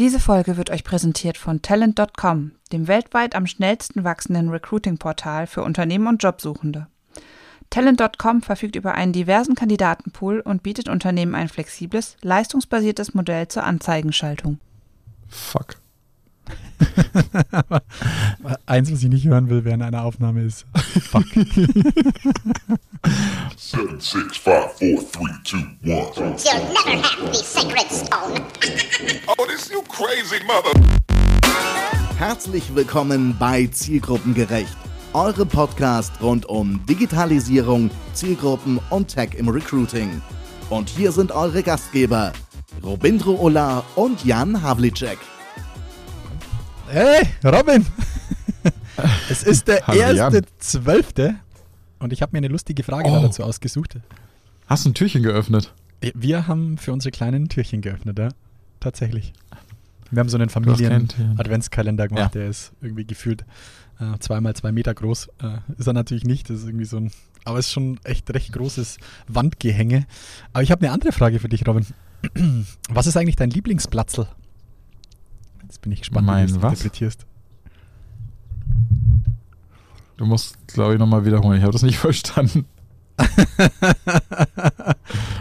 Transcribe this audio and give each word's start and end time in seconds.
Diese 0.00 0.18
Folge 0.18 0.56
wird 0.56 0.70
euch 0.70 0.82
präsentiert 0.82 1.36
von 1.36 1.60
Talent.com, 1.60 2.52
dem 2.72 2.88
weltweit 2.88 3.34
am 3.34 3.46
schnellsten 3.46 4.02
wachsenden 4.02 4.48
Recruiting-Portal 4.48 5.46
für 5.46 5.62
Unternehmen 5.62 6.06
und 6.06 6.22
Jobsuchende. 6.22 6.86
Talent.com 7.68 8.40
verfügt 8.40 8.76
über 8.76 8.94
einen 8.94 9.12
diversen 9.12 9.54
Kandidatenpool 9.54 10.40
und 10.40 10.62
bietet 10.62 10.88
Unternehmen 10.88 11.34
ein 11.34 11.50
flexibles, 11.50 12.16
leistungsbasiertes 12.22 13.12
Modell 13.12 13.48
zur 13.48 13.64
Anzeigenschaltung. 13.64 14.58
Fuck. 15.28 15.76
Eins, 18.66 18.90
was 18.92 19.02
ich 19.02 19.08
nicht 19.08 19.26
hören 19.26 19.48
will 19.50 19.64
während 19.64 19.82
einer 19.82 20.04
Aufnahme 20.04 20.42
ist 20.42 20.66
Fuck. 21.10 21.26
Seven, 23.56 24.00
six, 24.00 24.36
five, 24.36 24.72
four, 24.78 25.00
three, 25.12 25.32
two, 25.44 25.58
one. 25.84 26.12
You'll 26.14 26.62
never 26.72 27.02
have 27.02 27.32
the 27.32 27.34
sacred 27.34 27.90
stone. 27.90 28.44
Oh, 29.28 29.46
this 29.46 29.70
you 29.70 29.82
crazy 29.82 30.42
mother. 30.46 30.72
Herzlich 32.18 32.74
willkommen 32.74 33.34
bei 33.38 33.66
Zielgruppengerecht, 33.66 34.76
eure 35.14 35.46
Podcast 35.46 36.12
rund 36.20 36.46
um 36.46 36.84
Digitalisierung, 36.86 37.90
Zielgruppen 38.12 38.78
und 38.90 39.08
Tech 39.08 39.30
im 39.36 39.48
Recruiting. 39.48 40.20
Und 40.68 40.88
hier 40.88 41.12
sind 41.12 41.32
eure 41.32 41.62
Gastgeber, 41.62 42.32
Robindro 42.82 43.36
Ola 43.40 43.82
und 43.96 44.24
Jan 44.24 44.62
Havlicek. 44.62 45.18
Hey, 46.90 47.22
Robin! 47.44 47.86
Es 49.30 49.42
ist 49.44 49.66
der 49.68 49.88
erste. 49.88 50.42
Zwölfte 50.58 51.36
und 52.00 52.12
ich 52.12 52.20
habe 52.20 52.32
mir 52.32 52.38
eine 52.38 52.48
lustige 52.48 52.82
Frage 52.82 53.08
Oh. 53.08 53.22
dazu 53.22 53.42
ausgesucht. 53.44 53.96
Hast 54.66 54.84
du 54.84 54.90
ein 54.90 54.94
Türchen 54.94 55.22
geöffnet? 55.22 55.72
Wir 56.14 56.46
haben 56.46 56.76
für 56.76 56.92
unsere 56.92 57.10
Kleinen 57.10 57.44
ein 57.44 57.48
Türchen 57.48 57.80
geöffnet, 57.80 58.18
ja? 58.18 58.28
Tatsächlich. 58.78 59.32
Wir 60.10 60.20
haben 60.20 60.28
so 60.28 60.36
einen. 60.36 60.50
Familien-Adventskalender 60.50 62.08
gemacht, 62.08 62.34
Ja. 62.34 62.40
der 62.40 62.50
ist 62.50 62.72
irgendwie 62.82 63.06
gefühlt 63.06 63.46
äh, 64.00 64.18
zweimal 64.18 64.54
zwei 64.54 64.72
Meter 64.72 64.92
groß. 64.92 65.28
Äh, 65.42 65.58
ist 65.78 65.86
er 65.86 65.92
natürlich 65.94 66.24
nicht, 66.24 66.50
das 66.50 66.58
ist 66.58 66.66
irgendwie 66.66 66.84
so 66.84 66.98
ein, 66.98 67.10
aber 67.44 67.58
es 67.58 67.66
ist 67.66 67.72
schon 67.72 67.98
echt 68.04 68.28
recht 68.34 68.52
großes 68.52 68.98
Wandgehänge. 69.28 70.06
Aber 70.52 70.62
ich 70.62 70.70
habe 70.72 70.84
eine 70.84 70.92
andere 70.92 71.12
Frage 71.12 71.38
für 71.38 71.48
dich, 71.48 71.66
Robin. 71.66 71.86
Was 72.90 73.06
ist 73.06 73.16
eigentlich 73.16 73.36
dein 73.36 73.50
Lieblingsplatzel? 73.50 74.26
Jetzt 75.70 75.82
bin 75.82 75.92
ich 75.92 76.00
gespannt, 76.00 76.26
Mein 76.26 76.48
wie 76.48 76.52
du 76.54 76.62
was? 76.62 76.72
interpretierst. 76.80 77.26
Du 80.16 80.26
musst, 80.26 80.56
glaube 80.66 80.94
ich, 80.94 80.98
nochmal 80.98 81.24
wiederholen. 81.24 81.58
Ich 81.58 81.62
habe 81.62 81.72
das 81.72 81.82
nicht 81.82 81.96
verstanden. 82.00 82.66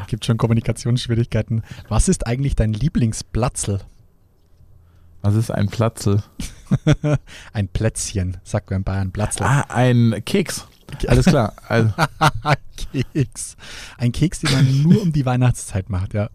Gibt 0.08 0.26
schon 0.26 0.38
Kommunikationsschwierigkeiten. 0.38 1.64
Was 1.88 2.08
ist 2.10 2.28
eigentlich 2.28 2.56
dein 2.56 2.74
Lieblingsplatzel? 2.74 3.80
Was 5.24 5.34
ist 5.34 5.50
ein 5.50 5.68
Platzel? 5.68 6.22
Ein 7.54 7.68
Plätzchen, 7.68 8.38
sagt 8.44 8.70
man 8.70 8.82
in 8.82 8.84
Bayern. 8.84 9.12
Platzel. 9.12 9.44
Ah, 9.48 9.66
ein 9.70 10.22
Keks. 10.24 10.68
Alles 11.08 11.26
klar. 11.26 11.54
Also, 11.68 11.92
Keks. 12.92 13.58
Ein 13.98 14.12
Keks, 14.12 14.42
den 14.42 14.52
man 14.52 14.84
nur 14.84 15.02
um 15.02 15.12
die 15.12 15.26
Weihnachtszeit 15.26 15.90
macht, 15.90 16.14
ja. 16.14 16.30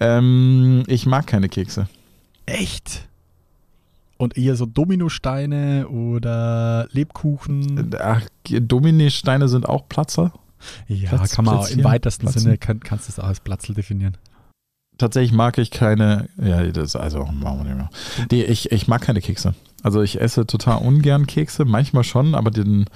Ähm, 0.00 0.84
ich 0.86 1.06
mag 1.06 1.26
keine 1.26 1.48
Kekse. 1.48 1.88
Echt? 2.46 3.06
Und 4.16 4.36
eher 4.36 4.56
so 4.56 4.66
Dominosteine 4.66 5.88
oder 5.88 6.88
Lebkuchen? 6.90 7.94
Ach, 7.98 8.22
Domini-Steine 8.48 9.48
sind 9.48 9.68
auch 9.68 9.88
Platzer. 9.88 10.32
Ja, 10.88 11.10
Platz- 11.10 11.30
kann 11.36 11.44
man 11.44 11.56
auch 11.56 11.60
Plätzchen? 11.60 11.78
im 11.80 11.84
weitesten 11.84 12.22
Platzen? 12.22 12.42
Sinne, 12.42 12.58
kann, 12.58 12.80
kannst 12.80 13.08
du 13.08 13.12
es 13.12 13.18
auch 13.20 13.28
als 13.28 13.40
Platzel 13.40 13.74
definieren. 13.74 14.16
Tatsächlich 14.98 15.32
mag 15.32 15.56
ich 15.58 15.70
keine. 15.70 16.28
Ja, 16.42 16.64
das 16.66 16.96
also 16.96 17.24
machen 17.24 17.58
wir 17.58 17.64
nicht 17.64 17.76
mehr. 17.76 17.90
Nee, 18.32 18.42
ich, 18.42 18.72
ich 18.72 18.88
mag 18.88 19.00
keine 19.02 19.20
Kekse. 19.20 19.54
Also 19.84 20.02
ich 20.02 20.20
esse 20.20 20.44
total 20.44 20.78
ungern 20.78 21.28
Kekse, 21.28 21.64
manchmal 21.64 22.02
schon, 22.02 22.34
aber 22.34 22.50
den. 22.50 22.86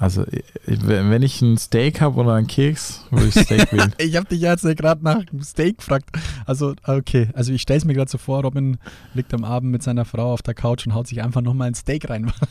Also 0.00 0.24
ich- 0.32 0.42
wenn 0.86 1.20
ich 1.22 1.42
ein 1.42 1.58
Steak 1.58 2.00
habe 2.00 2.18
oder 2.18 2.32
einen 2.34 2.46
Keks, 2.46 3.04
würde 3.10 3.26
ich 3.26 3.34
Steak 3.34 3.70
wählen. 3.72 3.94
Ich 3.98 4.16
habe 4.16 4.26
dich 4.26 4.40
jetzt 4.40 4.62
gerade 4.62 5.04
nach 5.04 5.22
dem 5.26 5.42
Steak 5.42 5.76
gefragt. 5.78 6.08
Also, 6.46 6.74
okay. 6.86 7.28
Also, 7.34 7.52
ich 7.52 7.60
stelle 7.60 7.76
es 7.78 7.84
mir 7.84 7.92
gerade 7.92 8.10
so 8.10 8.16
vor, 8.16 8.40
Robin 8.42 8.78
liegt 9.12 9.34
am 9.34 9.44
Abend 9.44 9.70
mit 9.70 9.82
seiner 9.82 10.06
Frau 10.06 10.32
auf 10.32 10.40
der 10.40 10.54
Couch 10.54 10.86
und 10.86 10.94
haut 10.94 11.06
sich 11.06 11.22
einfach 11.22 11.42
nochmal 11.42 11.68
ein 11.68 11.74
Steak 11.74 12.08
rein. 12.08 12.32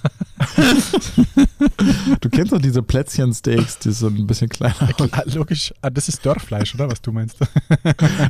Du 2.21 2.29
kennst 2.29 2.51
doch 2.53 2.59
diese 2.61 2.81
Plätzchen-Steaks, 2.81 3.79
die 3.79 3.91
sind 3.91 4.17
ein 4.19 4.27
bisschen 4.27 4.49
kleiner. 4.49 4.75
Ah, 5.11 5.23
Logisch. 5.25 5.73
Ah, 5.81 5.89
das 5.89 6.07
ist 6.09 6.25
Dörrfleisch, 6.25 6.73
oder? 6.75 6.89
Was 6.89 7.01
du 7.01 7.11
meinst? 7.11 7.37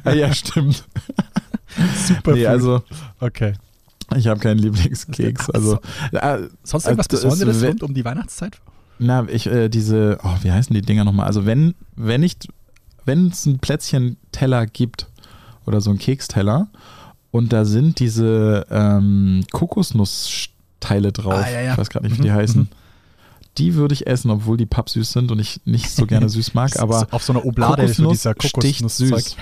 Ah, 0.03 0.13
ja, 0.13 0.33
stimmt. 0.33 0.85
Super. 2.07 2.33
Nee, 2.33 2.45
also 2.47 2.83
Okay. 3.19 3.53
ich 4.15 4.27
habe 4.27 4.39
keinen 4.39 4.59
Lieblingskeks. 4.59 5.49
Also, 5.51 5.79
äh, 6.11 6.39
Sonst 6.63 6.85
irgendwas 6.85 7.07
das- 7.07 7.21
Besonderes 7.23 7.63
rund 7.63 7.83
um 7.83 7.93
die 7.93 8.03
Weihnachtszeit? 8.05 8.59
Na, 8.99 9.25
ich, 9.29 9.47
äh, 9.47 9.69
diese, 9.69 10.19
oh, 10.23 10.35
wie 10.41 10.51
heißen 10.51 10.73
die 10.73 10.81
Dinger 10.81 11.05
nochmal? 11.05 11.25
Also 11.25 11.45
wenn, 11.45 11.73
wenn 11.95 12.21
ich, 12.21 12.35
wenn 13.05 13.27
es 13.27 13.47
einen 13.47 13.59
Plätzchen-Teller 13.59 14.65
gibt 14.67 15.07
oder 15.65 15.79
so 15.81 15.89
einen 15.89 15.99
Keksteller 15.99 16.67
und 17.31 17.53
da 17.53 17.63
sind 17.63 17.99
diese 17.99 18.65
ähm, 18.69 19.45
Kokosnussteile 19.51 21.11
drauf, 21.13 21.33
Ah, 21.45 21.49
ja, 21.49 21.61
ja. 21.61 21.71
ich 21.73 21.77
weiß 21.77 21.89
gerade 21.89 22.07
nicht, 22.07 22.17
wie 22.17 22.21
Mhm, 22.21 22.25
die 22.25 22.31
heißen, 22.33 22.61
mhm. 22.63 22.67
die 23.57 23.75
würde 23.75 23.93
ich 23.93 24.05
essen, 24.07 24.31
obwohl 24.31 24.57
die 24.57 24.65
pappsüß 24.65 25.11
sind 25.11 25.31
und 25.31 25.39
ich 25.39 25.61
nicht 25.65 25.89
so 25.89 26.05
gerne 26.05 26.27
süß 26.29 26.53
mag, 26.53 26.77
aber 26.79 27.07
auf 27.11 27.23
so 27.23 27.31
einer 27.33 27.45
Oblade 27.45 27.83
Kokosnuss 27.83 28.11
dieser 28.17 28.35
Kokosnusszeug. 28.35 29.19
süß. 29.21 29.35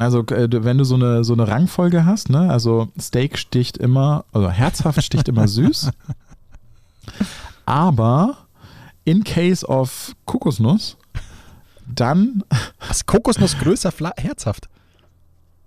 Also 0.00 0.20
äh, 0.26 0.48
wenn 0.64 0.78
du 0.78 0.84
so 0.84 0.94
eine, 0.94 1.24
so 1.24 1.32
eine 1.32 1.48
Rangfolge 1.48 2.04
hast, 2.04 2.30
ne, 2.30 2.50
also 2.50 2.88
Steak 3.00 3.36
sticht 3.36 3.78
immer, 3.78 4.24
also 4.32 4.48
herzhaft 4.50 5.02
sticht 5.02 5.28
immer 5.28 5.48
süß, 5.48 5.90
aber 7.66 8.36
in 9.04 9.24
case 9.24 9.66
of 9.66 10.14
Kokosnuss, 10.26 10.96
dann, 11.86 12.44
Was, 12.86 13.06
Kokosnuss 13.06 13.58
größer, 13.58 13.92
herzhaft? 14.16 14.68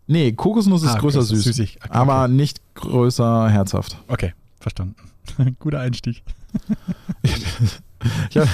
nee, 0.07 0.31
Kokosnuss 0.33 0.83
ist 0.83 0.89
Ah, 0.89 0.93
okay, 0.93 1.01
größer 1.01 1.21
süß, 1.23 1.43
süßig. 1.43 1.77
Okay, 1.81 1.89
aber 1.91 2.23
okay. 2.23 2.33
nicht 2.33 2.61
größer 2.75 3.49
herzhaft. 3.49 3.97
Okay, 4.07 4.33
verstanden. 4.59 4.95
Guter 5.59 5.79
Einstieg. 5.79 6.23
Ja, 8.31 8.45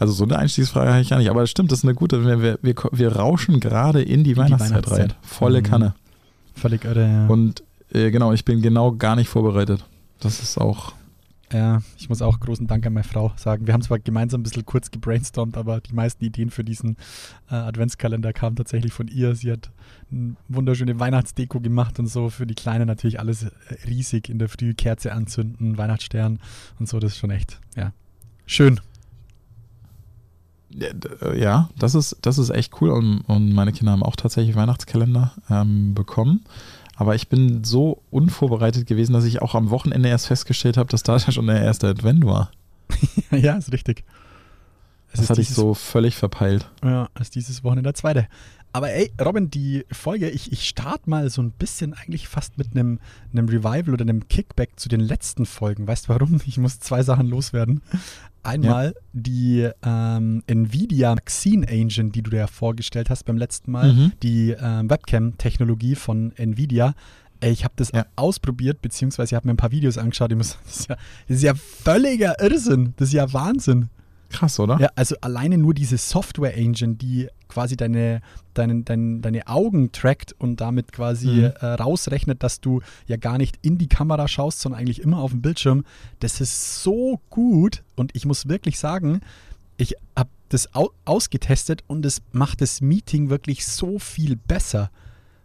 also 0.00 0.12
so 0.12 0.24
eine 0.24 0.38
Einstiegsfrage 0.38 0.90
habe 0.90 1.00
ich 1.00 1.08
gar 1.08 1.18
nicht, 1.18 1.30
aber 1.30 1.40
das 1.40 1.50
stimmt, 1.50 1.72
das 1.72 1.78
ist 1.78 1.84
eine 1.84 1.94
gute, 1.94 2.26
wir, 2.26 2.42
wir, 2.62 2.74
wir, 2.92 3.16
rauschen 3.16 3.58
gerade 3.58 4.02
in 4.02 4.22
die 4.22 4.34
die 4.34 4.36
Weihnachtszeit, 4.36 4.86
rein, 4.86 4.92
Weihnachtszeit. 4.92 5.16
volle 5.22 5.60
Mhm. 5.60 5.64
Kanne. 5.64 5.94
Völlig 6.54 6.84
irre, 6.84 7.08
ja. 7.08 7.26
Und 7.26 7.62
äh, 7.92 8.10
genau, 8.10 8.32
ich 8.32 8.44
bin 8.44 8.60
genau 8.60 8.92
gar 8.92 9.16
nicht 9.16 9.28
vorbereitet. 9.28 9.82
Das 10.20 10.40
ist 10.40 10.58
auch. 10.58 10.92
Ja, 11.52 11.82
ich 11.98 12.08
muss 12.08 12.22
auch 12.22 12.40
großen 12.40 12.66
Dank 12.66 12.86
an 12.86 12.94
meine 12.94 13.04
Frau 13.04 13.32
sagen. 13.36 13.66
Wir 13.66 13.74
haben 13.74 13.82
zwar 13.82 13.98
gemeinsam 13.98 14.40
ein 14.40 14.42
bisschen 14.42 14.64
kurz 14.64 14.90
gebrainstormt, 14.90 15.56
aber 15.56 15.80
die 15.80 15.92
meisten 15.92 16.24
Ideen 16.24 16.50
für 16.50 16.64
diesen 16.64 16.96
äh, 17.50 17.54
Adventskalender 17.54 18.32
kamen 18.32 18.56
tatsächlich 18.56 18.92
von 18.92 19.08
ihr. 19.08 19.34
Sie 19.34 19.52
hat 19.52 19.70
eine 20.10 20.36
wunderschöne 20.48 20.98
Weihnachtsdeko 20.98 21.60
gemacht 21.60 21.98
und 21.98 22.06
so. 22.06 22.30
Für 22.30 22.46
die 22.46 22.54
Kleine 22.54 22.86
natürlich 22.86 23.20
alles 23.20 23.44
äh, 23.44 23.48
riesig. 23.86 24.30
In 24.30 24.38
der 24.38 24.48
Früh 24.48 24.72
Kerze 24.74 25.12
anzünden, 25.12 25.76
Weihnachtsstern 25.76 26.38
und 26.78 26.88
so. 26.88 26.98
Das 26.98 27.12
ist 27.12 27.18
schon 27.18 27.30
echt, 27.30 27.60
ja, 27.76 27.92
schön. 28.46 28.80
Äh, 30.80 31.38
Ja, 31.38 31.68
das 31.78 31.94
ist, 31.94 32.16
das 32.22 32.38
ist 32.38 32.50
echt 32.50 32.80
cool. 32.80 32.90
Und, 32.90 33.20
und 33.22 33.52
meine 33.52 33.72
Kinder 33.72 33.92
haben 33.92 34.02
auch 34.02 34.16
tatsächlich 34.16 34.56
Weihnachtskalender 34.56 35.32
ähm, 35.50 35.94
bekommen. 35.94 36.44
Aber 36.96 37.14
ich 37.14 37.28
bin 37.28 37.64
so 37.64 38.02
unvorbereitet 38.10 38.86
gewesen, 38.86 39.12
dass 39.14 39.24
ich 39.24 39.40
auch 39.42 39.54
am 39.54 39.70
Wochenende 39.70 40.08
erst 40.08 40.26
festgestellt 40.26 40.76
habe, 40.76 40.90
dass 40.90 41.02
da 41.02 41.18
schon 41.32 41.46
der 41.46 41.62
erste 41.62 41.88
Advent 41.88 42.24
war. 42.24 42.50
ja, 43.30 43.54
ist 43.56 43.72
richtig. 43.72 44.04
Es 45.08 45.12
Das 45.16 45.20
ist 45.24 45.30
hatte 45.30 45.40
ich 45.40 45.48
dieses- 45.48 45.56
so 45.62 45.74
völlig 45.74 46.16
verpeilt. 46.16 46.70
Ja, 46.82 47.08
ist 47.20 47.34
dieses 47.34 47.64
Wochenende 47.64 47.88
der 47.88 47.94
zweite. 47.94 48.26
Aber 48.74 48.90
ey, 48.90 49.12
Robin, 49.22 49.50
die 49.50 49.84
Folge, 49.92 50.30
ich, 50.30 50.50
ich 50.50 50.66
starte 50.66 51.10
mal 51.10 51.28
so 51.28 51.42
ein 51.42 51.50
bisschen 51.50 51.92
eigentlich 51.92 52.26
fast 52.26 52.56
mit 52.56 52.68
einem, 52.74 53.00
einem 53.30 53.46
Revival 53.46 53.92
oder 53.92 54.00
einem 54.02 54.26
Kickback 54.28 54.80
zu 54.80 54.88
den 54.88 55.00
letzten 55.00 55.44
Folgen. 55.44 55.86
Weißt 55.86 56.06
du 56.06 56.08
warum? 56.08 56.40
Ich 56.46 56.56
muss 56.56 56.80
zwei 56.80 57.02
Sachen 57.02 57.28
loswerden. 57.28 57.82
Einmal 58.42 58.94
die 59.12 59.68
ähm, 59.84 60.42
Nvidia 60.46 61.12
Vaccine 61.12 61.66
Engine, 61.68 62.10
die 62.10 62.22
du 62.22 62.30
dir 62.30 62.48
vorgestellt 62.48 63.08
hast 63.10 63.24
beim 63.24 63.36
letzten 63.36 63.70
Mal, 63.72 63.92
Mhm. 63.92 64.12
die 64.22 64.50
ähm, 64.58 64.90
Webcam-Technologie 64.90 65.94
von 65.94 66.32
Nvidia. 66.36 66.94
Ey, 67.40 67.52
Ich 67.52 67.64
habe 67.64 67.74
das 67.76 67.90
Ja. 67.92 68.06
ausprobiert, 68.16 68.82
beziehungsweise 68.82 69.30
ich 69.30 69.34
habe 69.34 69.46
mir 69.48 69.54
ein 69.54 69.56
paar 69.56 69.70
Videos 69.72 69.98
angeschaut. 69.98 70.30
Ich 70.32 70.36
muss, 70.36 70.58
das, 70.64 70.80
ist 70.80 70.88
ja, 70.88 70.96
das 71.28 71.36
ist 71.36 71.42
ja 71.42 71.54
völliger 71.54 72.40
Irrsinn. 72.40 72.94
Das 72.96 73.08
ist 73.08 73.14
ja 73.14 73.32
Wahnsinn. 73.32 73.88
Krass, 74.32 74.58
oder? 74.58 74.78
Ja, 74.80 74.88
also 74.96 75.14
alleine 75.20 75.58
nur 75.58 75.74
diese 75.74 75.98
Software-Engine, 75.98 76.94
die 76.96 77.28
quasi 77.48 77.76
deine, 77.76 78.22
deine, 78.54 78.82
deine, 78.82 79.20
deine 79.20 79.46
Augen 79.46 79.92
trackt 79.92 80.32
und 80.38 80.60
damit 80.60 80.90
quasi 80.92 81.26
Mhm. 81.28 81.52
äh, 81.60 81.66
rausrechnet, 81.66 82.42
dass 82.42 82.60
du 82.60 82.80
ja 83.06 83.16
gar 83.16 83.38
nicht 83.38 83.58
in 83.62 83.78
die 83.78 83.88
Kamera 83.88 84.26
schaust, 84.28 84.60
sondern 84.60 84.80
eigentlich 84.80 85.02
immer 85.02 85.18
auf 85.18 85.32
dem 85.32 85.42
Bildschirm. 85.42 85.84
Das 86.20 86.40
ist 86.40 86.82
so 86.82 87.20
gut 87.30 87.82
und 87.94 88.16
ich 88.16 88.24
muss 88.24 88.48
wirklich 88.48 88.78
sagen, 88.78 89.20
ich 89.76 89.94
habe 90.16 90.30
das 90.48 90.74
au 90.74 90.90
ausgetestet 91.04 91.82
und 91.86 92.04
es 92.06 92.22
macht 92.32 92.60
das 92.60 92.80
Meeting 92.80 93.30
wirklich 93.30 93.66
so 93.66 93.98
viel 93.98 94.36
besser. 94.36 94.90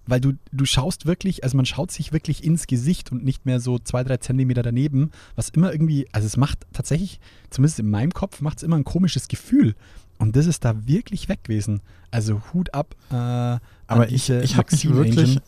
Weil 0.08 0.22
du, 0.22 0.34
du 0.52 0.66
schaust 0.66 1.06
wirklich, 1.06 1.44
also 1.44 1.58
man 1.58 1.66
schaut 1.66 1.92
sich 1.92 2.14
wirklich 2.14 2.44
ins 2.44 2.66
Gesicht 2.68 3.12
und 3.12 3.24
nicht 3.24 3.46
mehr 3.46 3.60
so 3.60 3.78
zwei, 3.78 4.04
drei 4.04 4.18
Zentimeter 4.18 4.64
daneben, 4.64 5.12
was 5.36 5.50
immer 5.50 5.72
irgendwie, 5.72 6.08
also 6.14 6.26
es 6.26 6.38
macht 6.38 6.66
tatsächlich, 6.74 7.20
zumindest 7.50 7.80
in 7.80 7.90
meinem 7.90 8.14
Kopf, 8.14 8.42
macht 8.42 8.58
es 8.58 8.64
immer 8.64 8.78
ein 8.78 8.86
komisches 8.86 9.28
Gefühl. 9.28 9.76
Und 10.18 10.36
das 10.36 10.46
ist 10.48 10.66
da 10.66 10.88
wirklich 10.88 11.30
weg 11.30 11.44
gewesen. 11.44 11.82
Also 12.10 12.42
Hut 12.54 12.74
ab. 12.74 12.96
Äh, 13.12 13.14
Aber 13.14 14.10
ich, 14.10 14.30
ich 14.30 14.56
habe 14.58 14.68
mich 14.72 14.90
wirklich, 14.90 15.18
Engine. 15.18 15.42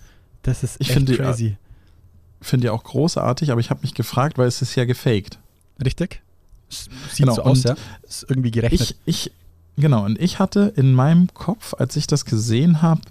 Das 0.44 0.62
ist 0.64 0.76
ich 0.80 0.90
echt 0.90 0.94
finde 0.98 1.12
die- 1.14 1.18
crazy. 1.18 1.58
finde 2.42 2.68
ja 2.68 2.72
auch 2.74 2.84
großartig, 2.84 3.52
aber 3.52 3.60
ich 3.62 3.70
habe 3.70 3.82
mich 3.82 3.94
gefragt, 3.94 4.38
weil 4.38 4.48
es 4.48 4.62
ist 4.62 4.76
ja 4.76 4.86
gefaked. 4.86 5.40
Richtig? 5.84 6.22
Sieht 6.70 6.90
Genau, 7.18 7.34
so 7.36 7.42
aus, 7.44 7.66
und 7.66 7.70
ja. 7.70 7.76
Ist 8.08 8.26
irgendwie 8.30 8.52
gerechnet. 8.52 8.82
Ich, 9.06 9.26
ich, 9.28 9.32
genau, 9.78 10.06
und 10.06 10.20
ich 10.22 10.38
hatte 10.40 10.72
in 10.76 10.94
meinem 10.94 11.34
Kopf, 11.34 11.74
als 11.74 11.96
ich 11.96 12.06
das 12.08 12.26
gesehen 12.26 12.82
habe 12.82 13.02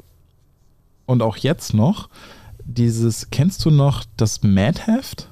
und 1.08 1.22
auch 1.22 1.38
jetzt 1.38 1.72
noch, 1.74 2.08
dieses, 2.64 3.30
kennst 3.30 3.64
du 3.64 3.70
noch 3.70 4.04
das 4.16 4.42
Mad-Heft? 4.42 5.28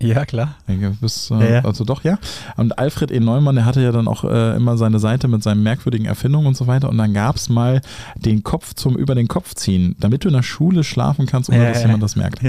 ja, 0.00 0.24
klar. 0.24 0.56
Ja, 0.66 0.90
bist, 1.00 1.30
äh, 1.30 1.34
Ja, 1.34 1.50
ja. 1.56 1.64
Also 1.64 1.84
doch, 1.84 2.02
ja. 2.02 2.18
Und 2.56 2.78
Alfred 2.78 3.12
E. 3.12 3.20
Neumann, 3.20 3.54
der 3.54 3.66
hatte 3.66 3.82
ja 3.82 3.92
dann 3.92 4.08
auch 4.08 4.24
äh, 4.24 4.56
immer 4.56 4.76
seine 4.76 4.98
Seite 4.98 5.28
mit 5.28 5.42
seinen 5.44 5.62
merkwürdigen 5.62 6.06
Erfindungen 6.06 6.48
und 6.48 6.56
so 6.56 6.66
weiter. 6.66 6.88
Und 6.88 6.98
dann 6.98 7.14
gab 7.14 7.36
es 7.36 7.48
mal 7.50 7.82
den 8.16 8.42
Kopf 8.42 8.74
zum 8.74 8.96
über 8.96 9.14
den 9.14 9.28
Kopf 9.28 9.54
ziehen, 9.54 9.94
damit 10.00 10.24
du 10.24 10.28
in 10.28 10.34
der 10.34 10.42
Schule 10.42 10.82
schlafen 10.82 11.26
kannst, 11.26 11.50
ohne 11.50 11.62
Ja, 11.62 11.68
dass 11.68 11.82
jemand 11.82 12.02
das 12.02 12.16
merkt. 12.16 12.42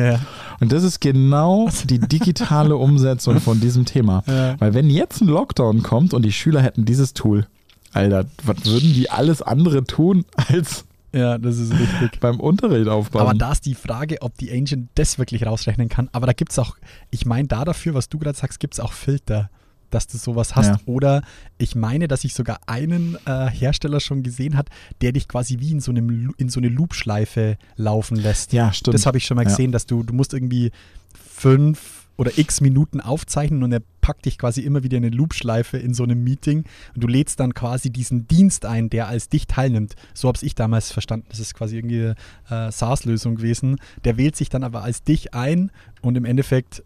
Und 0.60 0.71
das 0.71 0.83
ist 0.83 1.00
genau 1.00 1.69
die 1.83 2.00
digitale 2.00 2.75
Umsetzung 2.75 3.39
von 3.39 3.60
diesem 3.60 3.86
Thema. 3.86 4.24
Weil 4.57 4.74
wenn 4.74 4.89
jetzt 4.89 5.21
ein 5.21 5.27
Lockdown 5.27 5.83
kommt 5.83 6.15
und 6.15 6.24
die 6.24 6.31
Schüler 6.31 6.62
hätten 6.62 6.86
dieses 6.86 7.13
Tool, 7.13 7.45
Alter, 7.92 8.25
was 8.44 8.65
würden 8.65 8.94
die 8.94 9.12
alles 9.12 9.44
andere 9.44 9.83
tun, 9.83 10.25
als 10.50 10.86
Ja, 11.13 11.38
das 11.38 11.57
ist 11.60 11.71
richtig. 11.74 12.19
beim 12.19 12.39
Unterricht 12.39 12.88
aufbauen? 12.88 13.21
Aber 13.21 13.33
da 13.33 13.51
ist 13.51 13.65
die 13.65 13.75
Frage, 13.75 14.21
ob 14.21 14.38
die 14.38 14.50
Engine 14.50 14.88
das 14.95 15.19
wirklich 15.19 15.45
rausrechnen 15.45 15.88
kann. 15.89 16.10
Aber 16.12 16.25
da 16.25 16.33
gibt 16.33 16.51
es 16.51 16.60
auch, 16.60 16.75
ich 17.12 17.25
meine, 17.25 17.48
da 17.48 17.63
dafür, 17.65 17.94
was 17.94 18.10
du 18.10 18.18
gerade 18.18 18.38
sagst, 18.38 18.60
gibt 18.60 18.74
es 18.74 18.80
auch 18.80 18.94
Filter, 18.94 19.50
dass 19.92 20.07
du 20.07 20.18
sowas 20.18 20.56
hast. 20.56 20.68
Ja. 20.69 20.80
Oder 20.88 21.21
ich 21.60 21.75
meine, 21.75 22.07
dass 22.07 22.24
ich 22.24 22.33
sogar 22.33 22.60
einen 22.65 23.15
äh, 23.27 23.48
Hersteller 23.51 24.00
schon 24.00 24.24
gesehen 24.24 24.57
hat, 24.57 24.69
der 25.01 25.12
dich 25.12 25.27
quasi 25.27 25.60
wie 25.60 25.69
in 25.71 25.81
so, 25.81 25.92
einem, 25.92 26.33
in 26.38 26.50
so 26.50 26.60
eine 26.60 26.69
Loopschleife 26.69 27.57
laufen 27.75 28.18
lässt. 28.18 28.54
ja, 28.54 28.74
stimmt. 28.74 28.95
Das 28.95 29.06
habe 29.06 29.19
ich 29.19 29.25
schon 29.25 29.36
mal 29.36 29.44
Ja. 29.44 29.50
gesehen, 29.50 29.71
dass 29.71 29.86
du, 29.86 30.01
du 30.01 30.13
musst 30.15 30.33
irgendwie 30.33 30.71
fünf 31.13 32.02
oder 32.18 32.38
x 32.38 32.62
Minuten 32.62 33.01
aufzeichnen 33.01 33.63
und 33.63 33.71
er 33.71 33.81
packt 34.01 34.25
dich 34.25 34.38
quasi 34.38 34.62
immer 34.62 34.83
wieder 34.83 34.98
in 34.98 35.06
eine 35.06 35.15
Loopschleife 35.15 35.77
in 35.77 35.94
so 35.94 36.04
einem 36.04 36.24
Meeting 36.24 36.65
und 36.94 37.04
du 37.04 37.07
lädst 37.07 37.39
dann 37.39 37.54
quasi 37.54 37.89
diesen 37.89 38.27
Dienst 38.27 38.65
ein, 38.65 38.89
der 38.89 39.07
als 39.07 39.30
dich 39.30 39.48
teilnimmt. 39.48 39.95
So 40.13 40.27
habe 40.27 40.38
ich 40.42 40.56
damals 40.56 40.92
verstanden. 40.92 41.25
Das 41.30 41.39
ist 41.39 41.54
quasi 41.54 41.77
irgendwie 41.77 42.13
eine 42.50 42.68
äh, 42.68 42.71
SaaS-Lösung 42.71 43.36
gewesen. 43.36 43.77
Der 44.04 44.18
wählt 44.18 44.36
sich 44.36 44.50
dann 44.50 44.63
aber 44.63 44.83
als 44.83 45.04
dich 45.04 45.33
ein 45.33 45.71
und 46.01 46.18
im 46.18 46.25
Endeffekt, 46.25 46.83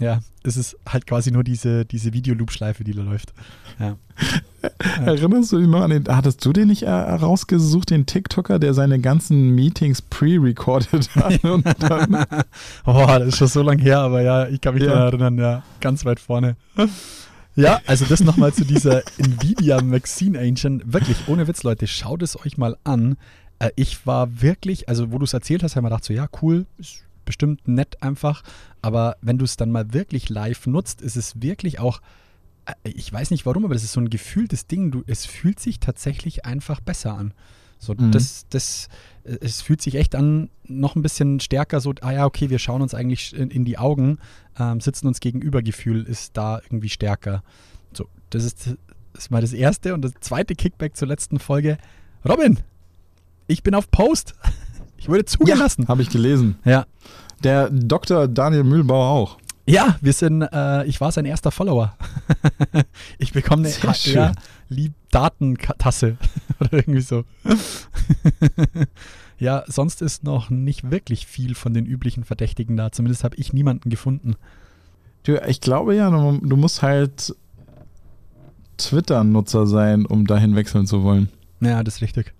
ja, 0.00 0.20
ist 0.42 0.56
es 0.56 0.76
halt 0.88 1.06
quasi 1.06 1.30
nur 1.30 1.44
diese, 1.44 1.84
diese 1.84 2.12
Videoloop-Schleife, 2.12 2.82
die 2.84 2.92
da 2.92 3.02
läuft. 3.02 3.32
Ja. 3.78 3.96
Erinnerst 5.04 5.52
du 5.52 5.58
dich 5.58 5.68
noch 5.68 5.82
an 5.82 5.90
den, 5.90 6.04
hattest 6.08 6.44
du 6.44 6.52
den 6.52 6.68
nicht 6.68 6.82
äh, 6.82 6.90
rausgesucht, 6.90 7.90
den 7.90 8.06
TikToker, 8.06 8.58
der 8.58 8.74
seine 8.74 8.98
ganzen 9.00 9.50
Meetings 9.54 10.02
pre-recorded 10.02 11.14
hat? 11.16 11.44
Und 11.44 11.64
dann, 11.82 12.26
Oh, 12.84 13.06
das 13.06 13.28
ist 13.28 13.36
schon 13.38 13.48
so 13.48 13.62
lange 13.62 13.82
her, 13.82 14.00
aber 14.00 14.22
ja, 14.22 14.48
ich 14.48 14.60
kann 14.60 14.74
mich 14.74 14.82
Ja. 14.82 14.90
daran 14.90 15.06
erinnern, 15.08 15.38
ja, 15.38 15.62
ganz 15.80 16.04
weit 16.04 16.20
vorne. 16.20 16.56
Ja, 17.56 17.80
also 17.86 18.04
das 18.06 18.20
nochmal 18.20 18.52
zu 18.52 18.64
dieser 18.64 19.02
Nvidia 19.18 19.82
Maxine 19.82 20.38
Engine. 20.38 20.80
Wirklich, 20.84 21.16
ohne 21.28 21.46
Witz, 21.48 21.62
Leute, 21.62 21.86
schaut 21.86 22.22
es 22.22 22.38
euch 22.44 22.56
mal 22.58 22.76
an. 22.84 23.16
Äh, 23.58 23.70
Ich 23.76 24.06
war 24.06 24.40
wirklich, 24.42 24.88
also 24.88 25.12
wo 25.12 25.18
du 25.18 25.24
es 25.24 25.32
erzählt 25.34 25.62
hast, 25.62 25.76
habe 25.76 25.80
ich 25.80 25.84
mir 25.84 25.88
gedacht, 25.90 26.04
so 26.04 26.12
ja, 26.14 26.26
cool, 26.42 26.66
ist 26.78 27.02
bestimmt 27.30 27.66
nett 27.68 28.02
einfach. 28.02 28.42
Aber 28.82 29.16
wenn 29.22 29.38
du 29.38 29.44
es 29.44 29.56
dann 29.56 29.70
mal 29.70 29.92
wirklich 29.92 30.28
live 30.28 30.66
nutzt, 30.66 31.00
ist 31.00 31.16
es 31.16 31.40
wirklich 31.40 31.78
auch, 31.78 32.00
äh, 32.66 32.74
ich 32.84 33.12
weiß 33.12 33.30
nicht 33.30 33.46
warum, 33.46 33.64
aber 33.64 33.74
das 33.74 33.84
ist 33.84 33.92
so 33.92 34.00
ein 34.00 34.10
gefühltes 34.10 34.66
Ding. 34.66 34.90
Du, 34.90 35.02
es 35.06 35.26
fühlt 35.26 35.60
sich 35.60 35.80
tatsächlich 35.80 36.44
einfach 36.44 36.80
besser 36.80 37.14
an. 37.16 37.32
So, 37.78 37.94
Mhm. 37.94 38.10
das, 38.12 38.46
das, 38.50 38.88
äh, 39.24 39.38
es 39.40 39.62
fühlt 39.62 39.80
sich 39.80 39.94
echt 39.94 40.14
an, 40.14 40.50
noch 40.64 40.96
ein 40.96 41.02
bisschen 41.02 41.40
stärker 41.40 41.80
so, 41.80 41.94
ah 42.02 42.12
ja, 42.12 42.26
okay, 42.26 42.50
wir 42.50 42.58
schauen 42.58 42.82
uns 42.82 42.92
eigentlich 42.94 43.34
in, 43.34 43.50
in 43.50 43.64
die 43.64 43.78
Augen, 43.78 44.18
ähm, 44.58 44.80
sitzen 44.80 45.06
uns 45.06 45.20
gegenüber, 45.20 45.62
Gefühl 45.62 46.02
ist 46.04 46.36
da 46.36 46.60
irgendwie 46.62 46.90
stärker. 46.90 47.42
So, 47.94 48.06
das 48.28 48.44
ist, 48.44 48.66
das 49.14 49.24
ist 49.24 49.30
mal 49.30 49.40
das 49.40 49.52
erste 49.54 49.94
und 49.94 50.02
das 50.02 50.12
zweite 50.20 50.54
Kickback 50.54 50.96
zur 50.96 51.08
letzten 51.08 51.38
Folge. 51.38 51.78
Robin, 52.28 52.58
ich 53.46 53.62
bin 53.62 53.74
auf 53.74 53.90
Post. 53.90 54.34
Ich 55.00 55.08
wurde 55.08 55.24
zugelassen. 55.24 55.88
habe 55.88 56.02
ich 56.02 56.10
gelesen. 56.10 56.56
Ja. 56.64 56.84
Der 57.42 57.70
Dr. 57.70 58.28
Daniel 58.28 58.64
Mühlbauer 58.64 59.08
auch. 59.08 59.38
Ja, 59.66 59.96
wir 60.02 60.12
sind, 60.12 60.42
äh, 60.42 60.84
ich 60.84 61.00
war 61.00 61.10
sein 61.10 61.24
erster 61.24 61.50
Follower. 61.50 61.96
ich 63.18 63.32
bekomme 63.32 63.62
eine 63.62 63.70
Sehr 63.70 63.94
schön. 63.94 64.14
ja, 64.14 64.32
lieb 64.68 64.92
Datentasse 65.10 66.18
oder 66.60 66.74
irgendwie 66.74 67.00
so. 67.00 67.24
ja, 69.38 69.64
sonst 69.68 70.02
ist 70.02 70.22
noch 70.22 70.50
nicht 70.50 70.90
wirklich 70.90 71.26
viel 71.26 71.54
von 71.54 71.72
den 71.72 71.86
üblichen 71.86 72.24
Verdächtigen 72.24 72.76
da. 72.76 72.92
Zumindest 72.92 73.24
habe 73.24 73.36
ich 73.36 73.54
niemanden 73.54 73.88
gefunden. 73.88 74.34
Du, 75.22 75.36
ich 75.46 75.62
glaube 75.62 75.94
ja, 75.94 76.10
du, 76.10 76.40
du 76.42 76.56
musst 76.56 76.82
halt 76.82 77.34
Twitter-Nutzer 78.76 79.66
sein, 79.66 80.04
um 80.04 80.26
dahin 80.26 80.56
wechseln 80.56 80.86
zu 80.86 81.02
wollen. 81.04 81.30
Ja, 81.60 81.82
das 81.82 81.96
ist 81.96 82.02
richtig. 82.02 82.34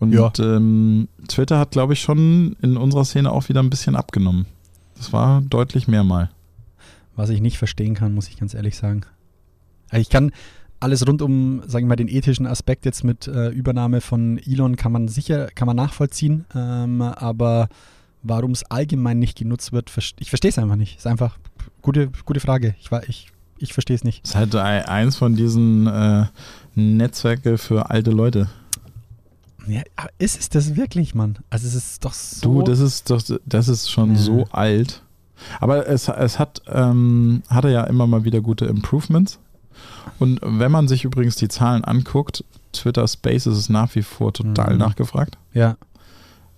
Und 0.00 0.12
Ja. 0.12 0.32
ähm, 0.38 1.08
Twitter 1.28 1.58
hat, 1.58 1.70
glaube 1.70 1.92
ich, 1.92 2.00
schon 2.00 2.56
in 2.62 2.76
unserer 2.76 3.04
Szene 3.04 3.30
auch 3.30 3.48
wieder 3.48 3.62
ein 3.62 3.70
bisschen 3.70 3.94
abgenommen. 3.94 4.46
Das 4.96 5.12
war 5.12 5.40
deutlich 5.42 5.86
mehr 5.88 6.02
mal. 6.04 6.30
Was 7.16 7.30
ich 7.30 7.40
nicht 7.40 7.58
verstehen 7.58 7.94
kann, 7.94 8.14
muss 8.14 8.28
ich 8.28 8.38
ganz 8.38 8.54
ehrlich 8.54 8.76
sagen. 8.76 9.02
Also 9.90 10.00
ich 10.00 10.08
kann 10.10 10.32
alles 10.78 11.06
rund 11.06 11.20
um, 11.20 11.60
sagen 11.66 11.84
wir 11.84 11.90
mal, 11.90 11.96
den 11.96 12.08
ethischen 12.08 12.46
Aspekt 12.46 12.86
jetzt 12.86 13.04
mit 13.04 13.26
äh, 13.28 13.48
Übernahme 13.50 14.00
von 14.00 14.38
Elon 14.38 14.76
kann 14.76 14.92
man 14.92 15.08
sicher, 15.08 15.48
kann 15.54 15.66
man 15.66 15.76
nachvollziehen, 15.76 16.46
ähm, 16.54 17.02
aber 17.02 17.68
warum 18.22 18.52
es 18.52 18.64
allgemein 18.64 19.18
nicht 19.18 19.36
genutzt 19.36 19.72
wird, 19.72 19.90
ich 20.18 20.30
verstehe 20.30 20.48
es 20.50 20.58
einfach 20.58 20.76
nicht. 20.76 20.96
Ist 20.96 21.06
einfach 21.06 21.38
gute, 21.82 22.10
gute 22.24 22.40
Frage. 22.40 22.74
Ich, 22.80 22.90
war- 22.90 23.06
ich, 23.08 23.28
ich 23.58 23.74
verstehe 23.74 23.96
es 23.96 24.04
nicht. 24.04 24.22
Das 24.24 24.30
ist 24.30 24.36
halt 24.36 24.54
ein- 24.56 24.84
eins 24.86 25.16
von 25.16 25.36
diesen 25.36 25.86
äh, 25.86 26.24
Netzwerke 26.74 27.58
für 27.58 27.90
alte 27.90 28.10
Leute. 28.10 28.48
Ja, 29.66 29.82
ist 30.18 30.38
es 30.40 30.48
das 30.48 30.76
wirklich, 30.76 31.14
Mann? 31.14 31.38
Also 31.50 31.66
es 31.66 31.74
ist 31.74 32.04
doch 32.04 32.12
so. 32.14 32.60
Du, 32.60 32.62
das 32.62 32.80
ist 32.80 33.10
doch, 33.10 33.22
das 33.46 33.68
ist 33.68 33.90
schon 33.90 34.12
Ja. 34.14 34.20
so 34.20 34.44
alt. 34.52 35.02
Aber 35.60 35.86
es, 35.88 36.08
es 36.08 36.38
hat, 36.38 36.62
ähm, 36.68 37.42
hatte 37.48 37.70
ja 37.70 37.84
immer 37.84 38.06
mal 38.06 38.24
wieder 38.24 38.40
gute 38.40 38.66
Improvements. 38.66 39.38
Und 40.18 40.40
wenn 40.42 40.70
man 40.70 40.86
sich 40.88 41.04
übrigens 41.04 41.36
die 41.36 41.48
Zahlen 41.48 41.84
anguckt, 41.84 42.44
Twitter 42.72 43.06
Spaces 43.08 43.56
ist 43.58 43.68
nach 43.70 43.94
wie 43.94 44.02
vor 44.02 44.32
total 44.32 44.74
Mhm. 44.74 44.78
nachgefragt. 44.78 45.38
ja, 45.54 45.76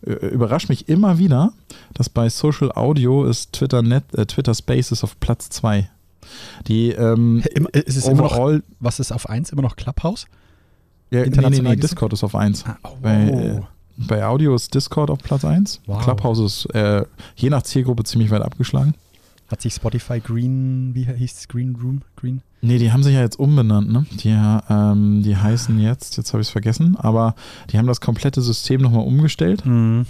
Überrascht 0.04 0.68
mich 0.68 0.88
immer 0.88 1.18
wieder, 1.18 1.52
dass 1.94 2.08
bei 2.08 2.28
Social 2.28 2.72
Audio 2.72 3.24
ist 3.24 3.52
Twitter, 3.52 3.82
Net, 3.82 4.02
äh, 4.14 4.26
Twitter 4.26 4.52
Spaces 4.52 5.04
auf 5.04 5.20
Platz 5.20 5.48
2. 5.50 5.88
Die 6.66 6.90
ähm, 6.90 7.40
ist 7.72 7.96
es 7.96 8.08
immer 8.08 8.22
noch, 8.22 8.60
was 8.80 8.98
ist 8.98 9.12
auf 9.12 9.28
1? 9.28 9.50
Immer 9.50 9.62
noch 9.62 9.76
Clubhouse? 9.76 10.26
Ja, 11.12 11.18
nee, 11.20 11.20
nee, 11.20 11.26
international 11.26 11.74
nee? 11.74 11.80
Discord 11.80 12.12
ist 12.12 12.24
auf 12.24 12.34
1. 12.34 12.64
Ah, 12.66 12.76
oh, 12.84 12.88
Bei, 13.02 13.28
äh, 13.28 13.60
bei 13.96 14.24
Audio 14.24 14.54
ist 14.54 14.74
Discord 14.74 15.10
auf 15.10 15.18
Platz 15.18 15.44
1. 15.44 15.80
Wow. 15.86 16.02
Clubhouse 16.02 16.38
ist 16.40 16.74
äh, 16.74 17.04
je 17.36 17.50
nach 17.50 17.62
Zielgruppe 17.62 18.04
ziemlich 18.04 18.30
weit 18.30 18.42
abgeschlagen. 18.42 18.94
Hat 19.48 19.60
sich 19.60 19.74
Spotify 19.74 20.18
Green, 20.18 20.94
wie 20.94 21.04
hieß 21.04 21.32
es? 21.40 21.48
Green 21.48 21.76
Room? 21.76 22.00
Green? 22.16 22.40
Nee, 22.62 22.78
die 22.78 22.90
haben 22.90 23.02
sich 23.02 23.12
ja 23.14 23.20
jetzt 23.20 23.38
umbenannt, 23.38 23.90
ne? 23.92 24.06
Die, 24.22 24.30
ähm, 24.70 25.22
die 25.22 25.36
heißen 25.36 25.78
jetzt, 25.78 26.16
jetzt 26.16 26.32
habe 26.32 26.40
ich 26.40 26.46
es 26.48 26.52
vergessen, 26.52 26.96
aber 26.96 27.34
die 27.70 27.76
haben 27.76 27.86
das 27.86 28.00
komplette 28.00 28.40
System 28.40 28.80
nochmal 28.80 29.04
umgestellt 29.06 29.66
Mhm. 29.66 30.06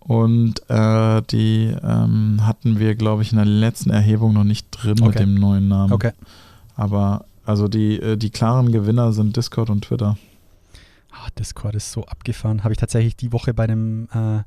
und 0.00 0.60
äh, 0.68 1.22
die 1.30 1.74
ähm, 1.82 2.40
hatten 2.46 2.78
wir, 2.78 2.94
glaube 2.94 3.22
ich, 3.22 3.32
in 3.32 3.36
der 3.36 3.46
letzten 3.46 3.90
Erhebung 3.90 4.34
noch 4.34 4.44
nicht 4.44 4.66
drin 4.70 4.96
mit 5.00 5.02
Okay. 5.02 5.18
dem 5.20 5.34
neuen 5.34 5.68
Namen. 5.68 5.92
Okay. 5.92 6.12
Aber 6.76 7.24
also 7.48 7.66
die, 7.66 7.98
äh, 7.98 8.16
die 8.18 8.30
klaren 8.30 8.72
Gewinner 8.72 9.12
sind 9.12 9.34
Discord 9.36 9.70
und 9.70 9.82
Twitter. 9.84 10.18
Ah, 11.10 11.28
Discord 11.38 11.74
ist 11.74 11.90
so 11.90 12.04
abgefahren. 12.04 12.62
Habe 12.62 12.74
ich 12.74 12.78
tatsächlich 12.78 13.16
die 13.16 13.32
Woche 13.32 13.54
bei 13.54 13.64
einem 13.64 14.06
äh, 14.12 14.42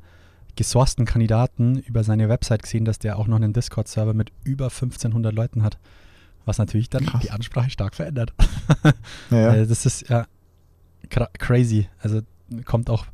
gesourcten 0.56 1.06
Kandidaten 1.06 1.80
über 1.80 2.04
seine 2.04 2.30
Website 2.30 2.62
gesehen, 2.62 2.86
dass 2.86 3.00
der 3.00 3.18
auch 3.18 3.26
noch 3.26 3.38
einen 3.38 3.54
Discord-Server 3.54 4.14
mit 4.14 4.32
über 4.44 4.66
1500 4.66 5.34
Leuten 5.34 5.64
hat. 5.64 5.80
Was 6.46 6.60
natürlich 6.60 6.90
dann 6.92 7.06
Krass. 7.08 7.22
die 7.22 7.32
Ansprache 7.32 7.72
stark 7.72 7.96
verändert. 7.96 8.34
Ja, 9.32 9.54
Äh, 9.56 9.66
das 9.66 9.88
ist 9.88 10.08
ja 10.08 10.28
cra 11.10 11.28
crazy. 11.40 11.90
Also 12.00 12.22
kommt 12.66 12.92
auch 12.92 13.06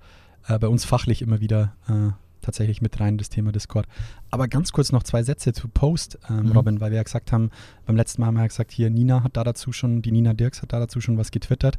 äh, 0.47 0.59
bei 0.59 0.67
uns 0.67 0.83
fachlich 0.83 1.21
immer 1.21 1.39
wieder 1.39 1.73
äh, 1.87 2.11
tatsächlich 2.47 2.81
mit 2.81 2.99
rein, 2.99 3.17
das 3.17 3.29
Thema 3.29 3.51
Discord. 3.51 3.85
Aber 4.31 4.47
ganz 4.47 4.71
kurz 4.71 4.91
noch 4.91 5.03
zwei 5.03 5.21
Sätze 5.21 5.53
zu 5.53 5.67
Post, 5.67 6.17
ähm, 6.29 6.47
Mhm. 6.47 6.51
Robin, 6.53 6.81
weil 6.81 6.91
wir 6.91 6.97
ja 6.97 7.03
gesagt 7.03 7.31
haben, 7.31 7.51
beim 7.85 7.95
letzten 7.95 8.21
Mal 8.21 8.27
haben 8.27 8.35
wir 8.35 8.41
ja 8.41 8.47
gesagt, 8.47 8.71
hier 8.71 8.89
Nina 8.89 9.23
hat 9.23 9.37
da 9.37 9.43
dazu 9.43 9.71
schon, 9.71 10.01
die 10.01 10.11
Nina 10.11 10.33
Dirks 10.33 10.61
hat 10.61 10.73
da 10.73 10.79
dazu 10.79 11.01
schon 11.01 11.17
was 11.17 11.31
getwittert. 11.31 11.77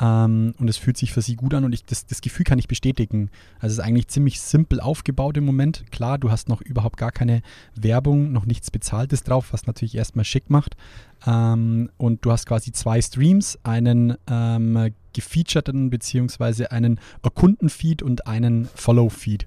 Ähm, 0.00 0.54
und 0.58 0.68
es 0.68 0.76
fühlt 0.76 0.96
sich 0.96 1.12
für 1.12 1.22
sie 1.22 1.36
gut 1.36 1.52
an 1.54 1.64
und 1.64 1.72
ich, 1.72 1.84
das, 1.84 2.06
das 2.06 2.20
Gefühl 2.20 2.44
kann 2.44 2.58
ich 2.58 2.68
bestätigen. 2.68 3.30
Also 3.58 3.72
es 3.72 3.78
ist 3.78 3.84
eigentlich 3.84 4.08
ziemlich 4.08 4.40
simpel 4.40 4.80
aufgebaut 4.80 5.36
im 5.36 5.44
Moment. 5.44 5.84
Klar, 5.90 6.18
du 6.18 6.30
hast 6.30 6.48
noch 6.48 6.60
überhaupt 6.60 6.96
gar 6.96 7.12
keine 7.12 7.42
Werbung, 7.74 8.32
noch 8.32 8.46
nichts 8.46 8.70
Bezahltes 8.70 9.22
drauf, 9.24 9.52
was 9.52 9.66
natürlich 9.66 9.94
erstmal 9.96 10.24
schick 10.24 10.48
macht. 10.48 10.76
Ähm, 11.26 11.90
und 11.96 12.24
du 12.24 12.32
hast 12.32 12.46
quasi 12.46 12.72
zwei 12.72 13.00
Streams, 13.02 13.58
einen 13.62 14.16
ähm, 14.28 14.92
gefeaturten 15.12 15.90
beziehungsweise 15.90 16.72
einen 16.72 17.00
Erkunden-Feed 17.22 18.02
und 18.02 18.26
einen 18.26 18.68
Follow-Feed. 18.74 19.46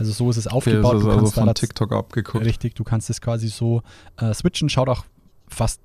Also 0.00 0.12
so 0.12 0.30
ist 0.30 0.36
es 0.38 0.46
Okay, 0.46 0.56
aufgebaut. 0.56 0.94
das 0.94 1.00
ist 1.00 1.04
Du 1.04 1.10
also 1.10 1.20
kannst 1.20 1.36
da 1.36 1.40
von 1.42 1.46
das- 1.48 1.54
TikTok 1.60 1.92
abgeguckt. 1.92 2.44
Richtig, 2.44 2.74
du 2.74 2.84
kannst 2.84 3.10
es 3.10 3.20
quasi 3.20 3.48
so 3.48 3.82
äh, 4.16 4.32
switchen. 4.34 4.68
Schaut 4.68 4.88
auch 4.88 5.04
fast, 5.48 5.80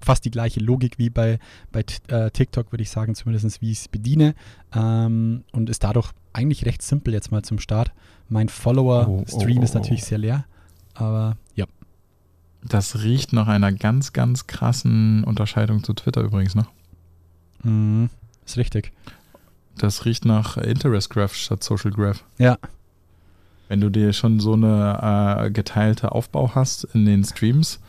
fast 0.00 0.24
die 0.24 0.30
gleiche 0.30 0.58
Logik 0.60 0.98
wie 0.98 1.10
bei, 1.10 1.38
bei 1.70 1.84
äh, 2.08 2.30
TikTok, 2.30 2.72
würde 2.72 2.82
ich 2.82 2.90
sagen, 2.90 3.14
zumindest 3.14 3.60
wie 3.60 3.70
ich 3.70 3.80
es 3.80 3.88
bediene. 3.88 4.34
Ähm, 4.74 5.44
und 5.52 5.68
ist 5.70 5.84
dadurch 5.84 6.10
eigentlich 6.32 6.64
recht 6.64 6.80
simpel 6.82 7.12
jetzt 7.12 7.30
mal 7.30 7.42
zum 7.42 7.58
Start. 7.58 7.92
Mein 8.28 8.48
Follower-Stream 8.48 9.58
Oh, 9.58 9.60
oh, 9.60 9.64
ist 9.64 9.74
oh, 9.76 9.78
natürlich 9.78 10.02
oh. 10.02 10.06
sehr 10.06 10.18
leer, 10.18 10.44
aber 10.94 11.36
ja. 11.54 11.66
Das 12.64 13.02
riecht 13.02 13.32
nach 13.34 13.48
einer 13.48 13.70
ganz, 13.72 14.12
ganz 14.14 14.46
krassen 14.46 15.24
Unterscheidung 15.24 15.84
zu 15.84 15.92
Twitter 15.92 16.22
übrigens, 16.22 16.54
ne? 16.54 16.66
Mhm, 17.64 18.08
ist 18.46 18.56
richtig. 18.56 18.92
Das 19.76 20.04
riecht 20.04 20.24
nach 20.24 20.56
Interest 20.56 21.10
Graph 21.10 21.34
statt 21.34 21.62
Social 21.62 21.90
Graph. 21.90 22.24
Ja, 22.38 22.56
Wenn 23.72 23.80
du 23.80 23.88
dir 23.88 24.12
schon 24.12 24.38
so 24.38 24.52
eine 24.52 25.46
äh, 25.46 25.50
geteilte 25.50 26.12
Aufbau 26.12 26.54
hast 26.54 26.84
in 26.92 27.06
den 27.06 27.24
Streams, 27.24 27.80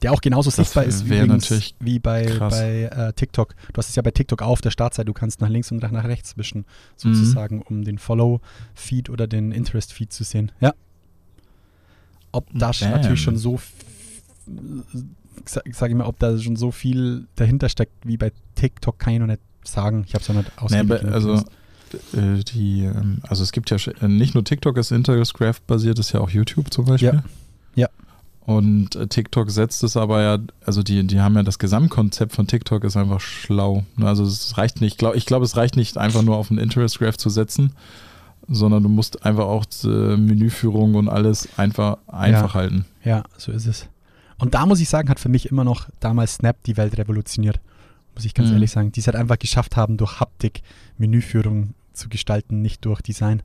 der 0.00 0.10
auch 0.10 0.22
genauso 0.22 0.48
sichtbar 0.48 0.84
ist 0.84 1.04
übrigens 1.04 1.74
wie 1.80 1.98
bei, 1.98 2.24
bei 2.38 2.84
äh, 2.84 3.12
TikTok. 3.12 3.54
Du 3.74 3.76
hast 3.76 3.90
es 3.90 3.94
ja 3.96 4.00
bei 4.00 4.10
TikTok 4.10 4.40
auf 4.40 4.62
der 4.62 4.70
Startseite, 4.70 5.04
du 5.04 5.12
kannst 5.12 5.42
nach 5.42 5.50
links 5.50 5.70
und 5.70 5.82
nach 5.82 6.04
rechts 6.04 6.38
wischen, 6.38 6.60
Mhm. 7.04 7.14
sozusagen, 7.14 7.60
um 7.60 7.84
den 7.84 7.98
Follow-Feed 7.98 9.10
oder 9.10 9.26
den 9.26 9.52
Interest-Feed 9.52 10.10
zu 10.14 10.24
sehen. 10.24 10.50
Ja. 10.60 10.72
Ob 12.32 12.46
das 12.54 12.78
Damn. 12.78 12.92
natürlich 12.92 13.20
schon 13.20 13.36
so, 13.36 13.56
f- 13.56 13.70
sag, 15.44 15.90
ich 15.90 15.94
mal, 15.94 16.06
ob 16.06 16.18
da 16.20 16.38
schon 16.38 16.56
so 16.56 16.70
viel 16.70 17.26
dahinter 17.36 17.68
steckt 17.68 17.92
wie 18.06 18.16
bei 18.16 18.32
TikTok, 18.54 18.98
kann 18.98 19.12
ich 19.12 19.20
noch 19.20 19.26
nicht 19.26 19.42
sagen. 19.62 20.04
Ich 20.06 20.14
habe 20.14 20.22
es 20.22 20.28
ja 20.28 20.34
nicht 20.34 20.50
Nee, 20.70 20.78
aber 20.78 20.98
genug 21.00 21.14
also, 21.14 21.28
gelesen. 21.28 21.48
Äh, 22.14 22.42
die, 22.44 22.84
ähm, 22.84 23.18
also 23.28 23.42
es 23.42 23.52
gibt 23.52 23.70
ja 23.70 23.76
äh, 24.00 24.08
nicht 24.08 24.34
nur 24.34 24.44
TikTok 24.44 24.76
ist 24.76 24.90
Interest 24.92 25.34
Graph 25.34 25.60
basiert, 25.62 25.98
ist 25.98 26.12
ja 26.12 26.20
auch 26.20 26.30
YouTube 26.30 26.72
zum 26.72 26.84
Beispiel. 26.86 27.14
Ja. 27.14 27.22
Ja. 27.74 27.88
Und 28.44 28.96
äh, 28.96 29.06
TikTok 29.06 29.50
setzt 29.50 29.84
es 29.84 29.96
aber 29.96 30.20
ja, 30.22 30.38
also 30.66 30.82
die, 30.82 31.06
die 31.06 31.20
haben 31.20 31.34
ja 31.36 31.42
das 31.42 31.58
Gesamtkonzept 31.58 32.32
von 32.32 32.46
TikTok 32.46 32.84
ist 32.84 32.96
einfach 32.96 33.20
schlau. 33.20 33.84
Ne, 33.96 34.06
Also 34.08 34.24
es 34.24 34.58
reicht 34.58 34.80
nicht, 34.80 34.98
glaub, 34.98 35.14
ich 35.14 35.26
glaube, 35.26 35.44
es 35.44 35.56
reicht 35.56 35.76
nicht 35.76 35.96
einfach 35.96 36.22
nur 36.22 36.36
auf 36.36 36.50
einen 36.50 36.58
Interest 36.58 36.98
Graph 36.98 37.16
zu 37.16 37.30
setzen, 37.30 37.72
sondern 38.48 38.82
du 38.82 38.88
musst 38.88 39.24
einfach 39.24 39.44
auch 39.44 39.64
Menüführung 39.84 40.96
und 40.96 41.08
alles 41.08 41.48
einfach 41.56 41.98
einfach 42.08 42.54
halten. 42.54 42.84
Ja, 43.04 43.22
so 43.38 43.52
ist 43.52 43.66
es. 43.66 43.86
Und 44.38 44.54
da 44.54 44.66
muss 44.66 44.80
ich 44.80 44.88
sagen, 44.88 45.08
hat 45.08 45.20
für 45.20 45.28
mich 45.28 45.50
immer 45.50 45.62
noch 45.62 45.88
damals 46.00 46.34
Snap 46.34 46.56
die 46.64 46.76
Welt 46.76 46.98
revolutioniert. 46.98 47.60
Muss 48.14 48.24
ich 48.24 48.34
ganz 48.34 48.48
Mhm. 48.48 48.54
ehrlich 48.56 48.70
sagen. 48.72 48.90
Die 48.90 48.98
es 49.00 49.06
halt 49.06 49.16
einfach 49.16 49.38
geschafft 49.38 49.76
haben, 49.76 49.96
durch 49.96 50.18
Haptik 50.18 50.62
Menüführung 50.98 51.74
zu 51.92 52.08
gestalten, 52.08 52.62
nicht 52.62 52.84
durch 52.84 53.00
Design. 53.02 53.42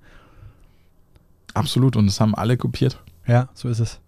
Absolut. 1.54 1.96
Und 1.96 2.08
das 2.08 2.20
haben 2.20 2.36
alle 2.36 2.58
kopiert. 2.58 3.02
Ja, 3.26 3.50
so 3.54 3.68
ist 3.70 3.80
es. 3.80 4.00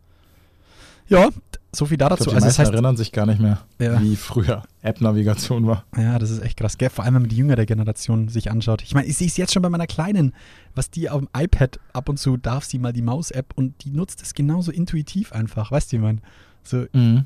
Ja, 1.07 1.29
so 1.71 1.85
viel 1.85 1.97
da 1.97 2.05
Ich 2.05 2.09
dazu. 2.11 2.23
glaub, 2.25 2.33
die 2.33 2.35
Also 2.35 2.45
das 2.45 2.57
meisten 2.57 2.61
heißt, 2.61 2.71
erinnern 2.73 2.95
sich 2.97 3.11
gar 3.11 3.25
nicht 3.25 3.39
mehr, 3.41 3.59
Ja. 3.79 3.99
wie 3.99 4.15
früher 4.15 4.63
App-Navigation 4.83 5.65
war. 5.65 5.83
ja, 5.97 6.19
das 6.19 6.29
ist 6.29 6.41
echt 6.43 6.57
krass, 6.57 6.77
gell? 6.77 6.91
Vor 6.91 7.03
allem, 7.03 7.15
wenn 7.15 7.23
man 7.23 7.29
die 7.29 7.35
jüngere 7.37 7.65
Generation 7.65 8.27
sich 8.29 8.51
anschaut. 8.51 8.83
Ich 8.83 8.93
meine, 8.93 9.07
ich 9.07 9.17
sehe 9.17 9.25
es 9.27 9.35
jetzt 9.35 9.51
schon 9.53 9.63
bei 9.63 9.69
meiner 9.69 9.87
Kleinen, 9.87 10.33
was 10.75 10.91
die 10.91 11.09
auf 11.09 11.19
dem 11.19 11.29
iPad 11.35 11.79
ab 11.93 12.09
und 12.09 12.17
zu 12.17 12.37
darf 12.37 12.63
sie 12.65 12.77
mal 12.77 12.93
die 12.93 13.01
Maus-App 13.01 13.53
und 13.55 13.83
die 13.83 13.89
nutzt 13.91 14.21
es 14.21 14.35
genauso 14.35 14.71
intuitiv 14.71 15.31
einfach. 15.31 15.71
Weißt 15.71 15.91
du, 15.91 15.97
wie 15.97 16.01
man? 16.01 16.21
So, 16.61 16.85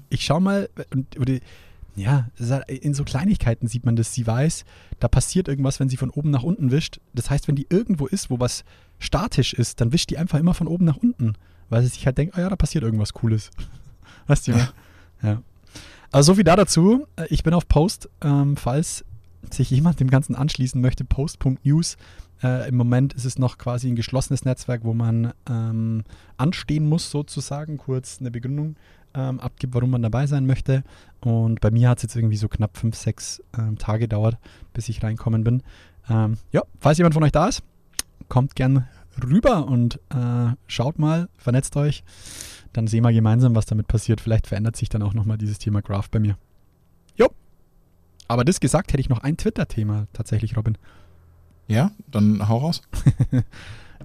ich 0.09 0.23
schau 0.23 0.39
mal, 0.39 0.69
und, 0.93 1.19
oder, 1.19 1.39
ja, 1.95 2.27
halt 2.39 2.69
in 2.69 2.93
so 2.93 3.03
Kleinigkeiten 3.03 3.67
sieht 3.67 3.85
man 3.85 3.95
das. 3.95 4.13
Sie 4.13 4.25
weiß, 4.25 4.65
da 4.99 5.07
passiert 5.07 5.47
irgendwas, 5.47 5.79
wenn 5.79 5.89
sie 5.89 5.97
von 5.97 6.09
oben 6.09 6.31
nach 6.31 6.43
unten 6.43 6.71
wischt. 6.71 6.99
Das 7.13 7.29
heißt, 7.29 7.47
wenn 7.47 7.55
die 7.55 7.67
irgendwo 7.69 8.07
ist, 8.07 8.29
wo 8.29 8.39
was 8.39 8.63
statisch 8.99 9.53
ist, 9.53 9.81
dann 9.81 9.91
wischt 9.91 10.09
die 10.09 10.17
einfach 10.17 10.39
immer 10.39 10.53
von 10.53 10.67
oben 10.67 10.85
nach 10.85 10.97
unten, 10.97 11.33
weil 11.69 11.83
sie 11.83 11.89
sich 11.89 12.05
halt 12.05 12.17
denkt, 12.17 12.35
oh 12.37 12.41
ja, 12.41 12.49
da 12.49 12.55
passiert 12.55 12.83
irgendwas 12.83 13.13
Cooles. 13.13 13.51
Weißt 14.27 14.47
du, 14.47 14.53
ja. 14.53 14.69
ja. 15.21 15.41
Also 16.11 16.31
so 16.31 16.35
viel 16.35 16.43
da 16.43 16.55
dazu. 16.55 17.05
Äh, 17.15 17.27
Ich 17.29 17.43
bin 17.43 17.53
auf 17.53 17.67
Post, 17.67 18.09
ähm, 18.21 18.55
falls 18.57 19.03
sich 19.51 19.69
jemand 19.69 19.99
dem 19.99 20.09
Ganzen 20.09 20.35
anschließen 20.35 20.79
möchte, 20.79 21.03
post.news. 21.03 21.97
Äh, 22.43 22.67
Im 22.67 22.75
Moment 22.75 23.13
ist 23.13 23.25
es 23.25 23.39
noch 23.39 23.57
quasi 23.57 23.87
ein 23.87 23.95
geschlossenes 23.95 24.43
Netzwerk, 24.43 24.83
wo 24.83 24.93
man 24.93 25.33
ähm, 25.49 26.03
anstehen 26.37 26.87
muss, 26.87 27.09
sozusagen, 27.09 27.77
kurz 27.77 28.17
eine 28.19 28.31
Begründung 28.31 28.75
ähm, 29.13 29.39
abgibt, 29.39 29.73
warum 29.73 29.91
man 29.91 30.01
dabei 30.01 30.27
sein 30.27 30.45
möchte. 30.45 30.83
Und 31.21 31.61
bei 31.61 31.71
mir 31.71 31.89
hat 31.89 31.99
es 31.99 32.03
jetzt 32.03 32.15
irgendwie 32.15 32.37
so 32.37 32.47
knapp 32.47 32.77
fünf, 32.77 32.95
sechs 32.95 33.41
ähm, 33.57 33.77
Tage 33.77 34.01
gedauert, 34.01 34.37
bis 34.73 34.89
ich 34.89 35.01
reinkommen 35.03 35.43
bin. 35.43 35.63
Ähm, 36.09 36.37
ja, 36.51 36.63
falls 36.79 36.97
jemand 36.97 37.13
von 37.13 37.23
euch 37.23 37.31
da 37.31 37.47
ist, 37.47 37.63
kommt 38.27 38.55
gern 38.55 38.87
rüber 39.23 39.67
und 39.67 39.99
äh, 40.09 40.53
schaut 40.67 40.99
mal, 40.99 41.29
vernetzt 41.37 41.75
euch. 41.77 42.03
Dann 42.73 42.87
sehen 42.87 43.03
wir 43.03 43.13
gemeinsam, 43.13 43.55
was 43.55 43.67
damit 43.67 43.87
passiert. 43.87 44.19
Vielleicht 44.19 44.47
verändert 44.47 44.75
sich 44.75 44.89
dann 44.89 45.03
auch 45.03 45.13
nochmal 45.13 45.37
dieses 45.37 45.59
Thema 45.59 45.81
Graph 45.81 46.09
bei 46.09 46.19
mir. 46.19 46.37
Jo. 47.15 47.29
Aber 48.27 48.43
das 48.43 48.59
gesagt, 48.59 48.91
hätte 48.91 49.01
ich 49.01 49.09
noch 49.09 49.19
ein 49.19 49.37
Twitter-Thema 49.37 50.07
tatsächlich, 50.11 50.57
Robin. 50.57 50.77
Ja, 51.67 51.91
dann 52.11 52.47
hau 52.47 52.57
raus. 52.57 52.81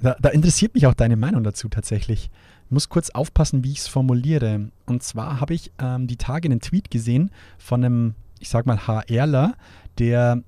Da, 0.01 0.17
da 0.21 0.29
interessiert 0.29 0.75
mich 0.75 0.87
auch 0.87 0.95
deine 0.95 1.17
Meinung 1.17 1.43
dazu 1.43 1.69
tatsächlich. 1.69 2.31
Ich 2.67 2.71
muss 2.71 2.89
kurz 2.89 3.11
aufpassen, 3.11 3.65
wie 3.65 3.73
ich 3.73 3.79
es 3.79 3.89
formuliere. 3.89 4.69
Und 4.87 5.03
zwar 5.03 5.41
habe 5.41 5.55
ich 5.55 5.73
ähm, 5.79 6.07
die 6.07 6.17
Tage 6.17 6.47
einen 6.47 6.61
Tweet 6.61 6.91
gesehen 6.91 7.31
von 7.59 7.85
einem, 7.85 8.15
ich 8.39 8.49
sag 8.49 8.67
mal, 8.67 8.87
HRler, 8.87 9.55
der 9.99 10.43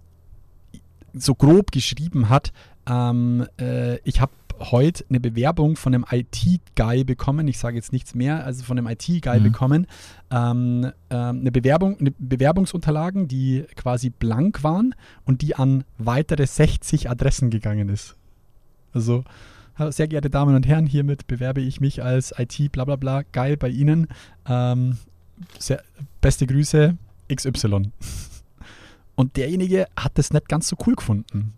so 1.12 1.34
grob 1.34 1.72
geschrieben 1.72 2.28
hat, 2.28 2.52
ähm, 2.86 3.46
äh, 3.58 3.96
ich 4.08 4.20
habe 4.20 4.32
heute 4.60 5.04
eine 5.08 5.20
Bewerbung 5.20 5.76
von 5.76 5.94
einem 5.94 6.04
IT-Guy 6.10 7.04
bekommen, 7.04 7.48
ich 7.48 7.58
sage 7.58 7.76
jetzt 7.76 7.92
nichts 7.92 8.14
mehr, 8.14 8.44
also 8.44 8.62
von 8.64 8.78
einem 8.78 8.86
IT-Guy 8.86 9.40
Mhm. 9.40 9.42
bekommen, 9.42 9.86
ähm, 10.30 10.92
ähm, 11.10 11.40
eine 11.40 11.52
Bewerbung, 11.52 11.98
eine 11.98 12.12
Bewerbungsunterlagen, 12.12 13.26
die 13.28 13.64
quasi 13.76 14.10
blank 14.10 14.62
waren 14.62 14.94
und 15.24 15.42
die 15.42 15.56
an 15.56 15.84
weitere 15.98 16.46
60 16.46 17.08
Adressen 17.10 17.50
gegangen 17.50 17.88
ist. 17.88 18.16
Also, 18.92 19.24
sehr 19.90 20.08
geehrte 20.08 20.28
Damen 20.28 20.54
und 20.54 20.66
Herren, 20.66 20.86
hiermit 20.86 21.26
bewerbe 21.26 21.62
ich 21.62 21.80
mich 21.80 22.02
als 22.02 22.34
IT 22.36 22.70
bla 22.72 22.84
bla 22.84 22.96
bla 22.96 23.22
geil 23.32 23.56
bei 23.56 23.68
Ihnen. 23.70 24.08
Ähm, 24.46 24.98
sehr, 25.58 25.82
beste 26.20 26.46
Grüße, 26.46 26.96
XY. 27.34 27.92
Und 29.14 29.36
derjenige 29.36 29.86
hat 29.96 30.12
das 30.16 30.32
nicht 30.32 30.48
ganz 30.48 30.68
so 30.68 30.76
cool 30.86 30.94
gefunden. 30.96 31.54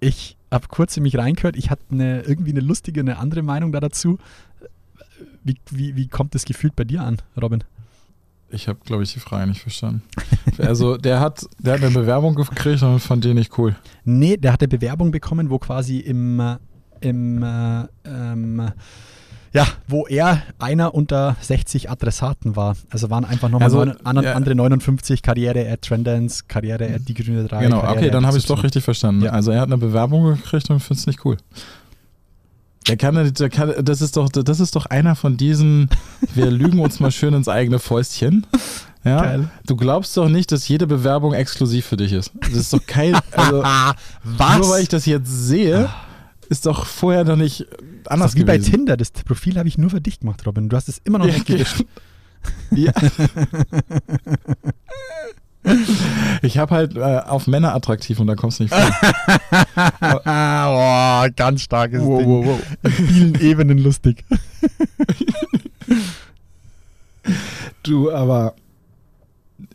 Ich 0.00 0.36
habe 0.52 0.68
kurz 0.68 0.96
in 0.96 1.02
mich 1.02 1.16
reingehört, 1.16 1.56
ich 1.56 1.70
hatte 1.70 1.82
eine, 1.90 2.22
irgendwie 2.22 2.50
eine 2.50 2.60
lustige, 2.60 3.00
eine 3.00 3.18
andere 3.18 3.42
Meinung 3.42 3.72
da 3.72 3.80
dazu. 3.80 4.18
Wie, 5.42 5.56
wie, 5.70 5.96
wie 5.96 6.08
kommt 6.08 6.34
das 6.34 6.44
gefühlt 6.44 6.76
bei 6.76 6.84
dir 6.84 7.02
an, 7.02 7.18
Robin? 7.40 7.64
Ich 8.48 8.68
habe, 8.68 8.78
glaube 8.84 9.02
ich, 9.02 9.12
die 9.12 9.20
Frage 9.20 9.48
nicht 9.48 9.60
verstanden. 9.60 10.02
also, 10.58 10.96
der 10.96 11.20
hat, 11.20 11.46
der 11.58 11.74
hat 11.74 11.82
eine 11.82 11.90
Bewerbung 11.90 12.34
gekriegt 12.34 12.82
und 12.82 13.00
fand 13.00 13.24
die 13.24 13.34
nicht 13.34 13.58
cool. 13.58 13.74
Nee, 14.04 14.36
der 14.36 14.52
hatte 14.52 14.68
Bewerbung 14.68 15.10
bekommen, 15.10 15.50
wo 15.50 15.58
quasi 15.58 15.98
im, 15.98 16.38
äh, 16.38 16.56
im 17.00 17.42
äh, 17.42 17.86
ähm, 18.04 18.70
ja, 19.56 19.66
wo 19.88 20.06
er 20.06 20.42
einer 20.58 20.94
unter 20.94 21.36
60 21.40 21.90
Adressaten 21.90 22.56
war. 22.56 22.76
Also 22.90 23.08
waren 23.10 23.24
einfach 23.24 23.48
nochmal 23.48 23.64
Also, 23.66 23.84
neun, 23.84 23.96
an, 24.04 24.22
ja. 24.22 24.34
andere 24.34 24.54
59 24.54 25.22
Karriere 25.22 25.68
at 25.70 25.82
Trendance, 25.82 26.44
Karriere 26.46 26.92
at 26.94 27.08
die 27.08 27.14
grüne 27.14 27.44
3. 27.44 27.62
genau, 27.64 27.80
Karriere 27.80 27.98
okay, 27.98 28.10
dann 28.10 28.26
habe 28.26 28.36
ich 28.36 28.44
es 28.44 28.48
doch 28.48 28.62
richtig 28.62 28.84
verstanden. 28.84 29.24
Ja. 29.24 29.32
Also, 29.32 29.50
er 29.50 29.60
hat 29.60 29.68
eine 29.68 29.78
Bewerbung 29.78 30.34
gekriegt 30.34 30.68
und 30.70 30.80
findet 30.80 30.98
es 31.00 31.06
nicht 31.06 31.24
cool. 31.24 31.36
Der 32.86 32.96
kann, 32.96 33.32
der 33.34 33.50
kann, 33.50 33.72
das 33.82 34.00
ist 34.00 34.16
doch, 34.16 34.28
das 34.28 34.60
ist 34.60 34.76
doch 34.76 34.86
einer 34.86 35.16
von 35.16 35.36
diesen, 35.36 35.88
wir 36.34 36.50
lügen 36.50 36.78
uns 36.78 37.00
mal 37.00 37.10
schön 37.10 37.34
ins 37.34 37.48
eigene 37.48 37.78
Fäustchen. 37.80 38.46
Ja, 39.04 39.22
Geil. 39.22 39.48
du 39.66 39.76
glaubst 39.76 40.16
doch 40.16 40.28
nicht, 40.28 40.52
dass 40.52 40.68
jede 40.68 40.86
Bewerbung 40.86 41.32
exklusiv 41.32 41.86
für 41.86 41.96
dich 41.96 42.12
ist. 42.12 42.32
Das 42.40 42.52
ist 42.52 42.72
doch 42.72 42.84
kein, 42.86 43.14
also, 43.32 43.62
Was? 44.24 44.58
nur 44.58 44.68
weil 44.68 44.82
ich 44.82 44.88
das 44.88 45.06
jetzt 45.06 45.30
sehe, 45.30 45.88
ist 46.46 46.66
doch 46.66 46.86
vorher 46.86 47.24
noch 47.24 47.36
nicht 47.36 47.66
das 48.04 48.12
anders 48.12 48.30
ist 48.32 48.38
wie 48.38 48.44
bei 48.44 48.56
gewesen. 48.56 48.72
Tinder, 48.72 48.96
das 48.96 49.10
Profil 49.10 49.58
habe 49.58 49.68
ich 49.68 49.78
nur 49.78 49.90
für 49.90 50.00
dich 50.00 50.20
gemacht, 50.20 50.46
Robin. 50.46 50.68
Du 50.68 50.76
hast 50.76 50.88
es 50.88 50.98
immer 51.04 51.18
noch 51.18 51.26
Ja, 51.26 51.34
nicht 51.34 51.46
gewischt. 51.46 51.84
Ja. 52.70 52.92
Ich 56.42 56.58
habe 56.58 56.72
halt 56.74 56.96
äh, 56.96 57.00
auf 57.00 57.48
Männer 57.48 57.74
attraktiv 57.74 58.20
und 58.20 58.28
da 58.28 58.36
kommst 58.36 58.60
du 58.60 58.64
nicht 58.64 58.72
vor. 58.74 58.88
oh, 60.24 61.26
ganz 61.34 61.62
starkes 61.62 62.02
Wow, 62.02 62.18
Ding. 62.20 62.28
wow, 62.28 62.46
wow. 62.46 62.60
In 62.84 62.90
vielen 62.92 63.34
Ebenen 63.40 63.78
lustig. 63.78 64.24
Du, 67.82 68.10
aber 68.12 68.54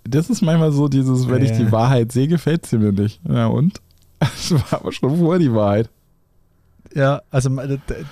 das 0.04 0.30
ist 0.30 0.42
manchmal 0.42 0.72
so 0.72 0.88
dieses, 0.88 1.28
wenn 1.30 1.44
ich 1.44 1.52
die 1.52 1.72
Wahrheit 1.72 2.12
sehe, 2.12 2.28
gefällt 2.28 2.66
sie 2.66 2.78
mir 2.78 2.92
nicht. 2.92 3.20
Ja, 3.28 3.48
und? 3.48 3.82
Das 4.20 4.52
war 4.52 4.80
aber 4.82 4.92
schon 4.92 5.18
vorher 5.18 5.40
die 5.40 5.54
Wahrheit. 5.54 5.90
Ja, 6.94 7.22
also 7.32 7.50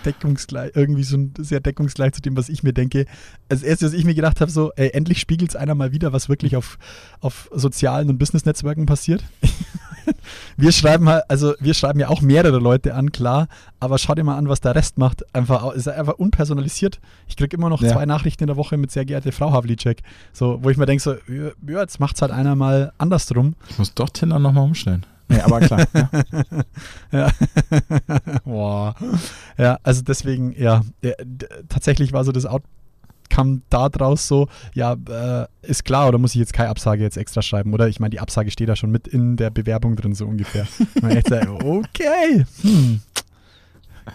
deckungsgleich, 0.05 0.71
irgendwie 0.75 1.03
so 1.03 1.17
ein 1.17 1.33
sehr 1.38 1.59
deckungsgleich 1.59 2.13
zu 2.13 2.21
dem, 2.21 2.38
was 2.38 2.50
ich 2.50 2.63
mir 2.63 2.74
denke. 2.74 3.05
Als 3.50 3.63
erstes, 3.63 3.91
was 3.91 4.00
ich 4.00 4.05
mir 4.05 4.15
gedacht 4.15 4.39
habe, 4.41 4.50
so, 4.51 4.71
ey, 4.75 4.89
endlich 4.93 5.19
spiegelt 5.19 5.50
es 5.51 5.55
einer 5.55 5.75
mal 5.75 5.91
wieder, 5.91 6.13
was 6.13 6.29
wirklich 6.29 6.55
auf, 6.55 6.77
auf 7.19 7.50
sozialen 7.53 8.09
und 8.09 8.17
Business-Netzwerken 8.17 8.86
passiert. 8.86 9.24
wir 10.57 10.71
schreiben 10.71 11.09
halt, 11.09 11.24
also 11.27 11.53
wir 11.59 11.74
schreiben 11.74 12.00
ja 12.00 12.07
auch 12.09 12.21
mehrere 12.21 12.59
Leute 12.59 12.95
an, 12.95 13.12
klar, 13.12 13.48
aber 13.79 13.98
schau 13.98 14.15
dir 14.15 14.24
mal 14.24 14.38
an, 14.38 14.48
was 14.50 14.62
der 14.62 14.75
Rest 14.75 14.98
macht. 14.98 15.24
Einfach, 15.36 15.74
ist 15.74 15.88
einfach 15.88 16.13
unpersonalisiert. 16.13 17.00
Ich 17.27 17.36
kriege 17.36 17.55
immer 17.57 17.69
noch 17.69 17.81
Ja. 17.81 17.91
zwei 17.91 18.05
Nachrichten 18.05 18.43
in 18.43 18.48
der 18.48 18.57
Woche 18.57 18.77
mit 18.77 18.91
sehr 18.91 19.05
geehrte 19.05 19.31
Frau 19.31 19.51
Havlicek. 19.51 20.01
So, 20.33 20.59
wo 20.63 20.69
ich 20.69 20.77
mir 20.77 20.86
denke, 20.86 21.03
so, 21.03 21.13
ja, 21.13 21.51
ja, 21.67 21.81
jetzt 21.81 22.00
macht's 22.00 22.21
halt 22.21 22.31
einer 22.31 22.55
mal 22.55 22.93
andersrum. 22.98 23.55
Ich 23.69 23.77
muss 23.77 23.93
doch 23.93 24.09
Tinder 24.09 24.39
nochmal 24.39 24.63
umstellen. 24.63 25.05
Nee, 25.29 25.41
aber 25.41 25.59
klar. 25.59 25.86
ja. 25.93 26.09
Ja. 27.12 27.31
Boah. 28.43 28.95
Ja, 29.57 29.79
also 29.83 30.01
deswegen, 30.01 30.53
ja, 30.59 30.81
tatsächlich 31.69 32.13
war 32.13 32.24
so 32.24 32.31
das 32.31 32.45
Outcome 32.45 33.62
da 33.69 33.89
draus 33.89 34.27
so, 34.27 34.48
ja, 34.74 34.93
äh, 34.93 35.48
ist 35.62 35.86
klar, 35.86 36.07
oder 36.07 36.17
muss 36.17 36.33
ich 36.33 36.39
jetzt 36.39 36.53
keine 36.53 36.69
Absage 36.69 37.03
jetzt 37.03 37.17
extra 37.17 37.41
schreiben? 37.41 37.74
Oder 37.74 37.88
ich 37.88 38.00
meine, 38.00 38.09
die 38.12 38.19
Absage 38.19 38.51
steht 38.51 38.69
da 38.69 38.75
schon 38.75 38.91
mit 38.91 39.07
in 39.07 39.38
der 39.38 39.51
Bewerbung 39.51 39.95
drin, 39.95 40.15
so 40.15 40.25
ungefähr. 40.25 40.67
Sagen, 41.27 41.62
okay, 41.63 42.45
hm. 42.62 43.01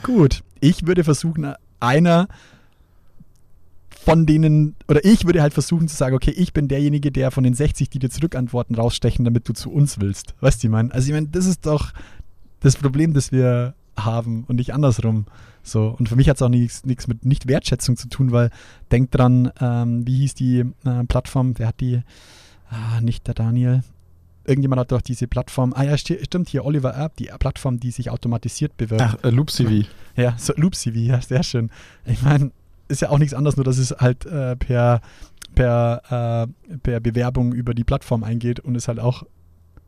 gut. 0.02 0.42
Ich 0.60 0.86
würde 0.86 1.04
versuchen, 1.04 1.54
einer 1.80 2.28
von 4.04 4.26
denen, 4.26 4.76
oder 4.88 5.04
ich 5.04 5.24
würde 5.24 5.40
halt 5.40 5.54
versuchen 5.54 5.88
zu 5.88 5.96
sagen, 5.96 6.14
okay, 6.14 6.30
ich 6.30 6.52
bin 6.52 6.68
derjenige, 6.68 7.10
der 7.10 7.30
von 7.30 7.42
den 7.44 7.54
60, 7.54 7.88
die 7.90 7.98
dir 7.98 8.10
zurückantworten, 8.10 8.76
rausstechen, 8.76 9.24
damit 9.24 9.48
du 9.48 9.52
zu 9.54 9.70
uns 9.72 9.98
willst. 10.00 10.34
Weißt 10.40 10.62
du, 10.62 10.66
ich 10.66 10.70
meine? 10.70 10.92
Also 10.92 11.08
ich 11.08 11.14
meine, 11.14 11.28
das 11.28 11.46
ist 11.46 11.64
doch 11.66 11.92
das 12.60 12.76
Problem, 12.76 13.14
das 13.14 13.32
wir 13.32 13.74
haben 13.96 14.44
und 14.48 14.56
nicht 14.56 14.74
andersrum. 14.74 15.26
So, 15.62 15.94
und 15.98 16.08
für 16.08 16.16
mich 16.16 16.28
hat 16.28 16.36
es 16.36 16.42
auch 16.42 16.48
nichts 16.50 16.82
mit 17.08 17.24
Nicht-Wertschätzung 17.24 17.96
zu 17.96 18.08
tun, 18.08 18.32
weil 18.32 18.50
denk 18.92 19.10
dran, 19.10 19.50
ähm, 19.60 20.06
wie 20.06 20.18
hieß 20.18 20.34
die 20.34 20.58
äh, 20.84 21.04
Plattform, 21.08 21.54
wer 21.58 21.68
hat 21.68 21.80
die, 21.80 22.02
ah, 22.68 23.00
nicht 23.00 23.26
der 23.26 23.34
Daniel, 23.34 23.82
irgendjemand 24.44 24.80
hat 24.80 24.92
doch 24.92 25.00
diese 25.00 25.26
Plattform, 25.26 25.72
ah 25.74 25.84
ja, 25.84 25.94
sti- 25.94 26.22
stimmt 26.22 26.50
hier, 26.50 26.66
Oliver 26.66 26.90
Erb, 26.90 27.16
die 27.16 27.30
Plattform, 27.38 27.80
die 27.80 27.90
sich 27.92 28.10
automatisiert 28.10 28.76
bewirbt. 28.76 29.00
Ach, 29.02 29.16
äh, 29.24 29.30
Loop 29.30 29.50
CV. 29.50 29.86
Ja, 30.16 30.34
so 30.36 30.52
Loop 30.56 30.74
CV, 30.74 30.96
ja, 30.98 31.22
sehr 31.22 31.42
schön. 31.42 31.70
Ich 32.04 32.20
meine, 32.22 32.50
ist 32.88 33.02
ja 33.02 33.10
auch 33.10 33.18
nichts 33.18 33.34
anderes, 33.34 33.56
nur 33.56 33.64
dass 33.64 33.78
es 33.78 33.90
halt 33.92 34.26
äh, 34.26 34.56
per, 34.56 35.00
per, 35.54 36.46
äh, 36.70 36.76
per 36.78 37.00
Bewerbung 37.00 37.52
über 37.52 37.74
die 37.74 37.84
Plattform 37.84 38.24
eingeht 38.24 38.60
und 38.60 38.74
ist 38.74 38.88
halt 38.88 39.00
auch 39.00 39.24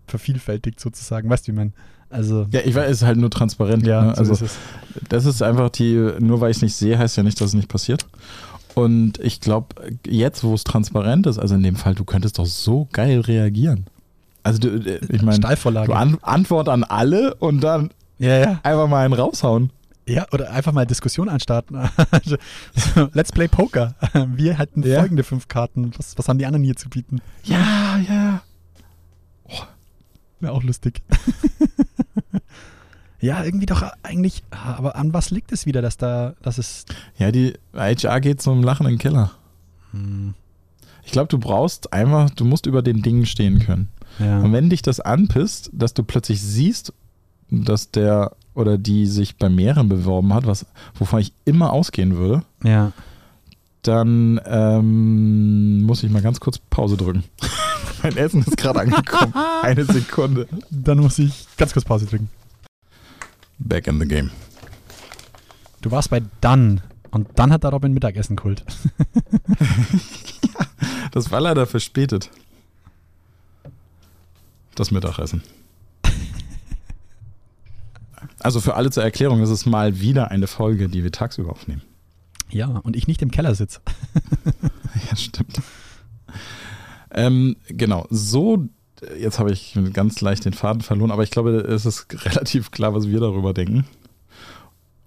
vervielfältigt 0.06 0.80
sozusagen. 0.80 1.28
Weißt 1.28 1.46
du, 1.46 1.52
wie 1.52 1.56
man? 1.56 1.72
Also, 2.08 2.46
Ja, 2.52 2.60
ich 2.64 2.74
weiß, 2.74 2.88
es 2.90 3.02
ist 3.02 3.06
halt 3.06 3.18
nur 3.18 3.30
transparent. 3.30 3.86
ja, 3.86 4.04
ne? 4.04 4.14
so 4.14 4.20
Also, 4.20 4.44
ist 4.44 4.56
das 5.08 5.24
ist 5.26 5.42
einfach 5.42 5.70
die, 5.70 6.12
nur 6.20 6.40
weil 6.40 6.50
ich 6.50 6.58
es 6.58 6.62
nicht 6.62 6.76
sehe, 6.76 6.98
heißt 6.98 7.16
ja 7.16 7.22
nicht, 7.22 7.40
dass 7.40 7.48
es 7.48 7.54
nicht 7.54 7.68
passiert. 7.68 8.06
Und 8.74 9.18
ich 9.20 9.40
glaube, 9.40 9.74
jetzt, 10.06 10.44
wo 10.44 10.54
es 10.54 10.62
transparent 10.62 11.26
ist, 11.26 11.38
also 11.38 11.54
in 11.54 11.62
dem 11.62 11.76
Fall, 11.76 11.94
du 11.94 12.04
könntest 12.04 12.38
doch 12.38 12.46
so 12.46 12.88
geil 12.92 13.20
reagieren. 13.20 13.86
Also, 14.42 14.58
du, 14.60 14.68
äh, 14.68 15.00
ich 15.08 15.22
meine, 15.22 15.38
Steilvorlage. 15.38 15.96
an, 15.96 16.18
Antwort 16.22 16.68
an 16.68 16.84
alle 16.84 17.34
und 17.34 17.62
dann 17.62 17.90
ja, 18.18 18.38
ja. 18.38 18.60
einfach 18.62 18.88
mal 18.88 19.04
einen 19.04 19.14
raushauen. 19.14 19.70
Ja, 20.08 20.26
oder 20.32 20.50
einfach 20.52 20.72
mal 20.72 20.86
Diskussion 20.86 21.28
anstarten. 21.28 21.76
Also, 22.10 22.36
so, 22.74 23.08
Let's 23.12 23.32
play 23.32 23.48
Poker. 23.48 23.94
Wir 24.34 24.56
hätten 24.58 24.82
Ja. 24.84 25.00
folgende 25.00 25.24
fünf 25.24 25.48
Karten. 25.48 25.92
Was, 25.98 26.16
was 26.16 26.28
haben 26.28 26.38
die 26.38 26.46
anderen 26.46 26.64
hier 26.64 26.76
zu 26.76 26.88
bieten? 26.88 27.20
Ja, 27.44 27.98
ja. 27.98 28.42
Wäre 30.38 30.52
auch 30.52 30.62
lustig. 30.62 31.02
ja, 33.20 33.42
irgendwie 33.42 33.66
doch 33.66 33.82
eigentlich. 34.02 34.44
Aber 34.50 34.96
an 34.96 35.12
was 35.12 35.30
liegt 35.30 35.50
es 35.52 35.66
wieder, 35.66 35.82
dass 35.82 35.96
da, 35.96 36.34
dass 36.42 36.58
es. 36.58 36.84
Ja, 37.18 37.32
die 37.32 37.54
HR 37.74 38.20
geht 38.20 38.42
zum 38.42 38.62
lachenden 38.62 38.98
Keller. 38.98 39.32
Hm, 39.92 40.34
Ich 41.04 41.12
glaube, 41.12 41.28
du 41.28 41.38
brauchst 41.38 41.92
einfach, 41.92 42.30
du 42.30 42.44
musst 42.44 42.66
über 42.66 42.82
den 42.82 43.02
Dingen 43.02 43.26
stehen 43.26 43.60
können. 43.60 43.88
ja. 44.18 44.40
Und 44.40 44.52
wenn 44.52 44.68
dich 44.70 44.82
das 44.82 45.00
anpisst, 45.00 45.70
dass 45.72 45.94
du 45.94 46.02
plötzlich 46.04 46.42
siehst, 46.42 46.92
dass 47.50 47.90
der 47.90 48.32
oder 48.54 48.78
die 48.78 49.06
sich 49.06 49.36
bei 49.36 49.48
mehreren 49.48 49.88
beworben 49.88 50.32
hat, 50.32 50.46
was, 50.46 50.66
wovon 50.94 51.20
ich 51.20 51.32
immer 51.44 51.72
ausgehen 51.72 52.16
würde, 52.16 52.42
ja. 52.64 52.92
dann 53.82 54.40
ähm, 54.46 55.82
muss 55.82 56.02
ich 56.02 56.10
mal 56.10 56.22
ganz 56.22 56.40
kurz 56.40 56.58
Pause 56.58 56.96
drücken. 56.96 57.24
mein 58.02 58.16
Essen 58.16 58.42
ist 58.42 58.56
gerade 58.56 58.80
angekommen. 58.80 59.34
Eine 59.62 59.84
Sekunde. 59.84 60.48
Dann 60.70 60.98
muss 60.98 61.18
ich 61.18 61.46
ganz 61.58 61.72
kurz 61.72 61.84
Pause 61.84 62.06
drücken. 62.06 62.30
Back 63.58 63.86
in 63.86 64.00
the 64.00 64.06
game. 64.06 64.30
Du 65.82 65.90
warst 65.90 66.10
bei 66.10 66.22
Dann 66.40 66.80
und 67.10 67.28
dann 67.36 67.52
hat 67.52 67.62
der 67.62 67.70
Robin 67.70 67.92
Mittagessen 67.92 68.36
geholt. 68.36 68.64
Das 71.12 71.30
war 71.30 71.40
leider 71.40 71.66
verspätet. 71.66 72.30
Das 74.74 74.90
Mittagessen. 74.90 75.42
Also 78.46 78.60
für 78.60 78.76
alle 78.76 78.92
zur 78.92 79.02
Erklärung, 79.02 79.40
es 79.40 79.50
ist 79.50 79.66
mal 79.66 79.98
wieder 79.98 80.30
eine 80.30 80.46
Folge, 80.46 80.88
die 80.88 81.02
wir 81.02 81.10
tagsüber 81.10 81.50
aufnehmen. 81.50 81.82
Ja, 82.48 82.68
und 82.84 82.94
ich 82.94 83.08
nicht 83.08 83.20
im 83.20 83.32
Keller 83.32 83.56
sitze. 83.56 83.80
Ja, 85.10 85.16
stimmt. 85.16 85.60
Ähm, 87.10 87.56
genau, 87.66 88.06
so, 88.08 88.68
jetzt 89.18 89.40
habe 89.40 89.50
ich 89.50 89.76
ganz 89.92 90.20
leicht 90.20 90.44
den 90.44 90.52
Faden 90.52 90.80
verloren, 90.80 91.10
aber 91.10 91.24
ich 91.24 91.32
glaube, 91.32 91.56
es 91.56 91.84
ist 91.84 92.06
relativ 92.24 92.70
klar, 92.70 92.94
was 92.94 93.08
wir 93.08 93.18
darüber 93.18 93.52
denken. 93.52 93.84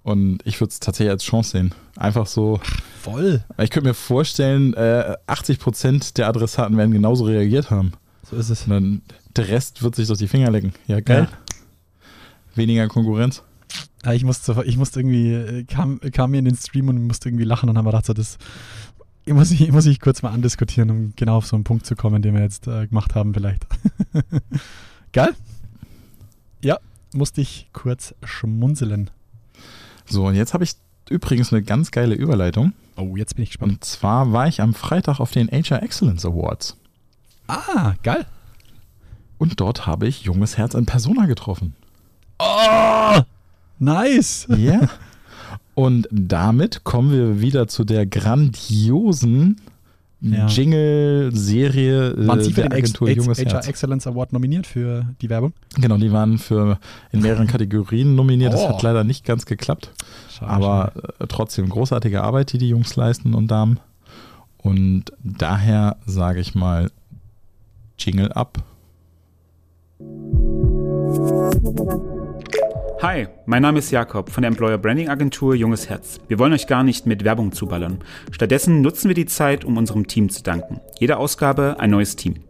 Und 0.04 0.40
ich 0.44 0.60
würde 0.60 0.72
es 0.72 0.82
tatsächlich 0.82 1.12
als 1.12 1.24
Chance 1.24 1.52
sehen. 1.52 1.74
Einfach 1.96 2.28
so, 2.28 2.60
Voll. 3.02 3.46
ich 3.58 3.70
könnte 3.70 3.88
mir 3.88 3.94
vorstellen, 3.94 4.74
äh, 4.74 5.16
80% 5.28 6.18
der 6.18 6.28
Adressaten 6.28 6.76
werden 6.76 6.92
genauso 6.92 7.24
reagiert 7.24 7.72
haben. 7.72 7.94
So 8.30 8.36
ist 8.36 8.50
es. 8.50 8.66
Und 8.66 8.70
dann 8.72 9.02
der 9.38 9.48
Rest 9.48 9.82
wird 9.82 9.96
sich 9.96 10.08
durch 10.08 10.20
die 10.20 10.28
Finger 10.28 10.52
lecken. 10.52 10.74
Ja, 10.88 11.00
geil. 11.00 11.30
Weniger 12.56 12.88
Konkurrenz. 12.88 13.44
Ja, 14.06 14.14
ich 14.14 14.24
musste, 14.24 14.64
ich 14.66 14.78
musste 14.78 15.02
irgendwie, 15.02 15.66
kam, 15.66 16.00
kam 16.00 16.32
mir 16.32 16.40
in 16.40 16.46
den 16.46 16.56
Stream 16.56 16.88
und 16.88 17.06
musste 17.06 17.30
irgendwie 17.30 17.44
lachen 17.44 17.70
und 17.70 17.78
haben 17.78 17.86
wir 17.86 17.92
gedacht, 17.92 18.06
so, 18.06 18.14
das 18.14 18.38
muss 19.28 19.52
ich, 19.52 19.72
muss 19.72 19.86
ich 19.86 20.00
kurz 20.00 20.22
mal 20.22 20.32
andiskutieren, 20.32 20.90
um 20.90 21.14
genau 21.16 21.38
auf 21.38 21.46
so 21.46 21.56
einen 21.56 21.64
Punkt 21.64 21.86
zu 21.86 21.96
kommen, 21.96 22.22
den 22.22 22.34
wir 22.34 22.42
jetzt 22.42 22.68
äh, 22.68 22.88
gemacht 22.88 23.16
haben, 23.16 23.34
vielleicht. 23.34 23.68
Geil? 25.14 25.36
Ja, 26.64 26.80
musste 27.14 27.42
ich 27.42 27.70
kurz 27.74 28.16
schmunzeln. 28.24 29.10
So, 30.06 30.28
und 30.28 30.36
jetzt 30.36 30.54
habe 30.54 30.64
ich 30.64 30.74
übrigens 31.10 31.52
eine 31.52 31.62
ganz 31.62 31.92
geile 31.92 32.16
Überleitung. 32.16 32.74
Oh, 32.96 33.16
jetzt 33.16 33.36
bin 33.36 33.44
ich 33.44 33.50
gespannt. 33.50 33.74
Und 33.74 33.84
zwar 33.84 34.32
war 34.32 34.48
ich 34.48 34.62
am 34.62 34.74
Freitag 34.74 35.20
auf 35.20 35.32
den 35.32 35.50
HR 35.50 35.84
Excellence 35.84 36.26
Awards. 36.26 36.78
Ah, 37.48 37.96
geil. 38.04 38.26
Und 39.38 39.60
dort 39.60 39.88
habe 39.88 40.08
ich 40.08 40.24
junges 40.24 40.58
Herz 40.58 40.74
in 40.74 40.86
Persona 40.86 41.26
getroffen. 41.26 41.74
Oh, 42.40 43.20
nice. 43.80 44.48
Ja. 44.58 44.82
Und 45.76 46.08
damit 46.12 46.84
kommen 46.84 47.12
wir 47.12 47.40
wieder 47.42 47.68
zu 47.68 47.84
der 47.86 48.06
grandiosen 48.06 49.62
Ja. 50.22 50.46
Jingle-Serie 50.48 52.10
äh, 52.12 52.44
Sie 52.44 52.52
für 52.52 52.64
den 52.64 52.74
Agentur 52.74 53.08
Ex 53.08 53.24
Junges 53.24 53.40
HR 53.40 53.52
Herz. 53.54 53.68
Excellence 53.68 54.06
Award 54.08 54.34
nominiert 54.34 54.68
für 54.68 55.06
die 55.22 55.30
Werbung? 55.30 55.54
Genau, 55.76 55.96
die 55.96 56.12
waren 56.12 56.38
für 56.38 56.80
in 57.14 57.22
mehreren 57.22 57.48
Kategorien 57.54 58.16
nominiert. 58.16 58.52
Das 58.54 58.60
Oh. 58.62 58.70
hat 58.70 58.82
leider 58.82 59.06
nicht 59.06 59.24
ganz 59.24 59.46
geklappt. 59.46 59.92
Schade, 60.30 60.52
Aber 60.52 60.92
äh, 61.20 61.28
trotzdem 61.28 61.70
großartige 61.70 62.22
Arbeit, 62.24 62.52
die 62.52 62.58
die 62.58 62.68
Jungs 62.70 62.96
leisten 62.98 63.34
und 63.34 63.48
Damen. 63.50 63.80
Und 64.58 65.14
daher 65.24 65.96
sage 66.06 66.42
ich 66.42 66.54
mal 66.56 66.92
Jingle 67.98 68.34
ab. 68.34 68.58
Hi, 73.02 73.30
mein 73.46 73.62
Name 73.62 73.80
ist 73.80 73.92
Jakob 73.92 74.30
von 74.30 74.42
der 74.42 74.50
Employer 74.50 74.78
Branding 74.78 75.08
Agentur 75.08 75.56
Junges 75.56 75.88
Herz. 75.88 76.20
Wir 76.28 76.38
wollen 76.38 76.52
euch 76.52 76.68
gar 76.68 76.84
nicht 76.84 77.06
mit 77.06 77.24
Werbung 77.24 77.54
zuballern. 77.54 78.00
Stattdessen 78.30 78.82
nutzen 78.82 79.08
wir 79.08 79.16
die 79.16 79.26
Zeit, 79.26 79.64
um 79.64 79.78
unserem 79.78 80.06
Team 80.06 80.30
zu 80.30 80.44
danken. 80.44 80.82
Jede 81.00 81.16
Ausgabe 81.16 81.78
ein 81.80 81.92
neues 81.92 82.18
Team. 82.18 82.44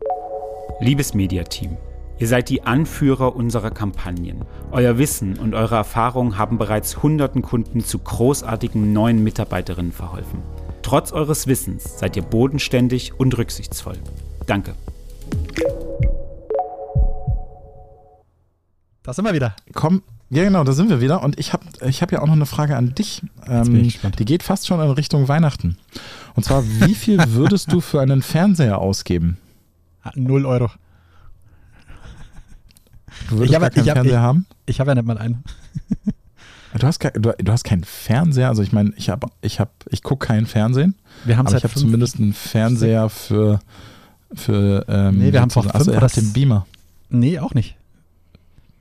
Liebes 0.79 1.13
Media-Team, 1.13 1.77
ihr 2.17 2.27
seid 2.27 2.49
die 2.49 2.63
Anführer 2.63 3.35
unserer 3.35 3.69
Kampagnen. 3.69 4.43
Euer 4.71 4.97
Wissen 4.97 5.37
und 5.37 5.53
eure 5.53 5.75
Erfahrung 5.75 6.39
haben 6.39 6.57
bereits 6.57 7.03
hunderten 7.03 7.43
Kunden 7.43 7.81
zu 7.81 7.99
großartigen 7.99 8.91
neuen 8.91 9.23
Mitarbeiterinnen 9.23 9.91
verholfen. 9.91 10.41
Trotz 10.81 11.11
eures 11.11 11.45
Wissens 11.45 11.99
seid 11.99 12.17
ihr 12.17 12.23
bodenständig 12.23 13.13
und 13.19 13.37
rücksichtsvoll. 13.37 13.99
Danke. 14.47 14.73
Da 19.03 19.13
sind 19.13 19.25
wir 19.25 19.33
wieder. 19.35 19.55
Komm, 19.73 20.01
Ja, 20.31 20.43
genau, 20.43 20.63
da 20.63 20.73
sind 20.73 20.89
wir 20.89 21.01
wieder. 21.01 21.23
Und 21.23 21.39
ich 21.39 21.53
habe 21.53 21.63
ich 21.87 22.01
hab 22.03 22.11
ja 22.11 22.21
auch 22.21 22.27
noch 22.27 22.33
eine 22.33 22.45
Frage 22.45 22.75
an 22.77 22.93
dich. 22.93 23.23
Ähm, 23.47 23.75
ich 23.77 23.93
gespannt. 23.93 24.19
die 24.19 24.25
geht 24.25 24.43
fast 24.43 24.67
schon 24.67 24.79
in 24.79 24.91
Richtung 24.91 25.27
Weihnachten. 25.27 25.77
Und 26.35 26.43
zwar, 26.45 26.63
wie 26.65 26.93
viel 26.93 27.17
würdest 27.29 27.71
du 27.71 27.81
für 27.81 27.99
einen 28.01 28.21
Fernseher 28.21 28.77
ausgeben? 28.77 29.37
Ah, 30.03 30.11
Null 30.15 30.45
Euro. 30.45 30.69
Du 33.29 33.37
würdest 33.37 33.53
Ich 33.53 33.59
gar 33.59 33.69
keinen 33.69 33.83
ich 33.83 33.89
hab- 33.89 33.95
Fernseher 33.95 34.13
ich- 34.13 34.19
haben? 34.19 34.45
Ich 34.65 34.79
habe 34.79 34.91
ja 34.91 34.95
nicht 34.95 35.05
mal 35.07 35.17
einen. 35.17 35.43
Du 36.77 36.85
hast, 36.85 37.03
du, 37.03 37.33
du 37.35 37.51
hast 37.51 37.63
keinen 37.63 37.83
Fernseher? 37.83 38.47
Also 38.49 38.61
ich 38.61 38.71
meine, 38.71 38.93
ich 38.95 39.09
habe, 39.09 39.27
ich 39.41 39.59
habe, 39.59 39.71
ich 39.89 40.03
gucke 40.03 40.27
keinen 40.27 40.45
Fernsehen, 40.45 40.93
Wir 41.25 41.35
haben 41.37 41.47
aber 41.47 41.55
ich 41.57 41.63
seit 41.63 41.71
habe 41.71 41.79
zumindest 41.79 42.19
einen 42.19 42.33
Fernseher 42.33 43.09
für, 43.09 43.59
für 44.35 44.85
ähm, 44.87 45.17
Nee, 45.17 45.33
wir 45.33 45.41
haben 45.41 45.49
sozusagen- 45.49 45.71
fünf 45.71 45.87
Achso, 45.87 45.91
oder 45.97 46.01
hat 46.01 46.15
den 46.15 46.31
Beamer. 46.33 46.67
Nee, 47.09 47.39
auch 47.39 47.55
nicht. 47.55 47.75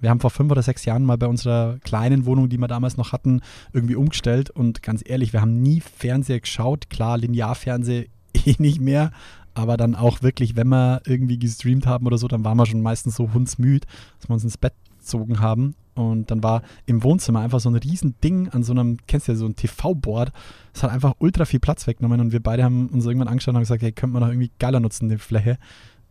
Wir 0.01 0.11
haben 0.11 0.21
vor 0.21 0.31
fünf 0.31 0.51
oder 0.51 0.63
sechs 0.63 0.85
Jahren 0.85 1.05
mal 1.05 1.19
bei 1.19 1.27
unserer 1.27 1.79
kleinen 1.83 2.27
Wohnung, 2.27 2.49
die 2.49 2.59
wir 2.59 2.69
damals 2.69 2.97
noch 2.97 3.13
hatten, 3.13 3.41
irgendwie 3.73 3.97
umgestellt. 3.97 4.51
Und 4.51 4.83
ganz 4.83 5.03
ehrlich, 5.05 5.33
wir 5.33 5.41
haben 5.41 5.61
nie 5.61 5.81
Fernseher 5.81 6.41
geschaut. 6.41 6.91
Klar, 6.91 7.19
Linearfernseher 7.19 8.07
eh 8.35 8.55
nicht 8.59 8.81
mehr. 8.81 9.11
Aber 9.55 9.77
dann 9.77 9.97
auch 9.97 10.23
wirklich, 10.23 10.55
wenn 10.55 10.69
wir 10.69 11.03
irgendwie 11.05 11.39
gestreamt 11.39 11.87
haben 11.87 12.07
oder 12.07 12.19
so, 12.19 12.29
dann 12.29 12.45
waren 12.45 12.57
wir 12.57 12.67
schon 12.67 12.81
meistens 12.81 13.17
so 13.17 13.33
hundsmüd, 13.33 13.87
dass 14.21 14.29
wir 14.29 14.35
uns 14.35 14.45
ins 14.45 14.59
Bett 14.59 14.75
gezogen 14.99 15.41
haben. 15.41 15.75
Und 15.95 16.31
dann 16.31 16.45
war 16.45 16.63
im 16.87 17.03
Wohnzimmer 17.03 17.41
einfach 17.41 17.59
so 17.59 17.69
ein 17.69 17.75
riesen 17.75 18.15
Ding 18.23 18.49
an 18.51 18.63
so 18.63 18.73
einem, 18.73 18.99
kennst 19.09 19.27
du 19.27 19.33
ja, 19.33 19.37
so 19.39 19.47
ein 19.47 19.57
TV-Board. 19.57 20.31
Das 20.73 20.85
hat 20.85 20.93
einfach 20.93 21.15
ultra 21.19 21.45
viel 21.45 21.59
Platz 21.59 21.89
weggenommen. 21.89 22.21
Und 22.21 22.31
wir 22.31 22.41
beide 22.41 22.63
haben 22.63 22.89
uns 22.89 23.05
irgendwann 23.05 23.27
angeschaut 23.27 23.49
und 23.49 23.57
haben 23.57 23.63
gesagt, 23.63 23.83
hey, 23.83 23.91
könnte 23.91 24.13
man 24.13 24.23
doch 24.23 24.29
irgendwie 24.29 24.53
geiler 24.61 24.79
nutzen, 24.79 25.09
die 25.09 25.19
Fläche. 25.19 25.59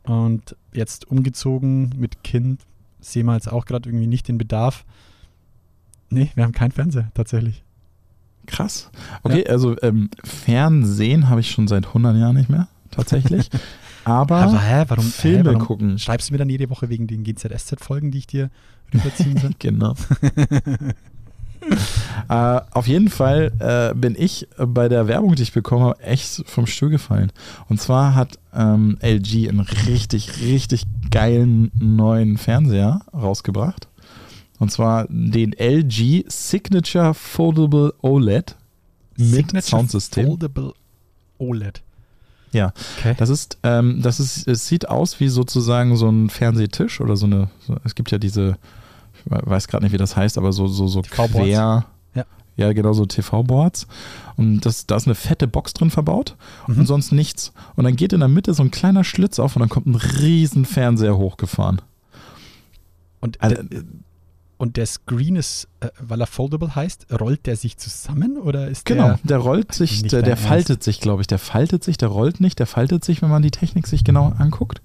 Und 0.04 0.58
jetzt 0.73 1.10
umgezogen 1.10 1.93
mit 1.97 2.21
Kind 2.23 2.62
sehen 3.12 3.26
wir 3.26 3.34
jetzt 3.34 3.52
auch 3.52 3.65
gerade 3.65 3.89
irgendwie 3.89 4.08
nicht 4.08 4.28
den 4.28 4.38
Bedarf. 4.38 4.86
Nee, 6.10 6.32
wir 6.36 6.43
haben 6.43 6.54
keinen 6.54 6.72
Fernseher 6.72 7.12
tatsächlich. 7.13 7.63
Krass. 8.46 8.89
Okay, 9.24 9.46
also 9.48 9.76
ähm, 9.82 10.10
Fernsehen 10.24 11.30
habe 11.30 11.41
ich 11.41 11.52
schon 11.52 11.67
seit 11.67 11.88
100 11.88 12.15
Jahren 12.15 12.36
nicht 12.36 12.50
mehr, 12.50 12.67
tatsächlich. 12.91 13.50
Aber, 14.06 14.38
Aber 14.38 14.62
hä, 14.62 14.86
warum 14.88 15.04
Filme 15.04 15.39
hä, 15.39 15.46
warum 15.46 15.60
gucken. 15.60 16.00
Schreibst 16.00 16.30
du 16.30 16.34
mir 16.34 16.38
dann 16.38 16.50
jede 16.50 16.70
Woche 16.70 16.88
wegen 16.88 17.08
den 17.08 17.24
GZSZ-Folgen, 17.24 18.10
die 18.10 18.20
ich 18.20 18.28
dir 18.28 18.50
rüberziehen 18.93 19.38
soll? 19.38 19.52
Genau. 19.60 19.96
äh, 22.30 22.62
auf 22.72 22.88
jeden 22.88 23.10
Fall 23.10 23.52
äh, 23.60 23.93
bin 23.96 24.15
ich 24.17 24.48
bei 24.58 24.88
der 24.89 25.08
Werbung, 25.08 25.36
die 25.36 25.43
ich 25.43 25.54
bekommen 25.54 25.84
habe, 25.84 26.00
echt 26.02 26.43
vom 26.48 26.67
Stuhl 26.67 26.89
gefallen. 26.89 27.32
Und 27.70 27.82
zwar 27.82 28.15
hat 28.15 28.39
ähm, 28.54 28.98
LG 29.02 29.50
einen 29.50 29.60
richtig, 29.88 30.41
richtig 30.41 30.84
geilen 31.12 31.72
neuen 31.80 32.38
Fernseher 32.38 33.02
rausgebracht. 33.13 33.88
Und 34.60 34.72
zwar 34.72 35.06
den 35.10 35.54
LG 35.54 36.26
Signature 36.28 37.13
Foldable 37.13 37.93
OLED 38.02 38.56
mit 39.17 39.30
Signature 39.30 39.62
Soundsystem. 39.62 40.26
Foldable 40.26 40.74
OLED. 41.38 41.82
Ja, 42.54 42.72
Okay. 43.00 43.13
das 43.17 43.30
ist, 43.30 43.58
ähm, 43.63 44.02
das 44.02 44.20
ist, 44.20 44.48
es 44.48 44.67
sieht 44.67 44.88
aus 44.89 45.20
wie 45.20 45.28
sozusagen 45.28 45.96
so 45.98 46.10
ein 46.10 46.30
Fernsehtisch 46.30 47.02
oder 47.02 47.15
so 47.17 47.26
eine, 47.26 47.50
es 47.84 47.93
gibt 47.93 48.10
ja 48.10 48.17
diese, 48.17 48.58
weiß 49.30 49.68
gerade 49.68 49.84
nicht, 49.86 49.94
wie 49.94 49.98
das 49.98 50.16
heißt, 50.16 50.38
aber 50.38 50.52
so, 50.54 50.68
so, 50.68 50.88
so 50.88 51.02
quer, 51.02 51.46
Ja. 51.46 51.86
ja, 52.56 52.74
genau 52.74 52.94
so 52.94 53.06
TV-Boards. 53.06 53.88
Und 54.36 54.62
das, 54.62 54.86
da 54.88 54.96
ist 54.96 55.06
eine 55.08 55.16
fette 55.16 55.48
Box 55.48 55.74
drin 55.74 55.92
verbaut 55.92 56.36
Mhm. 56.68 56.80
und 56.80 56.86
sonst 56.88 57.12
nichts. 57.12 57.54
Und 57.76 57.84
dann 57.84 57.96
geht 57.96 58.13
in 58.13 58.20
der 58.20 58.30
Mitte 58.30 58.54
so 58.54 58.63
ein 58.63 58.72
kleiner 58.72 59.04
Schlitz 59.04 59.38
auf 59.40 59.56
und 59.56 59.60
dann 59.62 59.70
kommt 59.70 59.86
ein 59.88 59.96
riesen 59.96 60.66
Fernseher 60.66 61.18
hochgefahren. 61.18 61.82
Und, 63.20 63.42
Also, 63.42 63.62
der, 63.63 63.84
und 64.60 64.76
der 64.78 64.88
Screen 64.88 65.36
ist, 65.36 65.68
äh, 65.82 65.90
weil 66.00 66.20
er 66.20 66.26
foldable 66.28 66.74
heißt, 66.76 67.08
rollt 67.20 67.46
der 67.46 67.56
sich 67.56 67.78
zusammen 67.78 68.38
oder 68.38 68.68
ist 68.68 68.86
Genau, 68.86 69.08
der. 69.10 69.20
der 69.24 69.38
rollt 69.38 69.72
sich, 69.74 70.02
der, 70.08 70.24
der 70.24 70.36
faltet 70.38 70.82
sich, 70.84 71.00
glaube 71.00 71.22
ich. 71.22 71.28
Der 71.28 71.38
faltet 71.38 71.84
sich, 71.84 71.98
der 71.98 72.10
rollt 72.10 72.40
nicht, 72.42 72.58
der 72.58 72.66
faltet 72.66 73.06
sich, 73.06 73.22
wenn 73.22 73.30
man 73.30 73.44
die 73.44 73.52
Technik 73.52 73.86
sich 73.86 74.04
genau 74.04 74.34
anguckt. 74.38 74.82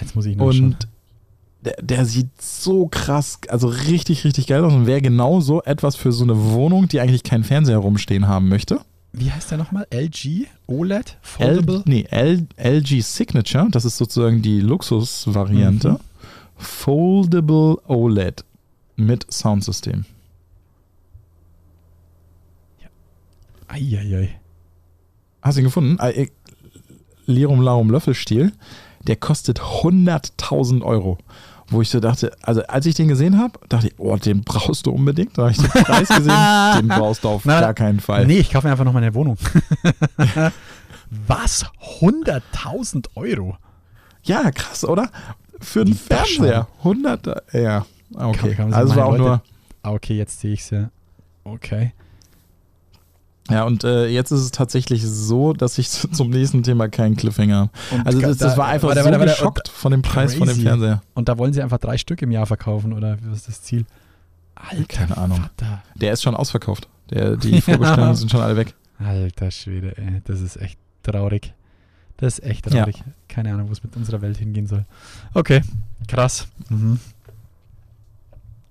Jetzt 0.00 0.16
muss 0.16 0.26
ich 0.26 0.36
nachschauen. 0.36 0.64
Und 0.64 0.88
der, 1.64 1.76
der 1.80 2.04
sieht 2.04 2.40
so 2.40 2.86
krass, 2.88 3.38
also 3.48 3.68
richtig, 3.68 4.24
richtig 4.24 4.46
geil 4.46 4.64
aus 4.64 4.72
und 4.72 4.86
wäre 4.86 5.00
genau 5.00 5.40
so 5.40 5.62
etwas 5.62 5.96
für 5.96 6.12
so 6.12 6.24
eine 6.24 6.52
Wohnung, 6.52 6.88
die 6.88 7.00
eigentlich 7.00 7.22
keinen 7.22 7.44
Fernseher 7.44 7.78
rumstehen 7.78 8.28
haben 8.28 8.48
möchte. 8.48 8.80
Wie 9.12 9.30
heißt 9.30 9.50
der 9.50 9.58
nochmal? 9.58 9.86
LG 9.90 10.46
OLED 10.66 11.16
L, 11.38 11.56
Foldable? 11.56 11.82
nee, 11.86 12.04
L, 12.10 12.46
LG 12.56 13.00
Signature, 13.02 13.68
das 13.70 13.84
ist 13.84 13.96
sozusagen 13.96 14.42
die 14.42 14.60
Luxusvariante. 14.60 15.90
Mhm. 15.90 15.98
Foldable 16.56 17.76
OLED 17.86 18.44
mit 18.96 19.32
Soundsystem. 19.32 20.04
Eieiei. 23.68 24.40
Hast 25.42 25.56
du 25.56 25.60
ihn 25.60 25.64
gefunden? 25.64 25.98
Lirum 27.26 27.60
Larum 27.60 27.90
Löffelstiel. 27.90 28.52
Der 29.06 29.16
kostet 29.16 29.60
100.000 29.60 30.82
Euro. 30.82 31.18
Wo 31.68 31.80
ich 31.80 31.88
so 31.88 31.98
dachte, 32.00 32.30
also 32.42 32.62
als 32.66 32.84
ich 32.86 32.94
den 32.94 33.08
gesehen 33.08 33.38
habe, 33.38 33.58
dachte 33.68 33.86
ich, 33.88 33.94
oh, 33.98 34.16
den 34.16 34.42
brauchst 34.44 34.86
du 34.86 34.90
unbedingt. 34.90 35.36
Da 35.38 35.42
habe 35.42 35.52
ich 35.52 35.56
den 35.58 35.68
Preis 35.84 36.08
gesehen, 36.08 36.36
den 36.78 36.88
brauchst 36.88 37.24
du 37.24 37.28
auf 37.28 37.44
Na, 37.44 37.60
gar 37.60 37.74
keinen 37.74 38.00
Fall. 38.00 38.26
Nee, 38.26 38.38
ich 38.38 38.50
kaufe 38.52 38.66
mir 38.66 38.72
einfach 38.72 38.84
noch 38.84 38.92
mal 38.92 39.02
eine 39.02 39.14
Wohnung. 39.14 39.36
Was? 41.26 41.64
100.000 42.00 43.06
Euro? 43.14 43.56
Ja, 44.24 44.50
krass, 44.50 44.84
oder? 44.84 45.10
Für 45.60 45.82
einen 45.82 45.98
Tasche. 46.08 46.34
Fernseher. 46.36 46.68
100, 46.78 47.52
ja. 47.54 47.86
Okay, 48.14 48.54
Kann- 48.54 48.70
kann 48.70 48.74
also 48.74 48.96
war 48.96 49.06
auch 49.06 49.10
Leute- 49.12 49.22
nur, 49.22 49.42
Ah, 49.82 49.90
okay, 49.92 50.16
jetzt 50.16 50.40
sehe 50.40 50.52
ich 50.54 50.60
es 50.60 50.70
ja. 50.70 50.90
Okay. 51.44 51.92
Ja, 53.50 53.64
und 53.64 53.84
äh, 53.84 54.06
jetzt 54.08 54.30
ist 54.30 54.40
es 54.40 54.50
tatsächlich 54.50 55.02
so, 55.06 55.52
dass 55.52 55.78
ich 55.78 55.90
zum 56.12 56.30
nächsten 56.30 56.62
Thema 56.62 56.88
keinen 56.88 57.16
Cliffhanger 57.16 57.56
habe. 57.90 58.04
Also 58.06 58.20
das, 58.20 58.38
das 58.38 58.52
da- 58.54 58.58
war 58.58 58.66
einfach 58.68 58.88
warte, 58.88 59.00
so 59.00 59.04
warte, 59.06 59.18
warte, 59.20 59.32
geschockt 59.32 59.68
von 59.68 59.92
dem 59.92 60.02
Preis 60.02 60.34
von 60.34 60.46
dem 60.46 60.54
Crazy. 60.54 60.62
Fernseher. 60.62 61.02
Und 61.14 61.28
da 61.28 61.36
wollen 61.38 61.52
sie 61.52 61.62
einfach 61.62 61.78
drei 61.78 61.98
Stück 61.98 62.22
im 62.22 62.30
Jahr 62.30 62.46
verkaufen, 62.46 62.92
oder 62.92 63.18
was 63.24 63.38
ist 63.40 63.48
das 63.48 63.62
Ziel? 63.62 63.84
Alter, 64.54 64.84
Keine 64.88 65.16
Ahnung. 65.16 65.40
Vater. 65.40 65.82
Der 65.94 66.12
ist 66.12 66.22
schon 66.22 66.34
ausverkauft. 66.34 66.88
Der, 67.10 67.36
die 67.36 67.60
Vorbestellungen 67.60 68.14
sind 68.16 68.30
schon 68.30 68.40
alle 68.40 68.56
weg. 68.56 68.74
Alter 68.98 69.50
Schwede, 69.50 69.96
ey. 69.98 70.22
Das 70.24 70.40
ist 70.40 70.56
echt 70.56 70.78
traurig. 71.02 71.52
Das 72.16 72.38
ist 72.38 72.44
echt 72.46 72.64
traurig. 72.70 73.02
Keine 73.28 73.52
Ahnung, 73.52 73.68
wo 73.68 73.72
es 73.72 73.82
mit 73.82 73.96
unserer 73.96 74.22
Welt 74.22 74.36
hingehen 74.38 74.66
soll. 74.68 74.84
Okay, 75.34 75.62
krass. 76.06 76.46
Mhm. 76.70 77.00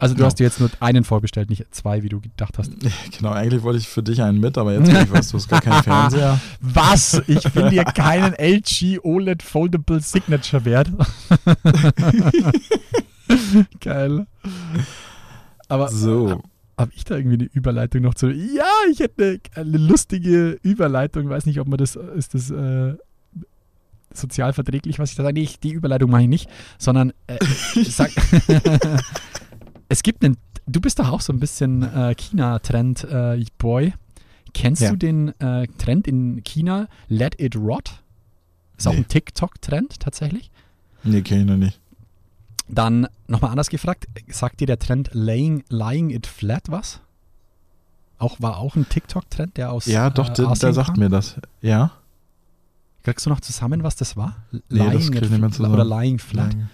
Also 0.03 0.15
du 0.15 0.17
Genau. 0.17 0.25
hast 0.27 0.39
dir 0.39 0.43
jetzt 0.43 0.59
nur 0.59 0.69
einen 0.81 1.05
vorbestellt, 1.05 1.49
nicht 1.49 1.65
zwei, 1.73 2.03
wie 2.03 2.09
du 2.09 2.19
gedacht 2.19 2.57
hast. 2.57 2.71
Genau, 3.17 3.31
eigentlich 3.31 3.63
wollte 3.63 3.79
ich 3.79 3.87
für 3.87 4.03
dich 4.03 4.21
einen 4.21 4.39
mit, 4.41 4.57
aber 4.57 4.73
jetzt 4.73 4.89
ich 4.91 5.11
weiß, 5.11 5.29
du 5.29 5.37
hast 5.37 5.47
gar 5.47 5.61
keinen 5.61 5.81
Fernseher. 5.81 6.41
Was? 6.61 7.21
Ich 7.27 7.41
bin 7.53 7.69
dir 7.69 7.85
keinen 7.85 8.33
LG 8.33 8.99
OLED 9.03 9.41
Foldable 9.41 10.01
Signature 10.01 10.65
wert. 10.65 10.89
Geil. 13.79 14.27
Aber 15.69 15.89
So. 15.89 16.41
habe 16.77 16.91
ich 16.95 17.03
da 17.05 17.15
irgendwie 17.15 17.35
eine 17.35 17.49
Überleitung 17.53 18.01
noch 18.01 18.15
zu? 18.15 18.29
Ja, 18.29 18.65
ich 18.91 18.99
hätte 18.99 19.39
eine, 19.55 19.65
eine 19.67 19.77
lustige 19.77 20.59
Überleitung. 20.63 21.29
Weiß 21.29 21.45
nicht, 21.45 21.59
ob 21.59 21.67
man 21.67 21.77
das 21.77 21.95
ist 21.95 22.33
das 22.33 22.49
äh, 22.51 22.95
sozial 24.13 24.53
verträglich, 24.53 24.99
was 24.99 25.11
ich 25.11 25.15
da 25.15 25.23
sage. 25.23 25.35
Nee, 25.35 25.43
ich, 25.43 25.59
die 25.59 25.71
Überleitung 25.71 26.11
mache 26.11 26.23
ich 26.23 26.27
nicht, 26.27 26.49
sondern 26.77 27.13
äh, 27.27 27.37
sag, 27.85 28.11
es 29.89 30.03
gibt 30.03 30.23
einen. 30.23 30.37
Du 30.65 30.79
bist 30.79 30.99
doch 30.99 31.09
auch 31.11 31.21
so 31.21 31.33
ein 31.33 31.39
bisschen 31.39 31.83
äh, 31.83 32.15
China-Trend, 32.15 33.03
äh, 33.03 33.43
Boy. 33.57 33.93
Kennst 34.53 34.81
Ja. 34.81 34.91
du 34.91 34.97
den 34.97 35.39
äh, 35.41 35.67
Trend 35.77 36.07
in 36.07 36.43
China? 36.43 36.87
Let 37.09 37.39
it 37.41 37.55
rot. 37.55 38.01
Ist 38.77 38.87
auch 38.87 38.93
Nee. 38.93 38.99
ein 38.99 39.07
TikTok-Trend 39.07 39.99
tatsächlich. 39.99 40.51
Nee, 41.03 41.21
kenn 41.21 41.41
ich 41.41 41.45
noch 41.45 41.57
nicht. 41.57 41.79
Dann 42.69 43.07
nochmal 43.27 43.51
anders 43.51 43.69
gefragt, 43.69 44.07
sagt 44.29 44.61
dir 44.61 44.67
der 44.67 44.79
Trend 44.79 45.09
Laying, 45.13 45.63
Lying 45.69 46.11
It 46.11 46.27
Flat 46.27 46.69
was? 46.69 47.01
Auch, 48.19 48.39
war 48.39 48.57
auch 48.57 48.75
ein 48.77 48.87
TikTok-Trend, 48.87 49.57
der 49.57 49.71
aus 49.71 49.85
Ja, 49.85 50.09
doch, 50.09 50.29
äh, 50.29 50.33
der, 50.33 50.73
sagt 50.73 50.87
kam? 50.91 50.99
mir 50.99 51.09
das. 51.09 51.35
Ja? 51.61 51.91
Kriegst 53.03 53.25
du 53.25 53.29
noch 53.29 53.41
zusammen, 53.41 53.83
was 53.83 53.97
das 53.97 54.15
war? 54.15 54.37
Nee, 54.69 54.89
das 54.91 55.11
krieg 55.11 55.23
ich 55.23 55.29
nicht 55.29 55.41
mehr 55.41 55.51
zusammen. 55.51 55.73
Oder 55.73 55.83
Lying 55.83 56.19
Flat. 56.19 56.53
Lying, 56.53 56.69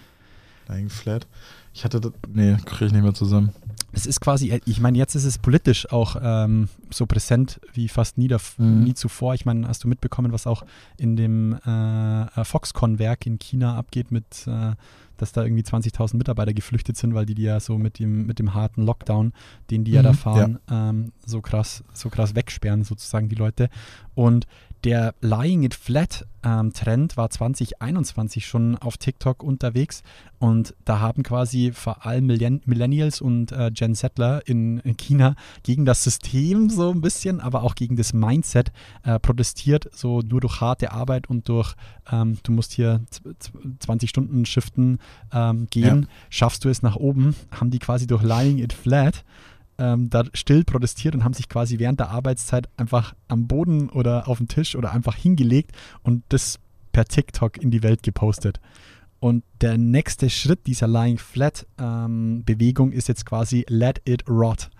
Lying 0.68 0.90
Flat. 0.90 1.26
Ich 1.72 1.84
hatte 1.84 2.00
das. 2.00 2.12
Nee, 2.32 2.56
kriege 2.64 2.86
ich 2.86 2.92
nicht 2.92 3.02
mehr 3.02 3.14
zusammen. 3.14 3.50
Es 3.92 4.06
ist 4.06 4.20
quasi, 4.20 4.50
äh, 4.50 4.60
ich 4.66 4.80
meine, 4.80 4.98
jetzt 4.98 5.14
ist 5.14 5.24
es 5.24 5.38
politisch 5.38 5.90
auch 5.90 6.16
ähm, 6.22 6.68
so 6.90 7.06
präsent 7.06 7.60
wie 7.72 7.88
fast 7.88 8.18
nie, 8.18 8.28
Mhm. 8.28 8.84
nie 8.84 8.94
zuvor. 8.94 9.34
Ich 9.34 9.44
meine, 9.46 9.66
hast 9.66 9.82
du 9.84 9.88
mitbekommen, 9.88 10.32
was 10.32 10.46
auch 10.46 10.64
in 10.96 11.16
dem 11.16 11.58
äh, 11.66 12.22
äh, 12.22 12.44
Foxconn-Werk 12.44 13.26
in 13.26 13.38
China 13.38 13.76
abgeht 13.76 14.10
mit 14.12 14.46
äh, 14.46 14.72
dass 15.16 15.32
da 15.32 15.42
irgendwie 15.44 15.62
20.000 15.64 16.16
Mitarbeiter 16.16 16.54
geflüchtet 16.54 16.96
sind, 16.96 17.12
weil 17.12 17.26
die 17.26 17.34
die 17.34 17.42
ja 17.42 17.60
so 17.60 17.76
mit 17.76 17.98
dem, 17.98 18.24
mit 18.26 18.38
dem 18.38 18.54
harten 18.54 18.80
Lockdown, 18.86 19.34
den 19.70 19.84
die 19.84 19.90
ja 19.90 20.00
da 20.00 20.12
Mhm, 20.12 20.14
fahren, 20.14 20.58
ähm, 20.70 21.12
so 21.26 21.42
krass, 21.42 21.84
so 21.92 22.08
krass 22.08 22.34
wegsperren 22.34 22.84
sozusagen 22.84 23.28
die 23.28 23.34
Leute. 23.34 23.68
Und 24.14 24.46
der 24.84 25.14
Lying 25.20 25.62
It 25.62 25.74
Flat 25.74 26.26
ähm, 26.42 26.72
Trend 26.72 27.16
war 27.18 27.28
2021 27.28 28.46
schon 28.46 28.76
auf 28.78 28.96
TikTok 28.96 29.42
unterwegs 29.42 30.02
und 30.38 30.74
da 30.86 31.00
haben 31.00 31.22
quasi 31.22 31.72
vor 31.74 32.06
allem 32.06 32.26
Millenn 32.26 32.62
Millennials 32.64 33.20
und 33.20 33.52
äh, 33.52 33.70
Gen 33.72 33.94
Settler 33.94 34.46
in, 34.48 34.78
in 34.80 34.96
China 34.96 35.34
gegen 35.62 35.84
das 35.84 36.02
System 36.02 36.70
so 36.70 36.90
ein 36.90 37.02
bisschen, 37.02 37.40
aber 37.40 37.62
auch 37.62 37.74
gegen 37.74 37.96
das 37.96 38.14
Mindset 38.14 38.72
äh, 39.02 39.18
protestiert, 39.18 39.90
so 39.94 40.20
nur 40.20 40.40
durch 40.40 40.60
harte 40.62 40.92
Arbeit 40.92 41.28
und 41.28 41.48
durch, 41.48 41.74
ähm, 42.10 42.38
du 42.42 42.52
musst 42.52 42.72
hier 42.72 43.02
z- 43.10 43.22
z- 43.38 43.52
20 43.80 44.08
Stunden 44.08 44.46
Shiften 44.46 44.98
ähm, 45.32 45.66
gehen, 45.70 46.02
Ja. 46.02 46.08
schaffst 46.30 46.64
du 46.64 46.70
es 46.70 46.82
nach 46.82 46.96
oben, 46.96 47.34
haben 47.50 47.70
die 47.70 47.78
quasi 47.80 48.06
durch 48.06 48.22
Lying 48.22 48.58
It 48.58 48.72
Flat 48.72 49.24
ähm, 49.80 50.10
da 50.10 50.24
still 50.34 50.62
protestiert 50.62 51.14
und 51.14 51.24
haben 51.24 51.32
sich 51.32 51.48
quasi 51.48 51.78
während 51.78 51.98
der 51.98 52.10
Arbeitszeit 52.10 52.68
einfach 52.76 53.14
am 53.28 53.48
Boden 53.48 53.88
oder 53.88 54.28
auf 54.28 54.38
den 54.38 54.46
Tisch 54.46 54.76
oder 54.76 54.92
einfach 54.92 55.16
hingelegt 55.16 55.72
und 56.02 56.22
das 56.28 56.60
per 56.92 57.06
TikTok 57.06 57.56
in 57.56 57.70
die 57.70 57.82
Welt 57.82 58.02
gepostet. 58.02 58.60
Und 59.20 59.42
der 59.60 59.78
nächste 59.78 60.30
Schritt 60.30 60.66
dieser 60.66 60.86
Lying 60.86 61.18
Flat 61.18 61.66
ähm, 61.78 62.42
Bewegung 62.44 62.92
ist 62.92 63.08
jetzt 63.08 63.26
quasi 63.26 63.64
Let 63.68 64.00
It 64.04 64.28
Rot. 64.28 64.70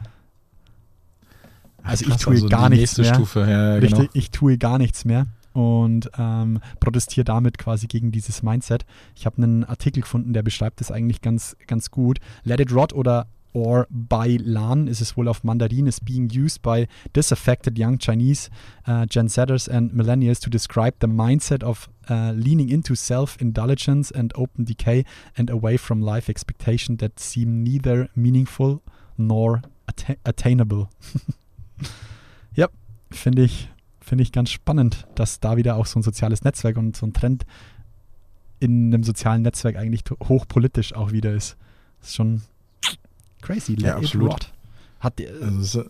Also 1.82 2.06
ich 2.06 2.16
tue 2.16 2.48
gar 2.48 2.68
die 2.68 2.76
nichts 2.76 2.98
mehr. 2.98 3.14
Stufe, 3.14 3.40
ja, 3.40 3.74
Richtig, 3.74 3.98
genau. 3.98 4.10
ich 4.12 4.30
tue 4.30 4.58
gar 4.58 4.78
nichts 4.78 5.04
mehr 5.04 5.26
und 5.52 6.10
ähm, 6.18 6.60
protestiere 6.78 7.24
damit 7.24 7.58
quasi 7.58 7.86
gegen 7.86 8.12
dieses 8.12 8.42
Mindset. 8.42 8.84
Ich 9.16 9.24
habe 9.26 9.38
einen 9.38 9.64
Artikel 9.64 10.02
gefunden, 10.02 10.32
der 10.32 10.42
beschreibt 10.42 10.80
das 10.80 10.90
eigentlich 10.90 11.22
ganz, 11.22 11.56
ganz 11.66 11.90
gut. 11.90 12.18
Let 12.44 12.60
it 12.60 12.72
rot 12.72 12.92
oder 12.92 13.26
or 13.52 13.86
by 13.90 14.38
Lan 14.42 14.86
ist 14.86 15.00
es 15.00 15.16
wohl 15.16 15.28
auf 15.28 15.42
Mandarin 15.44 15.86
is 15.86 16.00
being 16.00 16.30
used 16.30 16.62
by 16.62 16.86
disaffected 17.14 17.78
young 17.78 17.98
Chinese 17.98 18.50
uh, 18.86 19.06
Gen 19.06 19.28
Zers 19.28 19.68
and 19.68 19.92
Millennials 19.92 20.40
to 20.40 20.50
describe 20.50 20.94
the 21.00 21.06
mindset 21.06 21.64
of 21.64 21.88
uh, 22.08 22.32
leaning 22.32 22.68
into 22.68 22.94
self-indulgence 22.94 24.10
and 24.12 24.36
open 24.36 24.64
decay 24.64 25.04
and 25.36 25.50
away 25.50 25.76
from 25.76 26.00
life 26.00 26.28
expectation 26.28 26.96
that 26.98 27.18
seem 27.18 27.62
neither 27.62 28.08
meaningful 28.14 28.82
nor 29.16 29.62
atta 29.88 30.16
attainable. 30.24 30.88
ja, 32.54 32.68
finde 33.10 33.42
ich, 33.42 33.68
finde 34.00 34.22
ich 34.22 34.32
ganz 34.32 34.50
spannend, 34.50 35.06
dass 35.14 35.40
da 35.40 35.56
wieder 35.56 35.76
auch 35.76 35.86
so 35.86 35.98
ein 35.98 36.02
soziales 36.02 36.44
Netzwerk 36.44 36.76
und 36.76 36.96
so 36.96 37.06
ein 37.06 37.12
Trend 37.12 37.44
in 38.60 38.92
einem 38.92 39.02
sozialen 39.02 39.42
Netzwerk 39.42 39.76
eigentlich 39.76 40.04
hochpolitisch 40.28 40.94
auch 40.94 41.12
wieder 41.12 41.32
ist. 41.32 41.56
Das 42.00 42.08
ist 42.08 42.14
schon 42.14 42.42
crazy. 43.42 43.76
Ja, 43.78 43.94
Let 43.94 43.98
it 43.98 44.04
absolut. 44.06 44.32
rot. 44.32 44.52
Hat 45.00 45.18
die, 45.18 45.28
Also 45.28 45.60
es, 45.60 45.74
äh, 45.76 45.84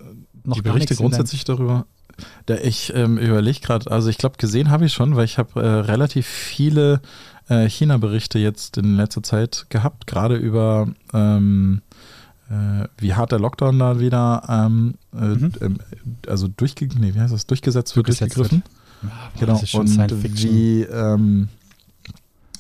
noch 0.45 0.57
die 0.57 0.63
Berichte 0.63 0.95
grundsätzlich 0.95 1.45
darüber. 1.45 1.87
Da 2.47 2.57
ich 2.57 2.93
ähm, 2.95 3.17
überlege 3.19 3.61
gerade, 3.61 3.91
also 3.91 4.09
ich 4.09 4.19
glaube, 4.19 4.37
gesehen 4.39 4.71
habe 4.71 4.85
ich 4.87 4.93
schon, 4.93 5.17
weil 5.17 5.25
ich 5.25 5.39
habe 5.39 5.61
äh, 5.63 5.67
relativ 5.67 6.27
viele 6.27 7.01
äh, 7.49 7.69
China-Berichte 7.69 8.39
jetzt 8.39 8.77
in 8.77 8.97
letzter 8.97 9.23
Zeit 9.23 9.67
gehabt, 9.71 10.07
gerade 10.07 10.37
über 10.37 10.89
ähm, 11.15 11.81
äh, 12.51 12.87
wie 12.99 13.15
hart 13.15 13.33
der 13.33 13.39
Lockdown 13.39 13.79
da 13.79 14.01
wieder 14.01 14.43
ähm, 14.49 14.95
äh, 15.15 15.25
Mhm. 15.25 15.53
ähm, 15.61 15.79
also 16.27 16.49
durchge 16.49 16.89
nee, 16.99 17.15
wie 17.15 17.21
heißt 17.21 17.33
das, 17.33 17.47
durchgesetzt 17.47 17.97
wird, 17.97 18.09
Durchgesetzt 18.09 18.37
durchgegriffen. 18.37 18.65
Ah, 19.03 19.31
boah, 19.35 19.41
Genau, 19.41 19.81
und 19.81 20.43
wie 20.43 20.83
ähm, 20.83 21.49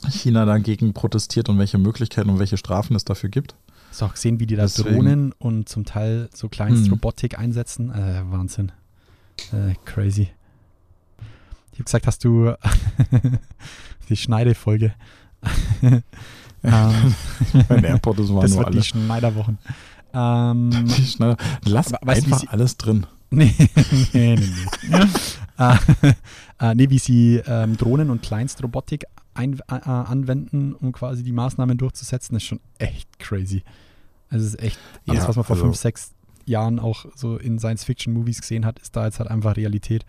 China 0.09 0.46
dagegen 0.46 0.94
protestiert 0.94 1.48
und 1.50 1.59
welche 1.59 1.76
Möglichkeiten 1.76 2.31
und 2.31 2.38
welche 2.38 2.57
Strafen 2.57 2.96
es 2.96 3.05
dafür 3.05 3.29
gibt. 3.29 3.55
Hast 3.90 4.00
du 4.00 4.05
auch 4.07 4.14
gesehen, 4.14 4.40
wie 4.40 4.46
die 4.46 4.57
da 4.57 4.62
Deswegen- 4.62 4.94
Drohnen 4.94 5.33
und 5.38 5.68
zum 5.68 5.85
Teil 5.85 6.29
so 6.33 6.48
Kleinstrobotik 6.48 7.35
Hm. 7.37 7.40
einsetzen? 7.44 7.90
Äh, 7.90 8.22
Wahnsinn. 8.31 8.72
Äh, 9.53 9.74
crazy. 9.85 10.29
Ich 11.72 11.79
habe 11.79 11.85
gesagt, 11.85 12.07
hast 12.07 12.24
du 12.24 12.55
die 14.09 14.16
Schneidefolge. 14.16 14.94
ähm, 15.83 17.14
Mein 17.68 17.85
AirPod, 17.85 18.18
das 18.18 18.29
waren 18.29 18.42
das 18.42 18.50
nur 18.50 18.59
wird 18.61 18.66
alle. 18.68 18.76
die 18.76 18.83
Schneiderwochen. 18.87 19.59
Ähm, 20.12 20.70
Die 20.72 21.07
Schneider- 21.07 21.37
Lass 21.66 21.92
weißt 21.92 22.22
du, 22.22 22.26
wie 22.26 22.33
einfach 22.33 22.40
sie- 22.40 22.48
alles 22.48 22.76
drin. 22.76 23.07
nee, 23.31 23.55
nee, 24.12 24.35
nee. 24.35 24.38
nee. 24.88 24.96
äh, 25.57 25.76
äh, 26.59 26.74
nee, 26.74 26.90
wie 26.90 26.98
sie 26.98 27.37
ähm, 27.46 27.76
Drohnen 27.76 28.11
und 28.11 28.20
Kleinstrobotik 28.20 29.05
ein, 29.40 29.59
äh, 29.68 29.74
anwenden, 29.88 30.74
um 30.74 30.92
quasi 30.92 31.22
die 31.22 31.33
Maßnahmen 31.33 31.79
durchzusetzen, 31.79 32.37
ist 32.37 32.44
schon 32.44 32.61
echt 32.79 33.18
crazy. 33.18 33.62
Also 34.29 34.46
es 34.46 34.55
ist 34.55 34.62
echt, 34.62 34.79
alles, 35.07 35.22
Ja, 35.22 35.29
was 35.29 35.37
man 35.37 35.44
vor 35.44 35.57
also- 35.57 35.66
fünf, 35.66 35.76
sechs 35.76 36.12
Jahren 36.46 36.79
auch 36.79 37.07
so 37.14 37.37
in 37.37 37.59
Science-Fiction-Movies 37.59 38.40
gesehen 38.40 38.64
hat, 38.64 38.79
ist 38.79 38.96
da 38.96 39.05
jetzt 39.07 39.18
halt 39.18 39.31
einfach 39.31 39.57
Realität. 39.57 40.05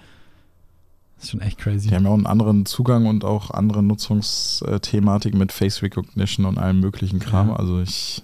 Das 1.15 1.25
ist 1.25 1.31
schon 1.31 1.41
echt 1.41 1.59
crazy. 1.59 1.89
Die 1.89 1.95
haben 1.95 2.05
ja 2.05 2.09
auch 2.09 2.15
einen 2.15 2.25
anderen 2.25 2.65
Zugang 2.65 3.05
und 3.05 3.23
auch 3.23 3.51
andere 3.51 3.83
Nutzungsthematik 3.83 5.35
mit 5.35 5.51
Face 5.51 5.81
Recognition 5.83 6.45
und 6.45 6.57
allem 6.57 6.79
möglichen 6.79 7.19
Kram. 7.19 7.49
Ja. 7.49 7.55
Also 7.57 7.79
ich. 7.81 8.23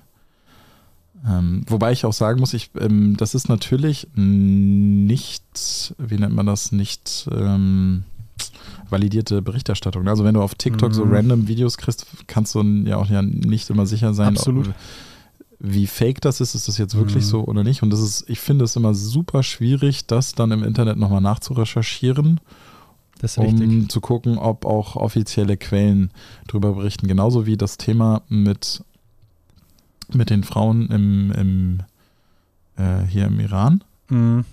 Ähm, 1.27 1.63
wobei 1.67 1.91
ich 1.91 2.05
auch 2.05 2.13
sagen 2.13 2.39
muss, 2.39 2.53
ich, 2.53 2.71
ähm, 2.79 3.17
das 3.17 3.35
ist 3.35 3.49
natürlich 3.49 4.07
nicht, 4.15 5.93
wie 5.97 6.17
nennt 6.17 6.35
man 6.35 6.45
das, 6.45 6.71
nicht 6.71 7.27
ähm, 7.31 8.03
validierte 8.89 9.41
Berichterstattung. 9.41 10.07
Also 10.07 10.23
wenn 10.23 10.33
du 10.33 10.41
auf 10.41 10.55
TikTok 10.55 10.93
so 10.93 11.05
Mhm. 11.05 11.13
random 11.13 11.47
Videos 11.47 11.77
kriegst, 11.77 12.05
kannst 12.27 12.55
du 12.55 12.63
ja 12.85 12.97
auch 12.97 13.09
ja 13.09 13.21
nicht 13.21 13.69
immer 13.69 13.85
sicher 13.85 14.13
sein, 14.13 14.35
Absolut. 14.35 14.69
ob, 14.69 14.75
wie 15.59 15.87
fake 15.87 16.21
das 16.21 16.39
ist, 16.39 16.53
ist 16.55 16.67
das 16.67 16.77
jetzt 16.77 16.95
wirklich 16.95 17.23
Mhm. 17.25 17.29
so 17.29 17.43
oder 17.45 17.63
nicht. 17.63 17.81
Und 17.83 17.89
das 17.89 17.99
ist, 17.99 18.29
ich 18.29 18.39
finde 18.39 18.65
es 18.65 18.75
immer 18.75 18.93
super 18.93 19.41
schwierig, 19.43 20.05
das 20.05 20.33
dann 20.33 20.51
im 20.51 20.63
Internet 20.63 20.97
nochmal 20.97 21.21
nachzurecherchieren 21.21 22.39
um 23.37 23.45
richtig. 23.45 23.89
zu 23.91 23.99
gucken, 23.99 24.37
ob 24.37 24.63
auch 24.65 24.95
offizielle 24.95 25.57
Quellen 25.57 26.11
darüber 26.47 26.73
berichten. 26.73 27.07
Genauso 27.07 27.47
wie 27.47 27.57
das 27.57 27.77
Thema 27.77 28.21
mit, 28.29 28.83
mit 30.13 30.29
den 30.29 30.43
Frauen 30.43 30.87
im, 30.91 31.31
im, 31.31 31.79
äh, 32.77 33.03
hier 33.07 33.25
im 33.25 33.39
Iran. 33.39 33.83
Mhm. 34.09 34.45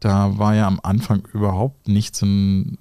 Da 0.00 0.36
war 0.36 0.54
ja 0.54 0.66
am 0.66 0.80
Anfang 0.82 1.26
überhaupt 1.32 1.88
nichts 1.88 2.20
in 2.20 2.76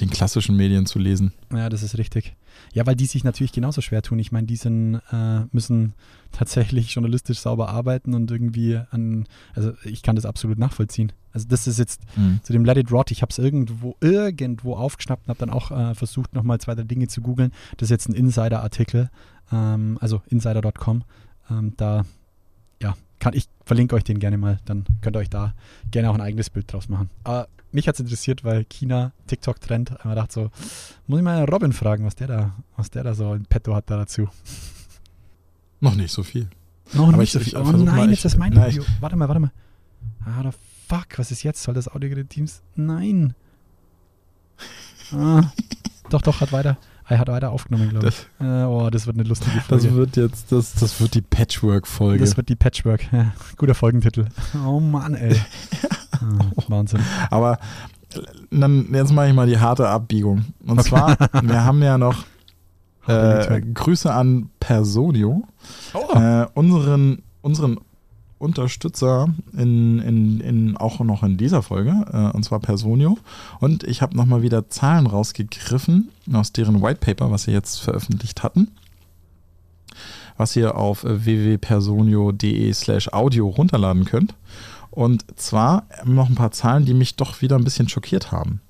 den 0.00 0.10
klassischen 0.10 0.56
Medien 0.56 0.86
zu 0.86 0.98
lesen. 0.98 1.32
Ja, 1.52 1.68
das 1.68 1.82
ist 1.82 1.98
richtig. 1.98 2.36
Ja, 2.72 2.86
weil 2.86 2.96
die 2.96 3.06
sich 3.06 3.24
natürlich 3.24 3.52
genauso 3.52 3.80
schwer 3.80 4.02
tun. 4.02 4.18
Ich 4.18 4.32
meine, 4.32 4.46
die 4.46 4.56
sind, 4.56 5.00
äh, 5.12 5.40
müssen 5.52 5.94
tatsächlich 6.32 6.92
journalistisch 6.92 7.38
sauber 7.38 7.68
arbeiten 7.68 8.14
und 8.14 8.30
irgendwie 8.30 8.80
an, 8.90 9.26
also 9.54 9.72
ich 9.84 10.02
kann 10.02 10.16
das 10.16 10.26
absolut 10.26 10.58
nachvollziehen. 10.58 11.12
Also 11.32 11.46
das 11.48 11.66
ist 11.66 11.78
jetzt 11.78 12.02
zu 12.42 12.52
dem 12.52 12.64
Let 12.64 12.78
It 12.78 12.90
Rot, 12.90 13.10
ich 13.10 13.22
habe 13.22 13.30
es 13.30 13.38
irgendwo, 13.38 13.96
irgendwo 14.00 14.74
aufgeschnappt 14.74 15.26
und 15.26 15.28
habe 15.28 15.38
dann 15.38 15.50
auch 15.50 15.70
äh, 15.70 15.94
versucht, 15.94 16.34
nochmal 16.34 16.58
zwei, 16.58 16.74
drei 16.74 16.82
Dinge 16.82 17.08
zu 17.08 17.20
googeln. 17.20 17.52
Das 17.76 17.86
ist 17.86 17.90
jetzt 17.90 18.08
ein 18.08 18.14
Insider-Artikel, 18.14 19.10
ähm, 19.52 19.98
also 20.00 20.22
insider.com. 20.28 21.04
Ähm, 21.50 21.74
da, 21.76 22.04
ja, 22.82 22.94
kann 23.20 23.34
ich 23.34 23.48
verlinke 23.64 23.94
euch 23.94 24.04
den 24.04 24.18
gerne 24.18 24.38
mal, 24.38 24.58
dann 24.64 24.84
könnt 25.00 25.16
ihr 25.16 25.20
euch 25.20 25.30
da 25.30 25.54
gerne 25.90 26.10
auch 26.10 26.14
ein 26.14 26.20
eigenes 26.20 26.50
Bild 26.50 26.72
draus 26.72 26.88
machen. 26.88 27.10
Aber 27.24 27.48
mich 27.72 27.86
hat 27.88 27.94
es 27.96 28.00
interessiert, 28.00 28.44
weil 28.44 28.64
China, 28.64 29.12
TikTok-Trend, 29.26 29.90
ich 29.90 30.14
dachte 30.14 30.32
so, 30.32 30.50
muss 31.06 31.18
ich 31.18 31.24
mal 31.24 31.44
Robin 31.44 31.72
fragen, 31.72 32.04
was 32.04 32.14
der 32.16 32.26
da, 32.26 32.54
was 32.76 32.90
der 32.90 33.04
da 33.04 33.14
so 33.14 33.34
in 33.34 33.44
petto 33.44 33.74
hat 33.74 33.90
da 33.90 33.96
dazu. 33.98 34.28
Noch 35.80 35.94
nicht 35.94 36.12
so 36.12 36.22
viel. 36.22 36.48
Noch 36.94 37.08
Aber 37.08 37.18
nicht 37.18 37.34
ich- 37.34 37.52
so 37.52 37.64
viel. 37.64 37.68
Oh 37.68 37.70
nein, 37.72 37.84
mal, 37.84 38.08
jetzt 38.10 38.20
ich- 38.20 38.24
ist 38.24 38.38
mein 38.38 38.52
na, 38.52 38.66
Video. 38.68 38.82
Warte 39.00 39.16
mal, 39.16 39.28
warte 39.28 39.40
mal. 39.40 39.52
Ah, 40.24 40.42
the 40.42 40.50
fuck, 40.88 41.18
was 41.18 41.30
ist 41.30 41.42
jetzt? 41.42 41.62
Soll 41.62 41.74
das 41.74 41.88
Audiogerät 41.88 42.30
Teams? 42.30 42.62
Nein. 42.74 43.34
Ah, 45.12 45.50
doch, 46.10 46.20
doch, 46.20 46.40
hat 46.42 46.52
weiter. 46.52 46.76
Er 47.06 47.18
hat 47.18 47.28
weiter 47.28 47.50
aufgenommen, 47.50 47.88
glaube 47.88 48.08
ich. 48.08 48.26
Äh, 48.40 48.64
oh, 48.64 48.90
das 48.90 49.06
wird 49.06 49.16
eine 49.16 49.26
lustige 49.26 49.56
Das 49.56 49.64
Folge. 49.64 49.94
wird 49.94 50.16
jetzt, 50.18 50.52
das, 50.52 50.74
das 50.74 51.00
wird 51.00 51.14
die 51.14 51.22
Patchwork-Folge. 51.22 52.22
Das 52.22 52.36
wird 52.36 52.50
die 52.50 52.56
Patchwork. 52.56 53.00
Ja, 53.12 53.32
guter 53.56 53.74
Folgentitel. 53.74 54.26
Oh 54.66 54.80
Mann, 54.80 55.14
ey. 55.14 55.34
Ah, 56.20 56.44
Wahnsinn. 56.68 57.00
Aber 57.30 57.58
dann 58.50 58.88
jetzt 58.92 59.12
mache 59.12 59.28
ich 59.28 59.34
mal 59.34 59.46
die 59.46 59.58
harte 59.58 59.88
Abbiegung. 59.88 60.44
Und 60.66 60.78
Okay. 60.80 60.88
zwar, 60.88 61.16
wir 61.42 61.64
haben 61.64 61.82
ja 61.82 61.98
noch 61.98 62.24
äh, 63.06 63.60
Grüße 63.60 64.12
an 64.12 64.50
Personio, 64.60 65.44
Oh, 65.94 66.14
äh, 66.18 66.46
unseren, 66.54 67.22
unseren 67.42 67.78
Unterstützer 68.38 69.28
in, 69.56 69.98
in, 69.98 70.40
in, 70.40 70.76
auch 70.76 71.00
noch 71.00 71.22
in 71.24 71.36
dieser 71.38 71.62
Folge, 71.62 71.90
äh, 72.12 72.36
und 72.36 72.44
zwar 72.44 72.60
Personio. 72.60 73.18
Und 73.60 73.82
ich 73.84 74.00
habe 74.00 74.16
nochmal 74.16 74.42
wieder 74.42 74.68
Zahlen 74.70 75.06
rausgegriffen 75.06 76.10
aus 76.32 76.52
deren 76.52 76.80
White 76.82 77.00
Paper, 77.00 77.30
was 77.30 77.44
sie 77.44 77.50
jetzt 77.50 77.80
veröffentlicht 77.80 78.42
hatten, 78.44 78.68
was 80.36 80.54
ihr 80.54 80.76
auf 80.76 81.02
www.personio.de 81.04 82.72
slash 82.74 83.12
audio 83.12 83.48
runterladen 83.48 84.04
könnt. 84.04 84.34
Und 84.90 85.24
zwar 85.38 85.86
noch 86.04 86.28
ein 86.28 86.34
paar 86.34 86.50
Zahlen, 86.50 86.84
die 86.84 86.94
mich 86.94 87.16
doch 87.16 87.42
wieder 87.42 87.56
ein 87.56 87.64
bisschen 87.64 87.88
schockiert 87.88 88.32
haben. 88.32 88.60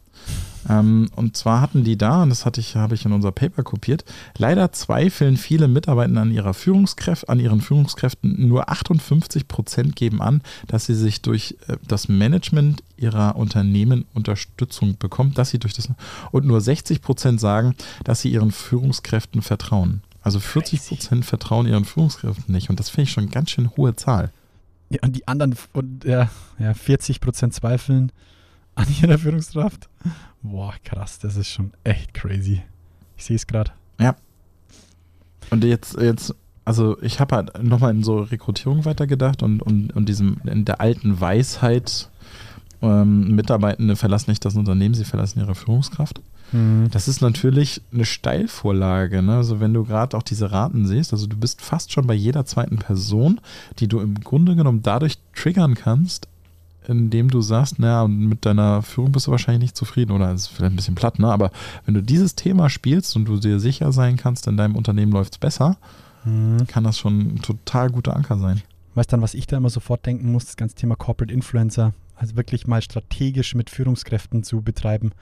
Ähm, 0.68 1.08
und 1.16 1.36
zwar 1.36 1.60
hatten 1.60 1.84
die 1.84 1.96
da, 1.96 2.22
und 2.22 2.30
das 2.30 2.44
hatte 2.44 2.60
ich, 2.60 2.76
habe 2.76 2.94
ich 2.94 3.04
in 3.04 3.12
unser 3.12 3.32
Paper 3.32 3.62
kopiert, 3.62 4.04
leider 4.36 4.72
zweifeln 4.72 5.36
viele 5.36 5.68
Mitarbeiter 5.68 6.20
an 6.20 6.32
ihrer 6.32 6.54
Führungskräfte, 6.54 7.28
an 7.28 7.40
ihren 7.40 7.60
Führungskräften. 7.60 8.48
Nur 8.48 8.68
58 8.68 9.48
Prozent 9.48 9.96
geben 9.96 10.20
an, 10.20 10.42
dass 10.66 10.86
sie 10.86 10.94
sich 10.94 11.22
durch 11.22 11.56
äh, 11.68 11.76
das 11.86 12.08
Management 12.08 12.82
ihrer 12.96 13.36
Unternehmen 13.36 14.04
Unterstützung 14.14 14.96
bekommen, 14.98 15.34
dass 15.34 15.50
sie 15.50 15.58
durch 15.58 15.74
das 15.74 15.88
und 16.32 16.46
nur 16.46 16.60
60 16.60 17.00
Prozent 17.00 17.40
sagen, 17.40 17.74
dass 18.04 18.20
sie 18.20 18.30
ihren 18.30 18.50
Führungskräften 18.50 19.42
vertrauen. 19.42 20.02
Also 20.20 20.40
40 20.40 20.88
Prozent 20.88 21.24
vertrauen 21.24 21.66
ihren 21.66 21.84
Führungskräften 21.84 22.52
nicht. 22.52 22.68
Und 22.68 22.80
das 22.80 22.90
finde 22.90 23.04
ich 23.04 23.12
schon 23.12 23.24
eine 23.24 23.32
ganz 23.32 23.50
schön 23.50 23.70
hohe 23.76 23.96
Zahl. 23.96 24.30
Ja, 24.90 24.98
und 25.02 25.16
die 25.16 25.28
anderen, 25.28 25.54
und, 25.72 26.04
ja, 26.04 26.30
ja, 26.58 26.74
40 26.74 27.20
Prozent 27.20 27.54
zweifeln 27.54 28.12
an 28.74 28.86
ihrer 29.02 29.18
Führungskraft. 29.18 29.88
Boah, 30.42 30.74
krass, 30.84 31.18
das 31.18 31.36
ist 31.36 31.48
schon 31.48 31.72
echt 31.84 32.14
crazy. 32.14 32.62
Ich 33.16 33.24
sehe 33.24 33.36
es 33.36 33.46
gerade. 33.46 33.72
Ja. 34.00 34.16
Und 35.50 35.64
jetzt, 35.64 36.00
jetzt, 36.00 36.34
also 36.64 37.00
ich 37.02 37.20
habe 37.20 37.36
halt 37.36 37.62
nochmal 37.62 37.90
in 37.90 38.02
so 38.02 38.20
Rekrutierung 38.20 38.84
weitergedacht 38.84 39.42
und, 39.42 39.62
und, 39.62 39.94
und 39.94 40.08
diesem, 40.08 40.40
in 40.44 40.64
der 40.64 40.80
alten 40.80 41.20
Weisheit, 41.20 42.10
ähm, 42.80 43.34
Mitarbeitende 43.34 43.96
verlassen 43.96 44.30
nicht 44.30 44.44
das 44.44 44.54
Unternehmen, 44.54 44.94
sie 44.94 45.04
verlassen 45.04 45.40
ihre 45.40 45.54
Führungskraft. 45.54 46.20
Mhm. 46.52 46.88
Das 46.90 47.08
ist 47.08 47.20
natürlich 47.20 47.82
eine 47.92 48.04
Steilvorlage. 48.04 49.22
Ne? 49.22 49.36
Also 49.36 49.60
wenn 49.60 49.74
du 49.74 49.84
gerade 49.84 50.16
auch 50.16 50.22
diese 50.22 50.50
Raten 50.50 50.86
siehst, 50.86 51.12
also 51.12 51.26
du 51.26 51.36
bist 51.36 51.60
fast 51.60 51.92
schon 51.92 52.06
bei 52.06 52.14
jeder 52.14 52.44
zweiten 52.46 52.78
Person, 52.78 53.40
die 53.78 53.88
du 53.88 54.00
im 54.00 54.20
Grunde 54.20 54.56
genommen 54.56 54.82
dadurch 54.82 55.18
triggern 55.34 55.74
kannst, 55.74 56.28
indem 56.86 57.30
du 57.30 57.42
sagst, 57.42 57.78
naja, 57.78 58.08
mit 58.08 58.46
deiner 58.46 58.80
Führung 58.82 59.12
bist 59.12 59.26
du 59.26 59.30
wahrscheinlich 59.30 59.60
nicht 59.62 59.76
zufrieden 59.76 60.12
oder 60.12 60.32
ist 60.32 60.46
vielleicht 60.48 60.72
ein 60.72 60.76
bisschen 60.76 60.94
platt, 60.94 61.18
ne? 61.18 61.30
aber 61.30 61.50
wenn 61.84 61.92
du 61.94 62.02
dieses 62.02 62.34
Thema 62.34 62.70
spielst 62.70 63.14
und 63.14 63.26
du 63.26 63.36
dir 63.38 63.60
sicher 63.60 63.92
sein 63.92 64.16
kannst, 64.16 64.46
in 64.46 64.56
deinem 64.56 64.74
Unternehmen 64.74 65.12
läuft 65.12 65.34
es 65.34 65.38
besser, 65.38 65.76
Mhm. 66.24 66.66
kann 66.66 66.82
das 66.84 66.98
schon 66.98 67.20
ein 67.36 67.42
total 67.42 67.90
guter 67.90 68.16
Anker 68.16 68.38
sein. 68.38 68.60
Weißt 68.94 69.12
dann, 69.12 69.22
was 69.22 69.34
ich 69.34 69.46
da 69.46 69.56
immer 69.56 69.70
sofort 69.70 70.04
denken 70.04 70.32
muss, 70.32 70.46
das 70.46 70.56
ganze 70.56 70.74
Thema 70.74 70.96
Corporate 70.96 71.32
Influencer, 71.32 71.92
also 72.16 72.34
wirklich 72.36 72.66
mal 72.66 72.82
strategisch 72.82 73.54
mit 73.54 73.70
Führungskräften 73.70 74.42
zu 74.42 74.60
betreiben. 74.60 75.12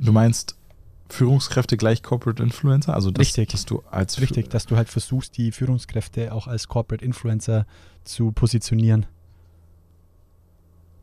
Du 0.00 0.12
meinst 0.12 0.56
Führungskräfte 1.08 1.76
gleich 1.76 2.02
Corporate 2.02 2.42
Influencer? 2.42 2.94
Also 2.94 3.10
dass, 3.10 3.20
Richtig. 3.26 3.50
dass 3.50 3.64
du 3.66 3.82
als 3.90 4.20
Richtig, 4.20 4.48
dass 4.50 4.66
du 4.66 4.76
halt 4.76 4.88
versuchst, 4.88 5.36
die 5.36 5.52
Führungskräfte 5.52 6.32
auch 6.32 6.46
als 6.46 6.68
Corporate 6.68 7.04
Influencer 7.04 7.66
zu 8.04 8.32
positionieren. 8.32 9.06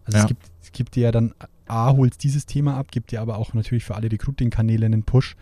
Also 0.05 0.17
Ja. 0.17 0.23
es, 0.23 0.27
gibt, 0.27 0.43
es 0.63 0.71
gibt 0.71 0.95
dir 0.95 1.03
ja 1.03 1.11
dann, 1.11 1.33
A, 1.67 1.91
holst 1.91 2.23
dieses 2.23 2.45
Thema 2.45 2.77
ab, 2.77 2.87
gibt 2.91 3.11
dir 3.11 3.21
aber 3.21 3.37
auch 3.37 3.53
natürlich 3.53 3.83
für 3.83 3.95
alle 3.95 4.09
Recruiting-Kanäle 4.11 4.85
einen 4.85 5.03
Push. 5.03 5.35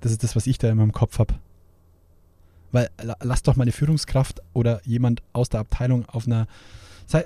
Das 0.00 0.10
ist 0.12 0.24
das, 0.24 0.34
was 0.36 0.46
ich 0.48 0.58
da 0.58 0.68
immer 0.68 0.82
im 0.82 0.92
Kopf 0.92 1.18
habe. 1.20 1.34
Weil 2.72 2.90
la- 3.00 3.16
lass 3.22 3.42
doch 3.44 3.54
mal 3.56 3.62
eine 3.62 3.72
Führungskraft 3.72 4.42
oder 4.52 4.80
jemand 4.84 5.22
aus 5.32 5.48
der 5.48 5.60
Abteilung 5.60 6.04
auf 6.08 6.26
einer 6.26 6.48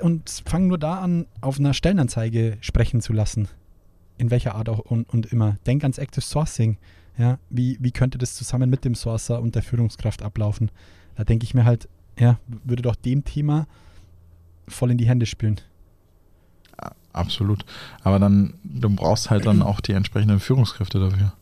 und 0.03 0.43
fang 0.45 0.67
nur 0.67 0.77
da 0.77 0.99
an, 1.01 1.27
auf 1.41 1.59
einer 1.59 1.73
Stellenanzeige 1.73 2.59
sprechen 2.61 3.01
zu 3.01 3.15
lassen. 3.15 3.49
In 4.21 4.31
welcher 4.31 4.55
Art 4.55 4.69
auch 4.69 4.81
und, 4.81 5.09
und 5.09 5.33
immer. 5.33 5.57
Denk 5.67 5.83
ans 5.83 5.97
Active 5.97 6.21
Sourcing. 6.21 6.77
Ja, 7.17 7.39
wie, 7.49 7.79
wie 7.81 7.91
könnte 7.91 8.19
das 8.19 8.35
zusammen 8.35 8.69
mit 8.69 8.85
dem 8.85 8.95
Sourcer 8.95 9.41
und 9.41 9.55
der 9.55 9.63
Führungskraft 9.63 10.23
ablaufen? 10.23 10.71
Da 11.17 11.25
denke 11.25 11.45
ich 11.45 11.55
mir 11.55 11.65
halt, 11.65 11.89
ja, 12.19 12.39
würde 12.65 12.83
doch 12.83 12.97
dem 12.97 13.25
Thema 13.25 13.67
voll 14.69 14.91
in 14.91 14.99
die 14.99 15.09
Hände 15.09 15.25
spielen. 15.25 15.61
Absolut. 17.15 17.65
Aber 18.03 18.19
dann, 18.19 18.55
du 18.63 18.91
brauchst 18.91 19.31
halt 19.31 19.47
dann 19.47 19.63
auch 19.63 19.81
die 19.81 19.93
entsprechenden 19.93 20.39
Führungskräfte 20.39 21.01
dafür. 21.01 21.33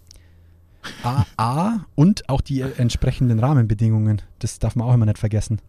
A, 1.03 1.25
A 1.37 1.87
und 1.97 2.29
auch 2.29 2.41
die 2.41 2.61
äh, 2.61 2.73
entsprechenden 2.77 3.41
Rahmenbedingungen. 3.41 4.23
Das 4.39 4.61
darf 4.61 4.77
man 4.77 4.87
auch 4.87 4.95
immer 4.95 5.07
nicht 5.07 5.19
vergessen. 5.19 5.61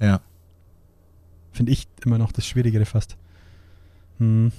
Ja. 0.00 0.20
Finde 1.52 1.72
ich 1.72 1.86
immer 2.04 2.18
noch 2.18 2.32
das 2.32 2.46
Schwierigere 2.46 2.86
fast. 2.86 3.16
Hm. 4.18 4.52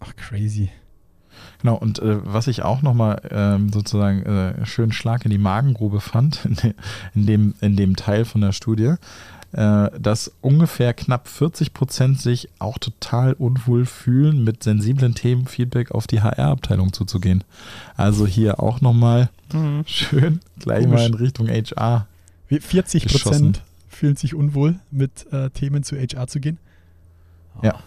Ach, 0.00 0.16
crazy. 0.16 0.70
Genau, 1.60 1.76
und 1.76 1.98
äh, 1.98 2.18
was 2.24 2.46
ich 2.46 2.62
auch 2.62 2.82
nochmal 2.82 3.22
ähm, 3.30 3.72
sozusagen 3.72 4.22
äh, 4.22 4.66
schön 4.66 4.92
Schlag 4.92 5.24
in 5.24 5.30
die 5.30 5.38
Magengrube 5.38 6.00
fand, 6.00 6.44
in, 6.44 6.54
de, 6.54 6.74
in, 7.14 7.26
dem, 7.26 7.54
in 7.60 7.76
dem 7.76 7.96
Teil 7.96 8.24
von 8.24 8.40
der 8.40 8.52
Studie, 8.52 8.94
äh, 9.52 9.90
dass 9.98 10.32
ungefähr 10.40 10.94
knapp 10.94 11.28
40 11.28 11.74
Prozent 11.74 12.20
sich 12.20 12.48
auch 12.58 12.78
total 12.78 13.34
unwohl 13.34 13.84
fühlen, 13.84 14.44
mit 14.44 14.62
sensiblen 14.62 15.14
Themen 15.14 15.46
Feedback 15.46 15.90
auf 15.92 16.06
die 16.06 16.22
HR-Abteilung 16.22 16.92
zuzugehen. 16.92 17.44
Also 17.96 18.26
hier 18.26 18.60
auch 18.60 18.80
nochmal 18.80 19.30
schön 19.86 20.40
gleich 20.58 20.84
Komisch. 20.84 21.00
mal 21.00 21.06
in 21.06 21.14
Richtung 21.14 21.48
HR. 21.48 22.06
Wie 22.48 22.60
40 22.60 23.04
Geschossen. 23.04 23.52
Prozent 23.52 23.62
fühlen 23.88 24.16
sich 24.16 24.34
unwohl, 24.34 24.80
mit 24.90 25.30
äh, 25.32 25.50
Themen 25.50 25.82
zu 25.82 25.96
HR 25.96 26.26
zu 26.26 26.40
gehen. 26.40 26.58
Ja. 27.62 27.78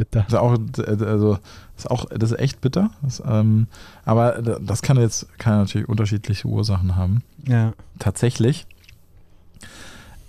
Bitter. 0.00 0.20
Das 0.20 0.32
ist 0.32 0.38
auch, 0.38 0.58
also, 0.86 1.38
das 1.76 1.84
ist 1.84 1.90
auch, 1.90 2.06
das 2.06 2.32
ist 2.32 2.38
echt 2.38 2.60
bitter. 2.62 2.90
Das, 3.02 3.22
ähm, 3.26 3.66
aber 4.06 4.40
das 4.62 4.80
kann 4.80 4.96
jetzt, 4.96 5.26
kann 5.38 5.58
natürlich 5.58 5.88
unterschiedliche 5.88 6.48
Ursachen 6.48 6.96
haben. 6.96 7.22
Ja. 7.46 7.74
tatsächlich, 7.98 8.66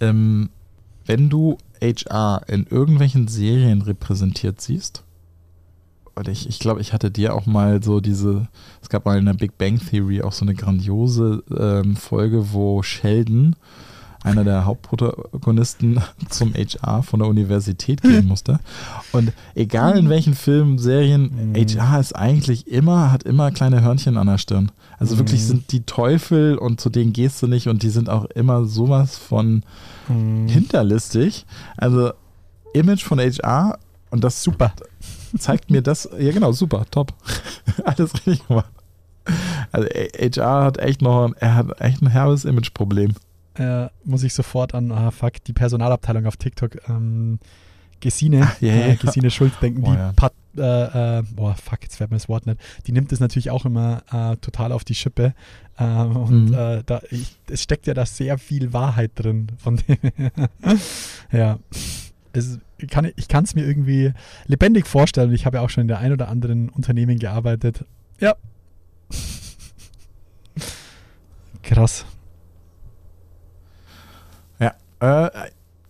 ähm, 0.02 0.50
wenn 1.06 1.30
du 1.30 1.58
HR 1.82 2.42
in 2.48 2.68
irgendwelchen 2.68 3.30
Serien 3.30 3.82
repräsentiert 3.82 4.60
siehst, 4.60 5.04
und 6.16 6.28
ich, 6.28 6.50
ich 6.50 6.60
glaube, 6.60 6.82
ich 6.82 6.92
hatte 6.92 7.10
dir 7.10 7.34
auch 7.34 7.46
mal 7.46 7.82
so 7.82 8.02
diese, 8.02 8.50
es 8.82 8.90
gab 8.90 9.06
mal 9.06 9.18
in 9.18 9.26
der 9.26 9.34
Big 9.34 9.58
Bang 9.58 9.80
Theory 9.80 10.22
auch 10.22 10.34
so 10.34 10.44
eine 10.44 10.54
grandiose 10.54 11.44
ähm, 11.58 11.96
Folge, 11.96 12.52
wo 12.52 12.84
Sheldon, 12.84 13.56
einer 14.24 14.44
der 14.44 14.66
Hauptprotagonisten, 14.66 16.00
zum 16.30 16.54
HR 16.54 17.04
von 17.04 17.20
der 17.22 17.30
Universität 17.30 18.02
gehen 18.02 18.26
musste. 18.28 18.60
Und 19.12 19.32
egal 19.56 19.98
in 19.98 20.10
welchen 20.10 20.34
Filmen, 20.36 20.78
Serien, 20.78 21.52
Mhm. 21.52 21.56
HR 21.56 22.00
ist 22.00 22.16
eigentlich 22.16 22.68
immer, 22.68 23.12
hat 23.12 23.24
immer 23.24 23.52
kleine 23.52 23.82
Hörnchen 23.82 24.18
an 24.18 24.28
der 24.28 24.38
Stirn. 24.38 24.72
Also 25.00 25.18
wirklich 25.18 25.42
Mhm. 25.42 25.46
sind 25.48 25.72
die 25.72 25.82
Teufel 25.84 26.58
und 26.58 26.80
zu 26.80 26.90
denen 26.90 27.14
gehst 27.14 27.42
du 27.42 27.48
nicht 27.48 27.68
und 27.68 27.82
die 27.84 27.90
sind 27.90 28.10
auch 28.10 28.26
immer 28.26 28.66
sowas 28.66 29.18
von 29.18 29.64
Hm. 30.08 30.48
hinterlistig. 30.48 31.46
Also 31.78 32.12
Image 32.74 33.04
von 33.04 33.20
HR 33.20 33.78
und 34.12 34.24
das 34.24 34.44
Super. 34.44 34.74
zeigt 35.40 35.72
mir 35.72 35.82
das, 35.82 36.08
ja 36.20 36.32
genau, 36.32 36.52
super, 36.52 36.86
top. 36.92 37.14
Alles 37.86 38.14
richtig 38.14 38.48
gemacht. 38.48 38.70
Also 39.72 39.88
HR 39.88 40.64
hat 40.66 40.78
echt 40.80 41.02
noch, 41.02 41.26
ein, 41.26 41.34
er 41.40 41.56
hat 41.56 41.80
echt 41.82 42.02
ein 42.02 42.08
herbes 42.08 42.44
Imageproblem. 42.46 43.14
Äh, 43.56 43.88
muss 44.06 44.24
ich 44.24 44.34
sofort 44.34 44.74
an, 44.74 44.92
ah, 44.92 45.12
fuck, 45.12 45.44
die 45.44 45.54
Personalabteilung 45.54 46.26
auf 46.26 46.38
TikTok, 46.38 46.88
ähm, 46.90 47.40
Gesine, 48.00 48.42
Ach, 48.46 48.62
ja, 48.62 48.74
äh. 48.74 48.96
Gesine 48.96 49.30
Schulz 49.30 49.54
denken, 49.60 49.82
Boah, 49.82 49.92
die 49.92 49.98
ja. 49.98 50.14
Pat, 50.16 50.34
äh, 50.58 51.20
äh, 51.20 51.24
boah, 51.36 51.56
fuck, 51.56 51.84
jetzt 51.84 51.98
fällt 51.98 52.12
mir 52.12 52.18
das 52.18 52.30
Wort 52.30 52.46
nicht. 52.46 52.60
Die 52.88 52.92
nimmt 52.92 53.12
es 53.12 53.20
natürlich 53.20 53.52
auch 53.52 53.66
immer 53.66 54.04
äh, 54.12 54.38
total 54.38 54.72
auf 54.72 54.84
die 54.84 54.96
Schippe. 54.96 55.34
Ähm, 55.78 56.16
und 56.16 56.46
Mhm. 56.50 56.54
äh, 56.54 56.84
da, 56.86 57.02
ich, 57.12 57.36
es 57.50 57.62
steckt 57.62 57.88
ja 57.88 57.94
da 57.94 58.06
sehr 58.06 58.38
viel 58.38 58.74
Wahrheit 58.74 59.12
drin. 59.16 59.48
Von 59.58 59.78
dem 59.78 59.98
ja. 61.32 61.60
Es, 62.34 62.60
kann, 62.90 63.12
ich 63.16 63.28
kann 63.28 63.44
es 63.44 63.56
mir 63.56 63.66
irgendwie 63.66 64.14
lebendig 64.46 64.88
vorstellen. 64.88 65.34
Ich 65.34 65.46
habe 65.46 65.58
ja 65.58 65.64
auch 65.64 65.70
schon 65.70 65.82
in 65.82 65.88
der 65.90 66.00
ein 66.00 66.14
oder 66.14 66.30
anderen 66.30 66.70
Unternehmen 66.70 67.20
gearbeitet. 67.20 67.86
Ja. 68.20 68.36
Krass. 71.64 72.06
Äh, 75.02 75.30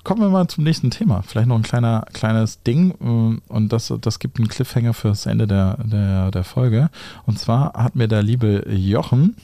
kommen 0.04 0.22
wir 0.22 0.30
mal 0.30 0.48
zum 0.48 0.64
nächsten 0.64 0.90
Thema. 0.90 1.22
Vielleicht 1.22 1.48
noch 1.48 1.56
ein 1.58 1.62
kleiner, 1.64 2.06
kleines 2.14 2.64
Ding 2.64 2.92
äh, 3.02 3.52
und 3.54 3.72
das, 3.74 3.94
das 4.02 4.18
gibt 4.20 4.40
einen 4.40 4.48
Cliffhanger 4.48 4.94
fürs 4.94 5.26
Ende 5.28 5.46
der, 5.48 5.78
der, 5.84 6.32
der 6.32 6.44
Folge. 6.44 6.90
Und 7.26 7.38
zwar 7.38 7.74
hat 7.74 7.96
mir 7.96 8.08
der 8.08 8.24
liebe 8.24 8.66
Jochen, 8.70 9.36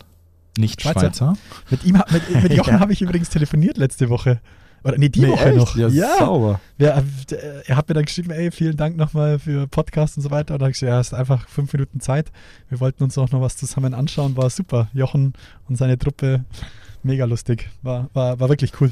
nicht 0.58 0.82
Schweizer? 0.82 0.99
Schweizer, 1.01 1.38
Mit 1.69 1.84
ihm, 1.84 2.01
mit, 2.12 2.43
mit 2.43 2.53
Jochen 2.58 2.73
Ja. 2.73 2.80
habe 2.80 2.93
ich 2.93 3.01
übrigens 3.01 3.30
telefoniert 3.30 3.77
letzte 3.77 4.10
Woche. 4.10 4.39
Oder 4.84 4.97
nee, 4.97 5.10
die 5.10 5.19
Nee, 5.21 5.30
Woche 5.32 5.45
echt? 5.49 5.58
noch. 5.58 5.75
Ja, 5.75 6.17
sauber. 6.19 6.62
Ja, 6.77 6.97
äh, 6.99 7.03
er 7.65 7.75
hat 7.75 7.89
mir 7.89 7.95
dann 7.95 8.06
geschrieben, 8.06 8.32
ey, 8.32 8.51
vielen 8.51 8.77
Dank 8.77 8.95
nochmal 8.95 9.38
für 9.38 9.67
Podcast 9.67 10.15
und 10.17 10.23
so 10.23 10.32
weiter. 10.32 10.53
Und 10.53 10.62
dann 10.62 10.67
habe 10.67 10.71
ich 10.71 10.80
gesagt, 10.80 10.89
ja, 10.91 10.99
ist 11.01 11.13
einfach 11.13 11.47
fünf 11.49 11.73
Minuten 11.73 11.99
Zeit. 11.99 12.32
Wir 12.69 12.80
wollten 12.80 13.03
uns 13.03 13.17
auch 13.17 13.30
noch 13.32 13.41
was 13.41 13.58
zusammen 13.58 13.93
anschauen. 13.93 14.38
War 14.38 14.49
super. 14.49 14.88
Jochen 14.93 15.34
und 15.67 15.75
seine 15.77 15.97
Truppe, 15.97 16.45
mega 17.03 17.25
lustig. 17.25 17.69
War, 17.82 18.10
war, 18.13 18.39
war 18.39 18.49
wirklich 18.49 18.71
cool. 18.80 18.91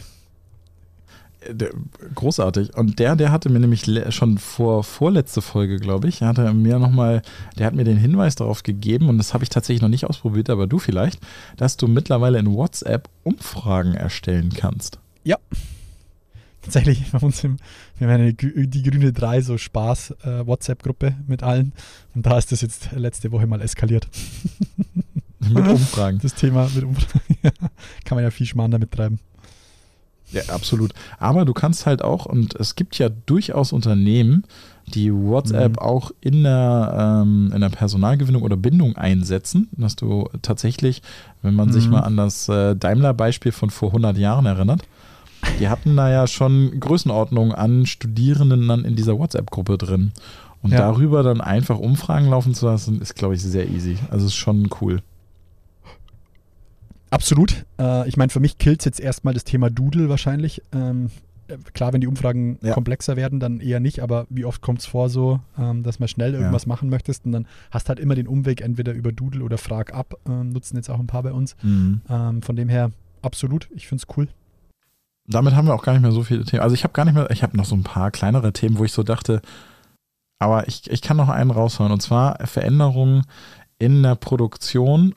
Der, 1.51 1.69
großartig. 2.13 2.75
Und 2.75 2.99
der, 2.99 3.15
der 3.15 3.31
hatte 3.31 3.49
mir 3.49 3.59
nämlich 3.59 3.85
schon 4.09 4.37
vor 4.37 4.83
vorletzte 4.83 5.41
Folge, 5.41 5.77
glaube 5.77 6.07
ich, 6.07 6.21
hatte 6.21 6.53
mir 6.53 6.79
nochmal, 6.79 7.21
der 7.57 7.67
hat 7.67 7.75
mir 7.75 7.83
den 7.83 7.97
Hinweis 7.97 8.35
darauf 8.35 8.63
gegeben, 8.63 9.09
und 9.09 9.17
das 9.17 9.33
habe 9.33 9.43
ich 9.43 9.49
tatsächlich 9.49 9.81
noch 9.81 9.89
nicht 9.89 10.05
ausprobiert, 10.05 10.49
aber 10.49 10.67
du 10.67 10.79
vielleicht, 10.79 11.19
dass 11.57 11.77
du 11.77 11.87
mittlerweile 11.87 12.39
in 12.39 12.53
WhatsApp 12.53 13.09
Umfragen 13.23 13.93
erstellen 13.93 14.49
kannst. 14.55 14.99
Ja. 15.23 15.37
tatsächlich 16.61 17.11
bei 17.11 17.19
uns 17.19 17.43
im, 17.43 17.57
wir 17.97 18.07
haben 18.07 18.13
eine, 18.13 18.33
die 18.33 18.83
grüne 18.83 19.13
3 19.13 19.41
so 19.41 19.57
Spaß 19.57 20.11
äh, 20.23 20.45
WhatsApp-Gruppe 20.45 21.15
mit 21.27 21.43
allen 21.43 21.73
und 22.15 22.25
da 22.25 22.37
ist 22.37 22.51
das 22.51 22.61
jetzt 22.61 22.89
letzte 22.93 23.31
Woche 23.31 23.47
mal 23.47 23.61
eskaliert. 23.61 24.07
Mit 25.49 25.67
Umfragen. 25.67 26.19
Das 26.21 26.33
Thema 26.33 26.69
mit 26.73 26.83
Umfragen. 26.83 27.23
Ja, 27.43 27.51
Kann 28.05 28.15
man 28.15 28.23
ja 28.23 28.31
viel 28.31 28.47
Schmarrn 28.47 28.71
damit 28.71 28.91
treiben. 28.91 29.19
Ja, 30.31 30.41
absolut. 30.49 30.93
Aber 31.19 31.45
du 31.45 31.53
kannst 31.53 31.85
halt 31.85 32.01
auch, 32.03 32.25
und 32.25 32.55
es 32.55 32.75
gibt 32.75 32.97
ja 32.97 33.09
durchaus 33.09 33.71
Unternehmen, 33.71 34.43
die 34.93 35.13
WhatsApp 35.13 35.73
Mhm. 35.73 35.79
auch 35.79 36.11
in 36.21 36.43
der, 36.43 37.21
ähm, 37.23 37.51
in 37.53 37.61
der 37.61 37.69
Personalgewinnung 37.69 38.41
oder 38.43 38.57
Bindung 38.57 38.95
einsetzen, 38.97 39.69
dass 39.77 39.95
du 39.95 40.27
tatsächlich, 40.41 41.01
wenn 41.41 41.55
man 41.55 41.71
sich 41.71 41.85
Mhm. 41.85 41.91
mal 41.93 41.99
an 42.01 42.17
das 42.17 42.49
äh, 42.49 42.75
Daimler-Beispiel 42.75 43.51
von 43.51 43.69
vor 43.69 43.91
100 43.93 44.17
Jahren 44.17 44.45
erinnert, 44.45 44.81
die 45.59 45.69
hatten 45.69 45.95
da 45.95 46.09
ja 46.11 46.27
schon 46.27 46.79
Größenordnung 46.79 47.53
an 47.53 47.85
Studierenden 47.85 48.67
dann 48.67 48.83
in 48.85 48.95
dieser 48.95 49.17
WhatsApp-Gruppe 49.17 49.77
drin. 49.77 50.11
Und 50.61 50.71
Ja. 50.71 50.79
darüber 50.79 51.21
dann 51.23 51.41
einfach 51.41 51.77
Umfragen 51.77 52.29
laufen 52.29 52.53
zu 52.55 52.65
lassen, 52.65 52.99
ist, 52.99 53.15
glaube 53.15 53.35
ich, 53.35 53.41
sehr 53.43 53.69
easy. 53.69 53.99
Also 54.09 54.25
ist 54.25 54.35
schon 54.35 54.69
cool. 54.81 55.01
Absolut. 57.09 57.65
Äh, 57.79 58.07
ich 58.09 58.17
meine, 58.17 58.29
für 58.29 58.39
mich 58.39 58.57
killt 58.57 58.83
jetzt 58.85 58.99
erstmal 58.99 59.33
das 59.33 59.43
Thema 59.43 59.69
Doodle 59.69 60.09
wahrscheinlich. 60.09 60.61
Ähm, 60.73 61.09
äh, 61.47 61.57
klar, 61.73 61.93
wenn 61.93 62.01
die 62.01 62.07
Umfragen 62.07 62.57
Ja. 62.61 62.73
komplexer 62.73 63.15
werden, 63.15 63.39
dann 63.39 63.59
eher 63.59 63.79
nicht, 63.79 63.99
aber 64.01 64.25
wie 64.29 64.45
oft 64.45 64.61
kommt 64.61 64.79
es 64.79 64.85
vor 64.85 65.09
so, 65.09 65.39
ähm, 65.57 65.83
dass 65.83 65.99
man 65.99 66.07
schnell 66.09 66.33
irgendwas 66.33 66.65
machen 66.65 66.89
möchtest 66.89 67.25
und 67.25 67.31
dann 67.31 67.47
hast 67.71 67.87
halt 67.89 67.99
immer 67.99 68.15
den 68.15 68.27
Umweg 68.27 68.61
entweder 68.61 68.93
über 68.93 69.11
Doodle 69.11 69.43
oder 69.43 69.57
Frag 69.57 69.93
ab, 69.93 70.15
ähm, 70.27 70.49
nutzen 70.49 70.75
jetzt 70.75 70.89
auch 70.89 70.99
ein 70.99 71.07
paar 71.07 71.23
bei 71.23 71.31
uns. 71.33 71.55
Mhm. 71.61 72.01
Ähm, 72.09 72.41
von 72.41 72.55
dem 72.55 72.67
her, 72.69 72.91
absolut, 73.21 73.69
ich 73.75 73.87
finde 73.87 74.03
es 74.07 74.17
cool. 74.17 74.27
damit 75.27 75.55
haben 75.55 75.67
wir 75.67 75.73
auch 75.73 75.83
gar 75.83 75.93
nicht 75.93 76.01
mehr 76.03 76.11
so 76.11 76.23
viele 76.23 76.43
Themen. 76.45 76.61
Also 76.63 76.73
ich 76.75 76.83
habe 76.83 76.93
gar 76.93 77.05
nicht 77.05 77.15
mehr, 77.15 77.29
ich 77.31 77.41
habe 77.43 77.55
noch 77.57 77.65
so 77.65 77.75
ein 77.75 77.83
paar 77.83 78.11
kleinere 78.11 78.51
Themen, 78.53 78.77
wo 78.77 78.83
ich 78.83 78.91
so 78.91 79.01
dachte, 79.03 79.41
aber 80.37 80.67
ich, 80.67 80.89
ich 80.91 81.01
kann 81.01 81.17
noch 81.17 81.29
einen 81.29 81.49
raushauen 81.51 81.91
und 81.91 82.01
zwar 82.01 82.37
Veränderungen 82.45 83.23
in 83.79 84.03
der 84.03 84.15
Produktion 84.15 85.15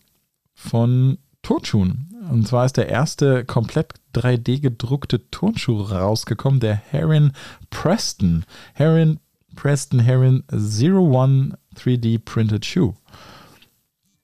von 0.55 1.19
Turnschuhen. 1.49 2.15
Und 2.31 2.47
zwar 2.47 2.67
ist 2.67 2.77
der 2.77 2.91
erste 2.91 3.43
komplett 3.43 3.95
3D 4.15 4.61
gedruckte 4.61 5.31
Turnschuh 5.31 5.81
rausgekommen, 5.81 6.61
der 6.61 6.75
Heron 6.75 7.33
Preston. 7.71 8.45
Heron 8.75 9.19
Preston 9.57 9.99
Heron 9.99 10.45
01 10.53 11.55
3D 11.75 12.19
Printed 12.23 12.67
Shoe. 12.67 12.93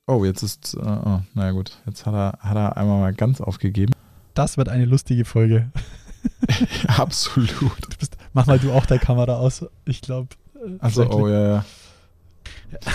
Oh, 0.07 0.23
jetzt 0.27 0.43
ist, 0.43 0.75
äh, 0.75 0.81
oh, 0.81 1.21
naja 1.33 1.53
gut, 1.53 1.79
jetzt 1.87 2.05
hat 2.05 2.13
er, 2.13 2.39
hat 2.41 2.57
er 2.59 2.77
einmal 2.77 3.01
mal 3.01 3.15
ganz 3.15 3.41
aufgegeben. 3.41 3.95
Das 4.35 4.59
wird 4.59 4.69
eine 4.69 4.85
lustige 4.85 5.25
Folge. 5.25 5.71
Absolut. 6.89 7.99
Bist, 7.99 8.19
mach 8.35 8.45
mal 8.45 8.59
du 8.59 8.71
auch 8.71 8.85
deine 8.85 9.01
Kamera 9.01 9.39
aus. 9.39 9.65
Ich 9.87 10.03
glaube. 10.03 10.29
Also, 10.79 11.09
oh 11.09 11.27
ja, 11.27 11.49
ja. 11.49 11.65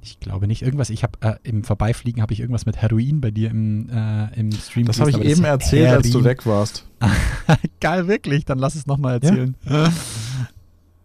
Ich 0.00 0.20
glaube 0.20 0.46
nicht. 0.46 0.62
Irgendwas, 0.62 0.90
ich 0.90 1.02
habe 1.02 1.18
äh, 1.22 1.34
im 1.42 1.64
Vorbeifliegen 1.64 2.22
habe 2.22 2.32
ich 2.32 2.38
irgendwas 2.40 2.66
mit 2.66 2.76
Heroin 2.76 3.20
bei 3.20 3.32
dir 3.32 3.50
im, 3.50 3.88
äh, 3.90 4.32
im 4.38 4.52
Stream 4.52 4.86
Das 4.86 5.00
habe 5.00 5.10
ich 5.10 5.18
eben 5.18 5.42
erzählt, 5.44 5.88
als 5.90 6.06
du 6.10 6.18
Heroin- 6.20 6.24
weg 6.24 6.46
warst. 6.46 6.86
Geil, 7.80 8.06
wirklich. 8.06 8.44
Dann 8.44 8.58
lass 8.58 8.76
es 8.76 8.86
nochmal 8.86 9.14
erzählen. 9.14 9.56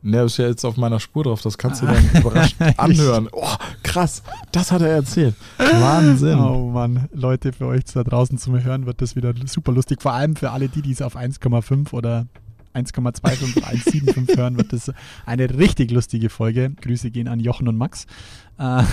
Ne, 0.04 0.22
ist 0.22 0.38
ja 0.38 0.48
jetzt 0.48 0.64
auf 0.64 0.78
meiner 0.78 1.00
Spur 1.00 1.24
drauf, 1.24 1.42
das 1.42 1.58
kannst 1.58 1.82
du 1.82 1.88
dann 1.88 2.10
überrascht 2.14 2.56
anhören. 2.78 3.28
Oh, 3.32 3.56
krass, 3.84 4.22
das 4.52 4.72
hat 4.72 4.82
er 4.82 4.90
erzählt. 4.90 5.36
Wahnsinn. 5.58 6.40
Oh 6.40 6.70
Mann, 6.70 7.10
Leute, 7.12 7.52
für 7.52 7.66
euch 7.66 7.84
da 7.86 8.04
draußen 8.04 8.38
zum 8.38 8.64
Hören 8.64 8.86
wird 8.86 9.02
das 9.02 9.16
wieder 9.16 9.34
super 9.48 9.72
lustig. 9.72 10.02
Vor 10.02 10.14
allem 10.14 10.36
für 10.36 10.52
alle 10.52 10.70
die, 10.70 10.82
die 10.82 10.92
es 10.92 11.02
auf 11.02 11.18
1,5 11.18 11.94
oder 11.94 12.28
1,25 12.76 13.58
oder 13.58 13.68
1,75 13.68 14.38
hören, 14.38 14.58
wird 14.58 14.72
das 14.72 14.92
eine 15.26 15.50
richtig 15.58 15.92
lustige 15.92 16.30
Folge. 16.30 16.72
Grüße 16.82 17.10
gehen 17.10 17.28
an 17.28 17.40
Jochen 17.40 17.68
und 17.68 17.76
Max. 17.78 18.06
Äh, 18.60 18.84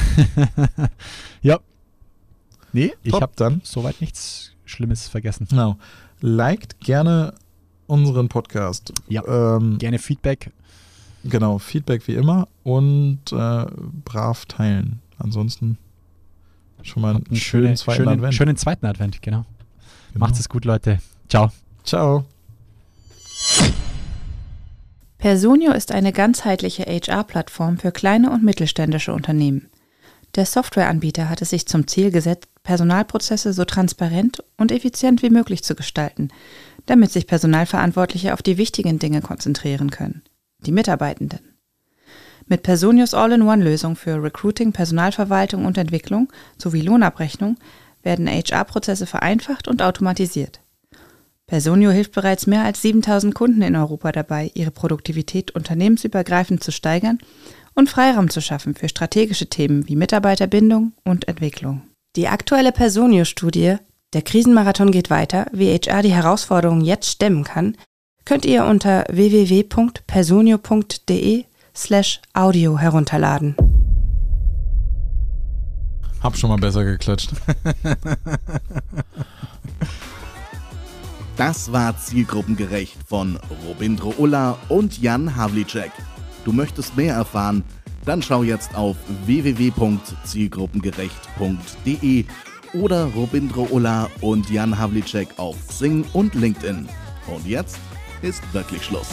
ja. 1.43 1.61
Nee, 2.73 2.93
ich 3.03 3.13
Top, 3.13 3.23
habe 3.23 3.33
dann. 3.37 3.61
soweit 3.63 4.01
nichts 4.01 4.53
Schlimmes 4.65 5.07
vergessen. 5.07 5.47
Genau. 5.51 5.77
Liked 6.21 6.81
gerne 6.81 7.35
unseren 7.87 8.29
Podcast. 8.29 8.93
Ja. 9.09 9.23
Ähm, 9.57 9.79
Gerne 9.79 9.99
Feedback. 9.99 10.51
Genau, 11.25 11.59
Feedback 11.59 12.07
wie 12.09 12.15
immer 12.15 12.49
und 12.63 13.21
äh, 13.33 13.67
brav 14.05 14.47
teilen. 14.47 15.01
Ansonsten 15.19 15.79
schon 16.83 17.03
mal 17.03 17.15
einen 17.17 17.27
Einen 17.27 17.37
schönen 17.37 17.65
schöne- 17.65 17.75
zweiten 17.77 17.97
schönen, 18.03 18.09
Advent. 18.19 18.35
schönen 18.35 18.57
zweiten 18.57 18.87
Advent, 18.87 19.23
genau. 19.23 19.45
Genau. 20.13 20.27
Macht's 20.27 20.39
es 20.41 20.49
gut, 20.49 20.65
Leute. 20.65 20.99
Ciao. 21.29 21.51
Ciao. 21.85 22.25
Personio 25.19 25.73
ist 25.73 25.93
eine 25.93 26.13
ganzheitliche 26.13 26.85
HR-Plattform 26.85 27.79
für 27.79 27.93
kleine 27.93 28.31
und 28.31 28.43
mittelständische 28.45 29.13
Unternehmen. 29.13 29.69
Der 30.35 30.47
Softwareanbieter 30.47 31.29
hat 31.31 31.41
es 31.43 31.51
sich 31.51 31.67
zum 31.67 31.87
Ziel 31.87 32.11
gesetzt, 32.11 32.49
Personalprozesse 32.65 33.53
so 33.53 33.65
transparent 33.65 34.43
und 34.57 34.73
effizient 34.73 35.23
wie 35.23 35.31
möglich 35.31 35.63
zu 35.63 35.75
gestalten, 35.75 36.29
damit 36.87 37.13
sich 37.13 37.27
Personalverantwortliche 37.27 38.35
auf 38.35 38.43
die 38.43 38.57
wichtigen 38.59 38.99
Dinge 38.99 39.21
konzentrieren 39.23 39.91
können, 39.91 40.23
die 40.67 40.73
Mitarbeitenden. 40.73 41.41
Mit 42.47 42.63
Personios 42.63 43.15
All-in-One-Lösung 43.15 43.97
für 43.97 44.23
Recruiting, 44.23 44.73
Personalverwaltung 44.73 45.65
und 45.65 45.79
Entwicklung 45.79 46.31
sowie 46.59 46.83
Lohnabrechnung 46.83 47.57
werden 48.03 48.29
HR-Prozesse 48.29 49.07
vereinfacht 49.07 49.67
und 49.67 49.81
automatisiert. 49.81 50.61
Personio 51.47 51.91
hilft 51.91 52.13
bereits 52.13 52.47
mehr 52.47 52.65
als 52.65 52.81
7000 52.83 53.35
Kunden 53.35 53.63
in 53.63 53.77
Europa 53.77 54.13
dabei, 54.13 54.51
ihre 54.55 54.71
Produktivität 54.71 55.51
unternehmensübergreifend 55.51 56.63
zu 56.63 56.73
steigern 56.73 57.19
und 57.75 57.91
Freiraum 57.91 58.31
zu 58.31 58.41
schaffen 58.41 58.75
für 58.75 58.89
strategische 58.89 59.47
Themen 59.47 59.89
wie 59.89 59.97
Mitarbeiterbindung 59.97 60.93
und 61.05 61.29
Entwicklung. 61.29 61.83
Die 62.17 62.29
aktuelle 62.29 62.73
Personio-Studie 62.73 63.77
Der 64.15 64.23
Krisenmarathon 64.23 64.93
geht 64.93 65.11
weiter, 65.11 65.47
wie 65.53 65.77
HR 65.77 66.03
die 66.03 66.15
Herausforderungen 66.15 66.83
jetzt 66.83 67.11
stemmen 67.11 67.43
kann, 67.43 67.77
könnt 68.25 68.45
ihr 68.45 68.65
unter 68.65 69.05
www.personio.de 69.11 71.45
slash 71.75 72.21
audio 72.33 72.79
herunterladen. 72.79 73.57
Hab 76.23 76.37
schon 76.37 76.51
mal 76.51 76.59
besser 76.59 76.85
geklatscht. 76.85 77.33
Das 81.37 81.73
war 81.73 81.99
Zielgruppengerecht 81.99 82.97
von 83.09 83.41
Robindro 83.67 84.15
Ulla 84.19 84.57
und 84.69 85.03
Jan 85.03 85.35
Havlicek. 85.35 85.91
Du 86.45 86.53
möchtest 86.53 86.97
mehr 86.97 87.17
erfahren? 87.17 87.65
Dann 88.05 88.23
schau 88.23 88.45
jetzt 88.45 88.77
auf 88.77 88.97
www.zielgruppengerecht.de 89.27 92.25
oder 92.75 93.07
Robindro 93.07 93.67
Ulla 93.71 94.09
und 94.21 94.49
Jan 94.49 94.79
Havlicek 94.79 95.31
auf 95.37 95.57
Xing 95.67 96.05
und 96.13 96.37
LinkedIn. 96.37 96.89
Und 97.27 97.45
jetzt 97.47 97.81
ist 98.25 98.43
wirklich 98.55 98.83
Schluss. 98.85 99.09